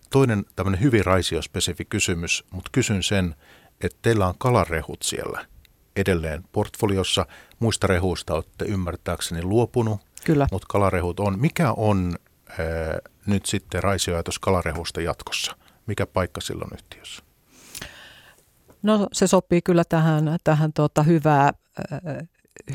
Toinen 0.10 0.46
tämmöinen 0.56 0.82
hyvin 0.82 1.06
raisiospesifi 1.06 1.86
kysymys, 1.86 2.44
mutta 2.52 2.70
kysyn 2.74 3.04
sen, 3.04 3.36
että 3.82 3.98
teillä 4.02 4.28
on 4.28 4.36
kalarehut 4.38 5.02
siellä 5.04 5.46
edelleen 5.96 6.44
portfoliossa. 6.52 7.26
Muista 7.60 7.88
rehuista 7.88 8.34
olette 8.34 8.66
ymmärtääkseni 8.66 9.44
luopunut, 9.44 10.02
Kyllä. 10.24 10.48
mutta 10.52 10.68
kalarehut 10.70 11.20
on. 11.20 11.40
Mikä 11.40 11.72
on 11.72 12.16
ää, 12.50 12.58
nyt 13.26 13.46
sitten 13.46 13.84
raisioajatus 13.84 14.40
kalarehusta 14.40 15.02
jatkossa? 15.02 15.56
Mikä 15.88 16.06
paikka 16.06 16.42
silloin 16.42 16.72
yhtiössä? 16.74 17.24
No 18.84 19.08
se 19.14 19.28
sopii 19.28 19.62
kyllä 19.62 19.84
tähän, 19.90 20.38
tähän 20.44 20.74
tuota 20.74 21.04
hyvää, 21.04 21.54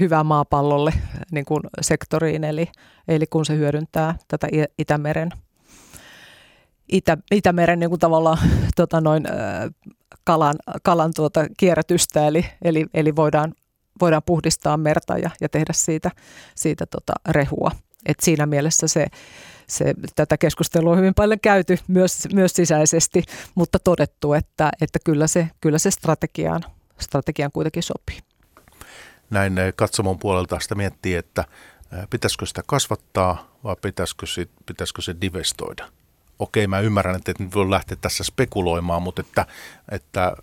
hyvää 0.01 0.25
maapallolle 0.25 0.93
niin 1.33 1.45
kuin 1.45 1.63
sektoriin, 1.81 2.45
eli, 2.45 2.69
eli 3.09 3.27
kun 3.27 3.47
se 3.47 3.57
hyödyntää 3.57 4.19
tätä 4.29 4.49
Itämeren, 4.79 5.31
Itä, 6.93 7.19
Itämeren 7.31 7.81
niin 7.81 7.91
kuin 7.91 8.01
tavallaan 8.01 8.39
tota 8.77 9.01
noin, 9.01 9.25
kalan, 10.25 10.55
kalan 10.83 11.13
tuota 11.17 11.47
kierrätystä, 11.57 12.27
eli, 12.27 12.47
eli, 12.63 12.87
eli 12.95 13.17
voidaan, 13.17 13.55
voidaan 14.01 14.23
puhdistaa 14.27 14.77
merta 14.77 15.19
ja, 15.19 15.31
ja 15.41 15.49
tehdä 15.49 15.73
siitä, 15.73 16.11
siitä 16.55 16.87
tota 16.87 17.13
rehua. 17.29 17.71
Et 18.07 18.21
siinä 18.23 18.47
mielessä 18.47 18.89
se, 18.89 19.07
se, 19.71 19.95
tätä 20.17 20.39
keskustelua 20.39 20.93
on 20.93 20.99
hyvin 20.99 21.15
paljon 21.15 21.41
käyty 21.41 21.79
myös, 21.89 22.29
myös 22.35 22.53
sisäisesti, 22.53 23.25
mutta 23.55 23.79
todettu, 23.79 24.33
että, 24.33 24.71
että 24.81 24.99
kyllä, 25.05 25.27
se, 25.27 25.51
kyllä 25.61 25.79
se 25.79 25.91
strategiaan, 25.91 26.65
strategiaan 27.01 27.53
kuitenkin 27.53 27.83
sopii. 27.83 28.19
Näin 29.31 29.59
eh, 29.59 29.73
katsomon 29.77 30.19
puolelta 30.19 30.61
sitä 30.61 30.75
miettii, 30.75 31.15
että 31.15 31.45
eh, 31.93 32.09
pitäisikö 32.11 32.47
sitä 32.47 32.63
kasvattaa 32.67 33.51
vai 33.65 33.77
pitäisikö, 33.83 34.27
sit, 34.27 34.51
pitäisikö 34.67 35.03
se 35.03 35.17
divestoida? 35.21 35.89
Okei, 36.39 36.67
mä 36.67 36.81
ymmärrän, 36.81 37.17
että 37.17 37.33
nyt 37.39 37.55
voi 37.55 37.71
lähteä 37.71 37.97
tässä 38.01 38.25
spekuloimaan, 38.25 39.03
mutta 39.03 39.21
että, 39.21 39.47
että 39.91 40.37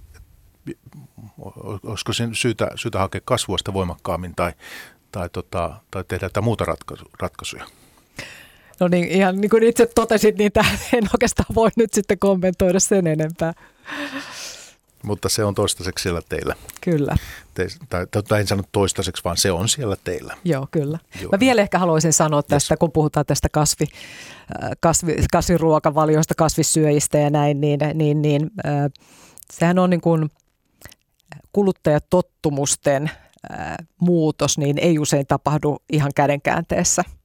olisiko 1.83 2.13
sen 2.13 2.35
syytä, 2.35 2.71
syytä 2.75 2.99
hakea 2.99 3.21
kasvua 3.25 3.57
sitä 3.57 3.73
voimakkaammin 3.73 4.35
tai, 4.35 4.53
tai, 5.11 5.29
tota, 5.29 5.81
tai 5.91 6.03
tehdä 6.07 6.25
jotain 6.25 6.43
muuta 6.43 6.65
ratkaisuja? 7.19 7.65
No 8.79 8.87
niin, 8.87 9.07
ihan 9.07 9.41
niin 9.41 9.49
kuin 9.49 9.63
itse 9.63 9.89
totesit, 9.95 10.37
niin 10.37 10.51
tähän 10.51 10.79
en 10.93 11.03
oikeastaan 11.13 11.55
voi 11.55 11.69
nyt 11.75 11.93
sitten 11.93 12.19
kommentoida 12.19 12.79
sen 12.79 13.07
enempää. 13.07 13.53
Mutta 15.03 15.29
se 15.29 15.43
on 15.43 15.55
toistaiseksi 15.55 16.03
siellä 16.03 16.21
teillä. 16.29 16.55
Kyllä. 16.81 17.15
Te, 17.53 17.67
tai, 17.89 18.07
tai 18.27 18.39
en 18.39 18.47
sano 18.47 18.63
toistaiseksi, 18.71 19.23
vaan 19.23 19.37
se 19.37 19.51
on 19.51 19.69
siellä 19.69 19.95
teillä. 20.03 20.37
Joo, 20.43 20.67
kyllä. 20.71 20.99
Joo. 21.21 21.31
Mä 21.31 21.39
vielä 21.39 21.61
ehkä 21.61 21.79
haluaisin 21.79 22.13
sanoa 22.13 22.43
tästä, 22.43 22.73
yes. 22.73 22.79
kun 22.79 22.91
puhutaan 22.91 23.25
tästä 23.25 23.49
kasvi, 23.51 23.85
äh, 24.63 24.69
kasvi, 24.79 25.15
kasviruokavaliosta, 25.31 26.35
kasvissyöjistä 26.35 27.17
ja 27.17 27.29
näin, 27.29 27.61
niin, 27.61 27.79
niin, 27.93 28.21
niin 28.21 28.51
äh, 28.65 28.91
sehän 29.53 29.79
on 29.79 29.89
niin 29.89 30.01
kuin 30.01 30.29
kuluttajatottumusten 31.53 33.11
äh, 33.51 33.75
muutos, 33.99 34.57
niin 34.57 34.77
ei 34.77 34.99
usein 34.99 35.27
tapahdu 35.27 35.77
ihan 35.89 36.11
kädenkäänteessä– 36.15 37.03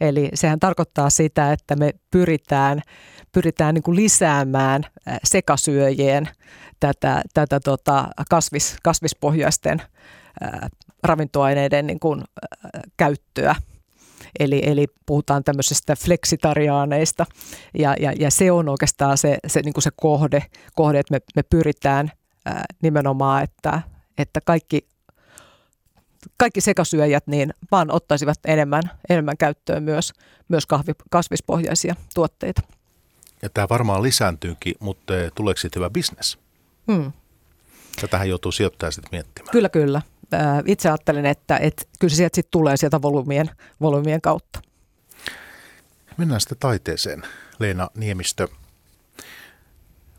Eli 0.00 0.28
sehän 0.34 0.60
tarkoittaa 0.60 1.10
sitä, 1.10 1.52
että 1.52 1.76
me 1.76 1.94
pyritään, 2.10 2.82
pyritään 3.32 3.74
niin 3.74 3.82
kuin 3.82 3.96
lisäämään 3.96 4.82
sekasyöjien 5.24 6.28
tätä, 6.80 7.22
tätä 7.34 7.60
tota 7.60 8.08
kasvis, 8.30 8.76
kasvispohjaisten 8.82 9.82
ravintoaineiden 11.02 11.86
niin 11.86 12.00
kuin, 12.00 12.22
käyttöä. 12.96 13.54
Eli, 14.38 14.62
eli 14.64 14.86
puhutaan 15.06 15.44
tämmöisistä 15.44 15.96
fleksitariaaneista 15.96 17.26
ja, 17.78 17.94
ja, 18.00 18.12
ja 18.18 18.30
se 18.30 18.52
on 18.52 18.68
oikeastaan 18.68 19.18
se, 19.18 19.38
se, 19.46 19.60
niin 19.62 19.72
kuin 19.72 19.82
se 19.82 19.90
kohde, 19.96 20.42
kohde, 20.74 20.98
että 20.98 21.14
me, 21.14 21.20
me 21.36 21.42
pyritään 21.42 22.10
ää, 22.46 22.64
nimenomaan, 22.82 23.44
että, 23.44 23.82
että 24.18 24.40
kaikki 24.44 24.88
kaikki 26.36 26.60
sekasyöjät 26.60 27.26
niin 27.26 27.54
vaan 27.70 27.90
ottaisivat 27.90 28.38
enemmän, 28.44 28.82
enemmän 29.08 29.36
käyttöön 29.36 29.82
myös, 29.82 30.12
myös 30.48 30.66
kahvi, 30.66 30.92
kasvispohjaisia 31.10 31.94
tuotteita. 32.14 32.62
Ja 33.42 33.48
tämä 33.48 33.68
varmaan 33.70 34.02
lisääntyykin, 34.02 34.74
mutta 34.80 35.14
tuleeko 35.34 35.60
siitä 35.60 35.78
hyvä 35.78 35.90
bisnes? 35.90 36.38
Hmm. 36.92 37.12
Tätähän 38.00 38.28
joutuu 38.28 38.52
sijoittaja 38.52 38.90
sitten 38.90 39.08
miettimään. 39.12 39.52
Kyllä, 39.52 39.68
kyllä. 39.68 40.02
Itse 40.66 40.88
ajattelen, 40.88 41.26
että, 41.26 41.56
että 41.56 41.82
kyllä 41.98 42.10
se 42.10 42.16
sieltä 42.16 42.34
sitten 42.34 42.50
tulee 42.50 42.76
sieltä 42.76 43.02
volyymien, 43.02 43.50
volyymien 43.80 44.20
kautta. 44.20 44.60
Mennään 46.16 46.40
sitten 46.40 46.58
taiteeseen. 46.58 47.22
Leena 47.58 47.88
Niemistö, 47.94 48.48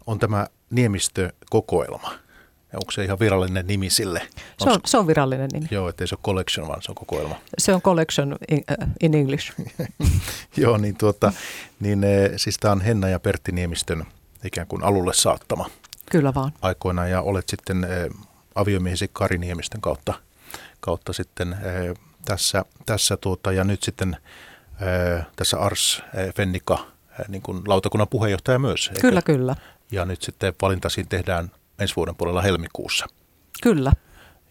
on 0.07 0.19
tämä 0.19 0.47
Niemistö-kokoelma. 0.69 2.13
Onko 2.73 2.91
se 2.91 3.03
ihan 3.03 3.19
virallinen 3.19 3.67
nimi 3.67 3.89
sille? 3.89 4.27
Se 4.63 4.69
on, 4.69 4.79
se 4.85 4.97
on 4.97 5.07
virallinen 5.07 5.49
nimi. 5.53 5.67
Joo, 5.71 5.89
ettei 5.89 6.07
se 6.07 6.15
ole 6.15 6.21
collection, 6.23 6.67
vaan 6.67 6.81
se 6.81 6.91
on 6.91 6.95
kokoelma. 6.95 7.35
Se 7.57 7.73
on 7.73 7.81
collection 7.81 8.37
in, 8.51 8.57
uh, 8.57 8.87
in 9.01 9.13
English. 9.13 9.53
Joo, 10.57 10.77
niin, 10.77 10.97
tuota, 10.97 11.33
niin 11.79 12.03
eh, 12.03 12.31
siis 12.35 12.57
tämä 12.57 12.71
on 12.71 12.81
Henna 12.81 13.09
ja 13.09 13.19
Pertti 13.19 13.51
Niemistön 13.51 14.05
ikään 14.43 14.67
kuin 14.67 14.83
alulle 14.83 15.13
saattama. 15.13 15.69
Kyllä 16.11 16.33
vaan. 16.33 16.51
Aikoinaan 16.61 17.09
ja 17.09 17.21
olet 17.21 17.49
sitten 17.49 17.83
eh, 17.83 18.09
aviomiehesi 18.55 19.09
Kari 19.13 19.37
Niemistön 19.37 19.81
kautta, 19.81 20.13
kautta 20.79 21.13
sitten 21.13 21.53
eh, 21.53 21.95
tässä, 22.25 22.65
tässä 22.85 23.17
tuota, 23.17 23.51
ja 23.51 23.63
nyt 23.63 23.83
sitten 23.83 24.17
eh, 24.81 25.25
tässä 25.35 25.57
Ars 25.59 26.03
eh, 26.13 26.33
Fennika 26.33 26.73
eh, 27.19 27.25
niin 27.27 27.41
kuin 27.41 27.61
lautakunnan 27.67 28.07
puheenjohtaja 28.07 28.59
myös. 28.59 28.87
Eikö? 28.87 29.01
Kyllä, 29.01 29.21
kyllä. 29.21 29.55
Ja 29.91 30.05
nyt 30.05 30.21
sitten 30.21 30.53
valintasiin 30.61 31.07
tehdään 31.07 31.51
ensi 31.81 31.95
vuoden 31.95 32.15
puolella 32.15 32.41
helmikuussa. 32.41 33.05
Kyllä. 33.63 33.91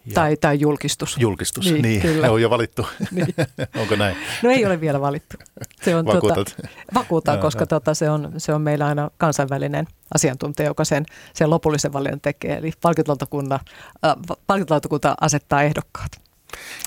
Ja 0.05 0.13
tai, 0.13 0.37
tai 0.37 0.59
julkistus. 0.59 1.17
Julkistus, 1.19 1.65
niin. 1.65 1.81
niin 1.81 2.01
kyllä. 2.01 2.27
Ne 2.27 2.29
on 2.33 2.41
jo 2.41 2.49
valittu. 2.49 2.87
Niin. 3.11 3.35
Onko 3.77 3.95
näin? 3.95 4.17
No 4.43 4.49
ei 4.49 4.65
ole 4.65 4.81
vielä 4.81 5.01
valittu. 5.01 5.37
Se 5.81 5.95
on, 5.95 6.05
Vakuutat? 6.05 6.35
Tuota, 6.35 6.67
vakuutan, 6.93 7.35
no, 7.35 7.41
koska 7.41 7.59
no. 7.59 7.65
Tuota, 7.65 7.93
se, 7.93 8.09
on, 8.09 8.33
se 8.37 8.53
on 8.53 8.61
meillä 8.61 8.87
aina 8.87 9.09
kansainvälinen 9.17 9.87
asiantuntija, 10.13 10.67
joka 10.67 10.85
sen, 10.85 11.05
sen 11.33 11.49
lopullisen 11.49 11.93
valinnan 11.93 12.21
tekee. 12.21 12.57
Eli 12.57 12.71
palkintolautakunta, 12.81 13.59
äh, 14.05 14.15
palkintolautakunta 14.47 15.15
asettaa 15.21 15.63
ehdokkaat. 15.63 16.11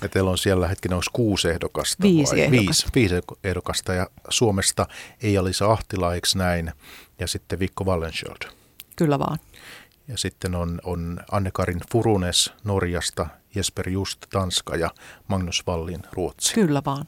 Ja 0.03 0.09
teillä 0.09 0.31
on 0.31 0.39
siellä 0.39 0.69
hetkinen, 0.69 0.95
onko 0.95 1.07
kuusi 1.13 1.49
ehdokasta? 1.49 2.03
Viisi 2.03 2.33
vai? 2.33 2.41
ehdokasta. 2.41 2.91
Viisi, 2.95 3.15
viisi 3.15 3.27
ehdokasta 3.45 3.95
ja 3.95 4.07
Suomesta 4.29 4.87
Eija-Liisa 5.23 5.73
Ahtila, 5.73 6.15
eikö 6.15 6.29
näin? 6.35 6.73
Ja 7.19 7.27
sitten 7.27 7.59
Vikko 7.59 7.85
Wallenskjöld. 7.85 8.51
Kyllä 8.97 9.19
vaan. 9.19 9.39
Ja 10.09 10.19
sitten 10.19 10.55
on, 10.55 10.81
on 10.85 11.21
Anne-Karin 11.31 11.81
Furunes 11.93 12.53
Norjasta, 12.65 13.27
Jesper 13.55 13.89
Just 13.89 14.27
Tanska 14.31 14.77
ja 14.77 14.91
Magnus 15.29 15.67
Wallin 15.67 16.03
Ruotsi. 16.13 16.55
Kyllä 16.55 16.83
vaan. 16.87 17.07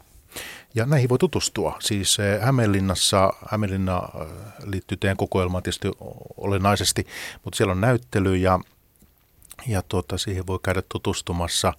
Ja 0.74 0.86
näihin 0.86 1.08
voi 1.08 1.18
tutustua. 1.18 1.76
Siis 1.80 2.18
eh, 2.18 2.40
Hämeenlinnassa, 2.40 3.32
Hämeenlinna 3.50 4.08
eh, 4.20 4.26
liittyy 4.64 4.96
teidän 4.96 5.16
kokoelmaan 5.16 5.62
tietysti 5.62 5.88
olennaisesti, 6.36 7.06
mutta 7.44 7.56
siellä 7.56 7.72
on 7.72 7.80
näyttely 7.80 8.36
ja, 8.36 8.60
ja 9.66 9.82
tuota, 9.82 10.18
siihen 10.18 10.46
voi 10.46 10.58
käydä 10.62 10.82
tutustumassa. 10.88 11.72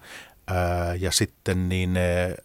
Ää, 0.48 0.96
ja 0.96 1.12
sitten 1.12 1.70
niin 1.70 1.98
eh, 1.98 2.36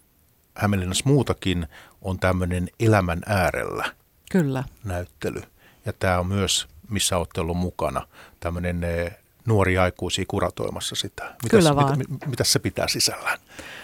Hämeenlinnassa 0.55 1.09
muutakin 1.09 1.67
on 2.01 2.19
tämmöinen 2.19 2.69
elämän 2.79 3.21
äärellä 3.25 3.85
Kyllä. 4.31 4.63
näyttely. 4.83 5.41
Ja 5.85 5.93
tämä 5.93 6.19
on 6.19 6.27
myös, 6.27 6.67
missä 6.89 7.17
olette 7.17 7.41
ollut 7.41 7.57
mukana, 7.57 8.07
tämmöinen 8.39 8.83
eh, 8.83 9.17
nuori 9.45 9.77
aikuisia 9.77 10.25
kuratoimassa 10.27 10.95
sitä. 10.95 11.23
Mitäs, 11.23 11.49
Kyllä 11.49 11.75
vaan. 11.75 11.97
Mitä, 11.97 12.29
mitä 12.29 12.43
se 12.43 12.59
pitää 12.59 12.87
sisällään? 12.87 13.39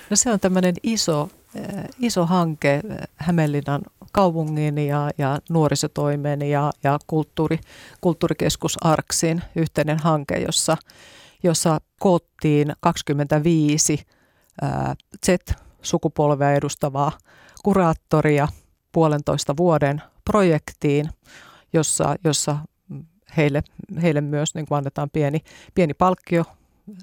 No 0.10 0.16
se 0.16 0.32
on 0.32 0.40
tämmöinen 0.40 0.76
iso, 0.84 1.30
eh, 1.56 1.84
iso 2.00 2.26
hanke 2.26 2.74
eh, 2.74 2.98
Hämeenlinnan 3.16 3.82
kaupungin 4.12 4.78
ja, 4.78 5.12
ja 5.18 5.40
nuorisotoimen 5.50 6.42
ja, 6.42 6.72
ja 6.84 7.00
kulttuuri, 7.08 7.60
kulttuurikeskus 8.02 8.78
Arksin 8.82 9.44
yhteinen 9.56 10.00
hanke, 10.00 10.38
jossa, 10.38 10.78
jossa 11.44 11.82
koottiin 12.00 12.74
25 12.80 14.06
ää, 14.62 14.96
Z-sukupolvea 15.26 16.54
edustavaa 16.54 17.12
kuraattoria 17.64 18.48
puolentoista 18.92 19.58
vuoden 19.58 20.02
projektiin, 20.26 21.10
jossa, 21.74 22.16
jossa 22.24 22.58
heille, 23.40 23.64
heille 24.02 24.22
myös 24.22 24.56
niin 24.56 24.66
kuin 24.66 24.78
annetaan 24.78 25.10
pieni, 25.10 25.40
pieni 25.76 25.94
palkkio, 25.94 26.44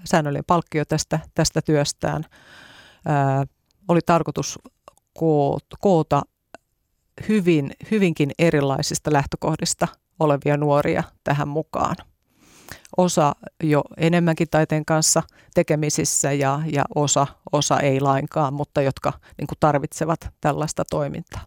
säännöllinen 0.04 0.44
palkkio 0.46 0.84
tästä, 0.84 1.20
tästä 1.34 1.62
työstään. 1.62 2.24
Ää, 3.06 3.44
oli 3.88 4.00
tarkoitus 4.06 4.58
koota 5.80 6.22
hyvin, 7.28 7.72
hyvinkin 7.90 8.30
erilaisista 8.38 9.12
lähtökohdista 9.12 9.88
olevia 10.18 10.56
nuoria 10.56 11.02
tähän 11.24 11.48
mukaan. 11.48 11.96
Osa 12.96 13.34
jo 13.62 13.82
enemmänkin 13.96 14.48
taiteen 14.50 14.84
kanssa 14.84 15.22
tekemisissä 15.54 16.32
ja, 16.32 16.60
ja 16.72 16.84
osa, 16.94 17.26
osa 17.52 17.80
ei 17.80 18.00
lainkaan, 18.00 18.54
mutta 18.54 18.82
jotka 18.82 19.12
niin 19.38 19.46
kuin 19.46 19.56
tarvitsevat 19.60 20.28
tällaista 20.40 20.84
toimintaa. 20.90 21.40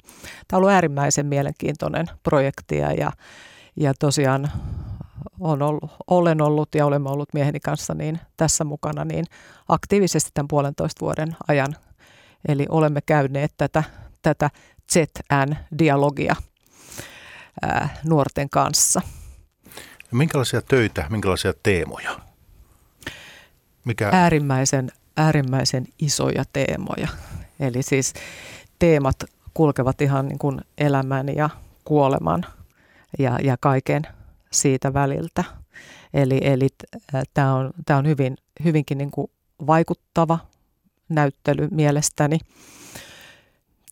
Tämä 0.47 0.57
on 0.57 0.57
ollut 0.57 0.71
äärimmäisen 0.71 1.25
mielenkiintoinen 1.25 2.05
projekti 2.23 2.77
ja, 2.77 3.11
ja 3.75 3.93
tosiaan 3.99 4.51
on 5.39 5.61
ollut, 5.61 5.91
olen 6.07 6.41
ollut 6.41 6.75
ja 6.75 6.85
olemme 6.85 7.09
ollut 7.09 7.33
mieheni 7.33 7.59
kanssa 7.59 7.93
niin 7.93 8.19
tässä 8.37 8.63
mukana 8.63 9.05
niin 9.05 9.25
aktiivisesti 9.67 10.31
tämän 10.33 10.47
puolentoista 10.47 10.99
vuoden 11.01 11.35
ajan. 11.47 11.75
Eli 12.47 12.65
olemme 12.69 13.01
käyneet 13.05 13.53
tätä, 13.57 13.83
tätä 14.21 14.49
ZN-dialogia 14.93 16.35
ää, 17.61 17.89
nuorten 18.03 18.49
kanssa. 18.49 19.01
Minkälaisia 20.11 20.61
töitä, 20.61 21.05
minkälaisia 21.09 21.53
teemoja? 21.63 22.19
Mikä? 23.85 24.09
Äärimmäisen, 24.11 24.91
äärimmäisen 25.17 25.85
isoja 25.99 26.43
teemoja. 26.53 27.07
Eli 27.59 27.83
siis 27.83 28.13
teemat 28.79 29.15
kulkevat 29.53 30.01
ihan 30.01 30.27
niin 30.27 30.39
kuin 30.39 30.61
elämän 30.77 31.35
ja 31.35 31.49
kuoleman 31.85 32.45
ja, 33.19 33.39
ja 33.43 33.57
kaiken 33.59 34.07
siitä 34.51 34.93
väliltä. 34.93 35.43
Eli, 36.13 36.39
eli 36.43 36.67
tämä 37.33 37.55
on, 37.55 37.71
tää 37.85 37.97
on 37.97 38.07
hyvin, 38.07 38.37
hyvinkin 38.63 38.97
niin 38.97 39.11
kuin 39.11 39.31
vaikuttava 39.67 40.39
näyttely 41.09 41.67
mielestäni. 41.71 42.39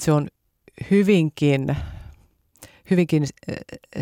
Se 0.04 0.12
on 0.12 0.28
hyvinkin, 0.92 1.78
hyvinkin 2.92 3.26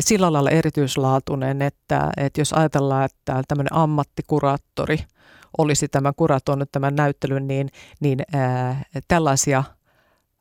sillä 0.00 0.32
lailla 0.32 0.50
erityislaatuinen, 0.50 1.62
että, 1.62 2.10
että 2.16 2.40
jos 2.40 2.52
ajatellaan, 2.52 3.04
että 3.04 3.42
tämmöinen 3.48 3.72
ammattikuraattori 3.72 4.98
olisi 5.58 5.88
tämän 5.88 6.12
kuratoinut 6.16 6.72
tämän 6.72 6.96
näyttelyn, 6.96 7.48
niin, 7.48 7.68
niin 8.00 8.18
ää, 8.32 8.82
tällaisia 9.08 9.64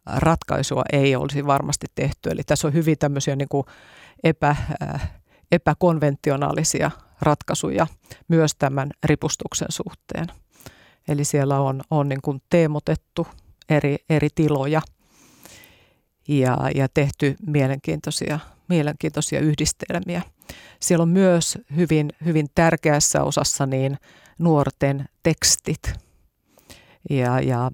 ratkaisua 0.05 0.83
ei 0.93 1.15
olisi 1.15 1.45
varmasti 1.45 1.85
tehty. 1.95 2.29
Eli 2.29 2.41
tässä 2.43 2.67
on 2.67 2.73
hyvin 2.73 2.97
tämmöisiä 2.97 3.35
niin 3.35 3.49
kuin 3.49 3.65
epä, 4.23 4.55
ää, 4.79 4.99
epäkonventionaalisia 5.51 6.91
ratkaisuja 7.21 7.87
myös 8.27 8.51
tämän 8.59 8.91
ripustuksen 9.03 9.67
suhteen. 9.71 10.27
Eli 11.07 11.25
siellä 11.25 11.59
on, 11.59 11.81
on 11.91 12.09
niin 12.09 12.21
kuin 12.21 12.41
teemotettu 12.49 13.27
eri, 13.69 13.97
eri 14.09 14.29
tiloja 14.35 14.81
ja, 16.27 16.57
ja 16.75 16.87
tehty 16.93 17.35
mielenkiintoisia, 17.47 18.39
mielenkiintoisia 18.69 19.39
yhdistelmiä. 19.39 20.21
Siellä 20.79 21.03
on 21.03 21.09
myös 21.09 21.57
hyvin, 21.75 22.09
hyvin 22.25 22.47
tärkeässä 22.55 23.23
osassa 23.23 23.65
niin 23.65 23.97
nuorten 24.39 25.05
tekstit. 25.23 25.93
Ja, 27.09 27.39
ja 27.39 27.71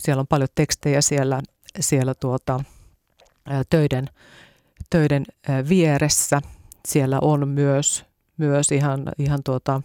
siellä 0.00 0.20
on 0.20 0.26
paljon 0.26 0.48
tekstejä 0.54 1.00
siellä, 1.00 1.40
siellä 1.80 2.14
tuota, 2.14 2.60
töiden, 3.70 4.08
töiden 4.90 5.24
vieressä. 5.68 6.40
Siellä 6.86 7.18
on 7.22 7.48
myös, 7.48 8.04
myös 8.36 8.72
ihan, 8.72 9.02
ihan 9.18 9.40
tuota, 9.44 9.82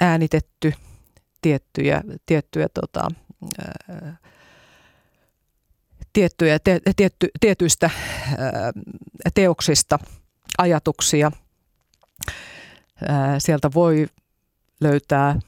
äänitetty 0.00 0.72
tiettyjä, 1.42 2.02
tiettyjä, 2.26 2.68
tota, 2.74 3.08
tiettyjä 6.12 6.58
te, 6.58 6.80
tietty, 6.96 7.28
tietyistä 7.40 7.90
teoksista 9.34 9.98
ajatuksia. 10.58 11.32
Sieltä 13.38 13.70
voi 13.74 14.06
löytää 14.80 15.40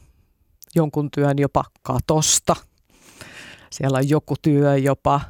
jonkun 0.75 1.11
työn 1.11 1.39
jopa 1.39 1.65
katosta. 1.83 2.57
Siellä 3.71 3.99
on 3.99 4.09
joku 4.09 4.35
työ 4.43 4.77
jopa, 4.77 5.21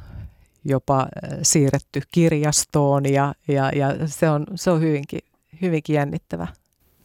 jopa 0.63 1.07
siirretty 1.41 2.01
kirjastoon 2.11 3.13
ja, 3.13 3.33
ja, 3.47 3.69
ja 3.69 4.07
se, 4.07 4.29
on, 4.29 4.45
se 4.55 4.71
on 4.71 4.81
hyvinkin, 4.81 5.21
hyvinkin 5.61 5.93
jännittävä, 5.93 6.47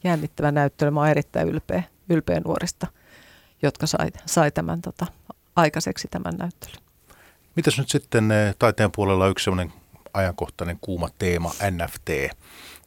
jännittävä 0.04 0.52
näyttely. 0.52 0.90
Mä 0.90 1.00
olen 1.00 1.10
erittäin 1.10 1.48
ylpeä 1.48 1.82
ylpeä 2.08 2.40
nuorista, 2.44 2.86
jotka 3.62 3.86
sai, 3.86 4.10
sai 4.26 4.50
tämän 4.50 4.82
tota, 4.82 5.06
aikaiseksi 5.56 6.08
tämän 6.08 6.34
näyttelyn. 6.38 6.78
Mitäs 7.56 7.78
nyt 7.78 7.88
sitten 7.88 8.30
eh, 8.30 8.54
taiteen 8.58 8.92
puolella 8.92 9.28
yksi 9.28 9.44
sellainen 9.44 9.72
ajankohtainen 10.14 10.78
kuuma 10.80 11.08
teema, 11.18 11.54
NFT, 11.70 12.36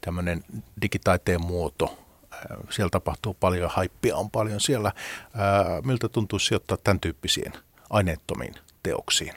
tämmöinen 0.00 0.44
digitaiteen 0.82 1.46
muoto. 1.46 1.98
Eh, 2.32 2.56
siellä 2.70 2.90
tapahtuu 2.90 3.36
paljon, 3.40 3.70
haippia 3.70 4.16
on 4.16 4.30
paljon 4.30 4.60
siellä. 4.60 4.92
Eh, 5.24 5.84
miltä 5.84 6.08
tuntuu 6.08 6.38
sijoittaa 6.38 6.76
tämän 6.84 7.00
tyyppisiin 7.00 7.52
aineettomiin 7.90 8.54
teoksiin? 8.82 9.34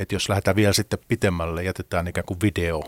Et 0.00 0.12
jos 0.12 0.28
lähdetään 0.28 0.56
vielä 0.56 0.72
sitten 0.72 0.98
pitemmälle, 1.08 1.64
jätetään 1.64 2.08
ikään 2.08 2.24
kuin 2.24 2.40
video 2.42 2.84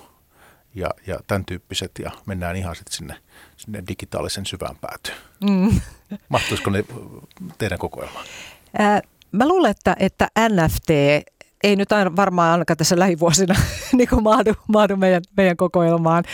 ja, 0.75 0.91
ja 1.07 1.19
tämän 1.27 1.45
tyyppiset 1.45 1.91
ja 1.99 2.11
mennään 2.27 2.57
ihan 2.57 2.77
sitten 2.77 2.93
sinne, 2.93 3.15
sinne 3.57 3.83
digitaalisen 3.89 4.47
syvään 4.47 4.77
päätyyn. 4.81 5.17
Mm. 5.45 5.81
Mahtuisiko 6.29 6.71
ne 6.71 6.85
teidän 7.59 7.79
kokoelmaan? 7.79 8.27
Ää, 8.79 9.01
mä 9.33 9.49
luulen, 9.49 9.71
että, 9.71 9.97
että 9.99 10.29
NFT 10.49 10.91
ei 11.65 11.77
nyt 11.77 11.93
aina, 11.93 12.17
varmaan 12.17 12.53
ainakaan 12.53 12.77
tässä 12.77 12.99
lähivuosina 12.99 13.55
niin 13.99 14.09
kuin 14.09 14.23
mahdu, 14.23 14.55
mahdu 14.69 14.97
meidän, 14.97 15.23
meidän 15.37 15.57
kokoelmaan. 15.57 16.25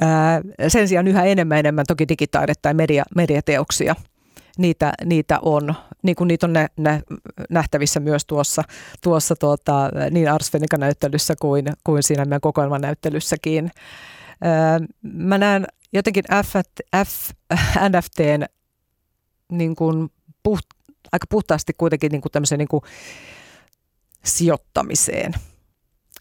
Ää, 0.00 0.40
sen 0.68 0.88
sijaan 0.88 1.08
yhä 1.08 1.24
enemmän 1.24 1.58
enemmän 1.58 1.86
toki 1.88 2.08
digitaidetta 2.08 2.68
ja 2.68 2.74
media, 2.74 3.04
mediateoksia– 3.14 3.96
niitä, 4.58 4.92
niitä 5.04 5.38
on, 5.42 5.74
niin 6.02 6.16
kuin 6.16 6.28
niitä 6.28 6.46
on 6.46 6.52
nä, 6.52 6.68
nä, 6.76 7.00
nähtävissä 7.50 8.00
myös 8.00 8.26
tuossa, 8.26 8.62
tuossa 9.02 9.36
tuota, 9.36 9.90
niin 10.10 10.32
Ars 10.32 10.50
näyttelyssä 10.78 11.34
kuin, 11.40 11.66
kuin 11.84 12.02
siinä 12.02 12.24
meidän 12.24 12.40
kokoelmanäyttelyssäkin. 12.40 13.70
Öö, 14.44 14.86
mä 15.02 15.38
näen 15.38 15.66
jotenkin 15.92 16.24
F, 16.44 16.54
F, 17.06 17.30
NFTn 17.88 18.44
niin 19.52 19.76
kuin 19.76 20.08
puht, 20.42 20.66
aika 21.12 21.26
puhtaasti 21.30 21.72
kuitenkin 21.78 22.12
niin 22.12 22.22
kuin 22.22 22.32
tämmöiseen 22.32 22.58
niin 22.58 22.68
kuin 22.68 22.82
sijoittamiseen. 24.24 25.32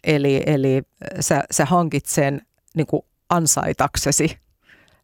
Eli, 0.03 0.43
eli 0.45 0.82
sä, 1.19 1.43
sä 1.51 1.65
hankit 1.65 2.05
sen 2.05 2.41
niin 2.75 2.88
kuin 2.88 3.01
ansaitaksesi 3.29 4.38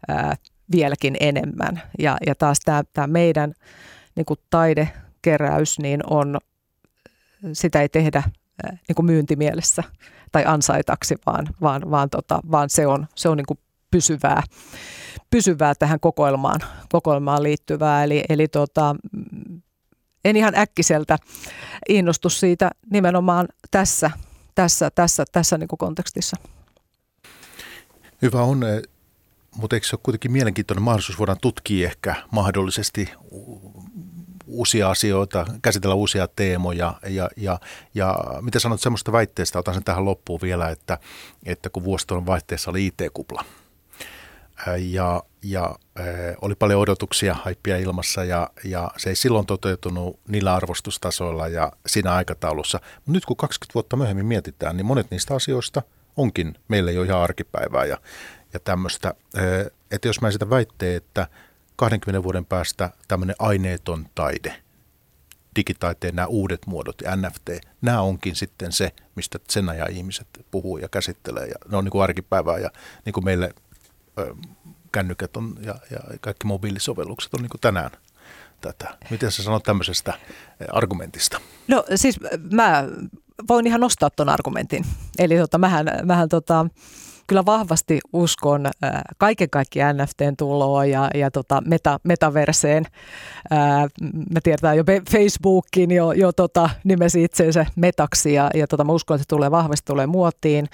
ää, 0.07 0.35
vieläkin 0.71 1.17
enemmän. 1.19 1.81
Ja, 1.99 2.17
ja 2.25 2.35
taas 2.35 2.59
tämä, 2.93 3.07
meidän 3.07 3.53
niin 4.15 4.25
kuin 4.25 4.39
taidekeräys, 4.49 5.79
niin 5.79 6.01
on, 6.09 6.37
sitä 7.53 7.81
ei 7.81 7.89
tehdä 7.89 8.23
niin 8.87 8.95
kuin 8.95 9.05
myyntimielessä 9.05 9.83
tai 10.31 10.43
ansaitaksi, 10.45 11.15
vaan, 11.25 11.47
vaan, 11.61 11.91
vaan, 11.91 12.09
tota, 12.09 12.39
vaan 12.51 12.69
se 12.69 12.87
on, 12.87 13.07
se 13.15 13.29
on 13.29 13.37
niin 13.37 13.45
kuin 13.45 13.59
pysyvää, 13.91 14.43
pysyvää 15.29 15.75
tähän 15.75 15.99
kokoelmaan, 15.99 16.59
kokoelmaan 16.91 17.43
liittyvää. 17.43 18.03
Eli, 18.03 18.23
eli 18.29 18.47
tota, 18.47 18.95
en 20.25 20.35
ihan 20.35 20.55
äkkiseltä 20.55 21.17
innostu 21.89 22.29
siitä 22.29 22.71
nimenomaan 22.91 23.47
tässä, 23.71 24.11
tässä, 24.55 24.89
tässä, 24.95 25.25
tässä 25.31 25.57
niin 25.57 25.67
kuin 25.67 25.77
kontekstissa. 25.77 26.37
Hyvä 28.21 28.41
on, 28.41 28.63
mutta 29.57 29.75
eikö 29.75 29.87
se 29.87 29.95
ole 29.95 29.99
kuitenkin 30.03 30.31
mielenkiintoinen 30.31 30.83
mahdollisuus, 30.83 31.19
voidaan 31.19 31.37
tutkia 31.41 31.87
ehkä 31.87 32.15
mahdollisesti 32.31 33.09
uusia 34.47 34.89
asioita, 34.89 35.45
käsitellä 35.61 35.95
uusia 35.95 36.27
teemoja 36.35 36.93
ja, 37.09 37.29
ja, 37.37 37.59
ja 37.93 38.17
mitä 38.41 38.59
sanot 38.59 38.81
semmoista 38.81 39.11
väitteestä, 39.11 39.59
otan 39.59 39.73
sen 39.73 39.83
tähän 39.83 40.05
loppuun 40.05 40.39
vielä, 40.41 40.69
että, 40.69 40.97
että 41.45 41.69
kun 41.69 41.83
vuosituon 41.83 42.25
vaihteessa 42.25 42.71
oli 42.71 42.85
IT-kupla 42.85 43.45
ja, 44.77 45.23
ja 45.43 45.75
oli 46.41 46.55
paljon 46.55 46.81
odotuksia, 46.81 47.33
haippia 47.33 47.77
ilmassa 47.77 48.23
ja, 48.23 48.49
ja 48.63 48.91
se 48.97 49.09
ei 49.09 49.15
silloin 49.15 49.45
toteutunut 49.45 50.19
niillä 50.27 50.55
arvostustasoilla 50.55 51.47
ja 51.47 51.71
siinä 51.87 52.13
aikataulussa. 52.13 52.79
Nyt 53.07 53.25
kun 53.25 53.37
20 53.37 53.73
vuotta 53.73 53.95
myöhemmin 53.95 54.25
mietitään, 54.25 54.77
niin 54.77 54.85
monet 54.85 55.11
niistä 55.11 55.35
asioista 55.35 55.81
onkin 56.17 56.55
meille 56.67 56.91
jo 56.91 57.03
ihan 57.03 57.21
arkipäivää 57.21 57.85
ja, 57.85 57.97
ja 58.53 58.59
tämmöistä. 58.59 59.13
Että 59.91 60.07
jos 60.07 60.21
mä 60.21 60.27
esitän 60.27 60.49
väitteen, 60.49 60.97
että 60.97 61.27
20 61.75 62.23
vuoden 62.23 62.45
päästä 62.45 62.89
tämmöinen 63.07 63.35
aineeton 63.39 64.05
taide, 64.15 64.55
digitaiteen 65.55 66.15
nämä 66.15 66.27
uudet 66.27 66.65
muodot 66.65 67.01
NFT, 67.15 67.49
nämä 67.81 68.01
onkin 68.01 68.35
sitten 68.35 68.71
se, 68.71 68.91
mistä 69.15 69.39
sen 69.49 69.69
ajan 69.69 69.91
ihmiset 69.91 70.27
puhuu 70.51 70.77
ja 70.77 70.89
käsittelee. 70.89 71.45
Ja 71.45 71.55
ne 71.71 71.77
on 71.77 71.83
niin 71.83 71.91
kuin 71.91 72.03
arkipäivää 72.03 72.57
ja 72.57 72.69
niin 73.05 73.13
kuin 73.13 73.25
meille 73.25 73.53
ö, 74.19 74.35
kännykät 74.91 75.37
on 75.37 75.55
ja, 75.61 75.75
ja 75.91 75.99
kaikki 76.21 76.47
mobiilisovellukset 76.47 77.33
on 77.33 77.41
niin 77.41 77.49
kuin 77.49 77.61
tänään 77.61 77.91
tätä. 78.61 78.97
Miten 79.09 79.31
sä 79.31 79.43
sanot 79.43 79.63
tämmöisestä 79.63 80.13
argumentista? 80.71 81.41
No 81.67 81.83
siis 81.95 82.19
mä 82.51 82.85
voin 83.49 83.67
ihan 83.67 83.81
nostaa 83.81 84.09
tuon 84.09 84.29
argumentin. 84.29 84.85
Eli 85.19 85.37
tota, 85.37 85.57
mähän, 85.57 85.87
mähän 86.03 86.29
tota, 86.29 86.65
kyllä 87.27 87.45
vahvasti 87.45 87.99
uskon 88.13 88.65
äh, 88.65 89.01
kaiken 89.17 89.49
kaikkiaan 89.49 89.97
NFTn 89.97 90.37
tuloa 90.37 90.85
ja, 90.85 91.09
ja 91.15 91.31
tota 91.31 91.61
meta, 91.65 91.99
metaverseen. 92.03 92.85
Äh, 93.51 93.83
me 94.29 94.41
tiedetään 94.43 94.77
jo 94.77 94.83
Facebookin 95.11 95.91
jo, 95.91 96.11
jo 96.11 96.31
tota, 96.31 96.69
nimesi 96.83 97.23
itseensä 97.23 97.65
metaksi 97.75 98.33
ja, 98.33 98.49
ja 98.55 98.67
tota, 98.67 98.83
mä 98.83 98.91
uskon, 98.91 99.15
että 99.15 99.23
se 99.23 99.27
tulee 99.27 99.51
vahvasti 99.51 99.85
tulee 99.85 100.07
muotiin 100.07 100.67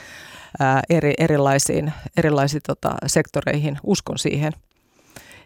äh, 0.61 0.81
eri, 0.89 1.13
erilaisiin, 1.17 1.93
erilaisiin 2.17 2.61
tota, 2.67 2.95
sektoreihin. 3.05 3.77
Uskon 3.83 4.17
siihen. 4.17 4.53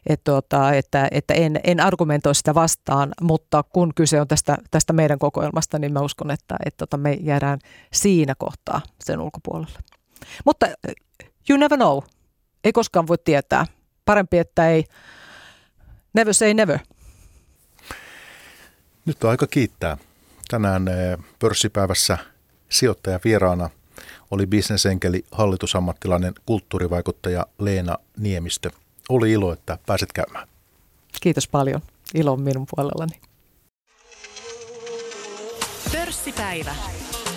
Et 0.08 0.24
tuota, 0.24 0.74
että, 0.74 1.08
että 1.12 1.34
en, 1.34 1.60
en 1.64 1.80
argumentoi 1.80 2.36
sitä 2.36 2.56
vastaan, 2.56 3.14
mutta 3.22 3.64
kun 3.64 3.94
kyse 3.96 4.22
on 4.22 4.28
tästä, 4.28 4.58
tästä 4.72 4.94
meidän 4.94 5.20
kokoelmasta, 5.20 5.80
niin 5.80 5.94
mä 5.94 6.02
uskon, 6.02 6.32
että, 6.32 6.56
että 6.66 6.78
tota, 6.78 6.98
me 6.98 7.14
jäädään 7.14 7.60
siinä 7.94 8.36
kohtaa 8.38 8.82
sen 9.04 9.20
ulkopuolelle. 9.20 9.80
Mutta 10.46 10.68
eh, 10.68 10.96
you 11.50 11.60
never 11.60 11.78
know. 11.78 12.00
Ei 12.64 12.72
koskaan 12.72 13.08
voi 13.08 13.18
tietää. 13.18 13.66
Parempi, 14.06 14.38
että 14.38 14.70
ei 14.70 14.84
never 16.14 16.34
say 16.34 16.54
never. 16.54 16.80
Nyt 19.06 19.24
on 19.24 19.30
aika 19.30 19.48
kiittää. 19.48 19.98
Tänään 20.48 20.88
eh, 20.88 21.18
pörssipäivässä 21.40 22.18
sijoittaja 22.70 23.20
vieraana 23.24 23.70
oli 24.32 24.48
bisnesenkeli, 24.48 25.24
hallitusammattilainen, 25.32 26.34
kulttuurivaikuttaja 26.46 27.46
Leena 27.60 27.98
Niemistö. 28.18 28.72
Oli 29.10 29.32
ilo, 29.32 29.54
että 29.54 29.78
pääset 29.86 30.14
käymään. 30.14 30.48
Kiitos 31.22 31.48
paljon. 31.48 31.82
Ilo 32.14 32.32
on 32.34 32.42
minun 32.42 32.66
puolellani. 32.76 33.22
Pörssipäivä. 35.92 36.76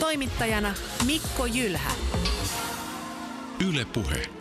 Toimittajana 0.01 0.75
Mikko 1.07 1.47
Jylhä. 1.47 1.91
Yle 3.69 3.85
Puhe. 3.85 4.40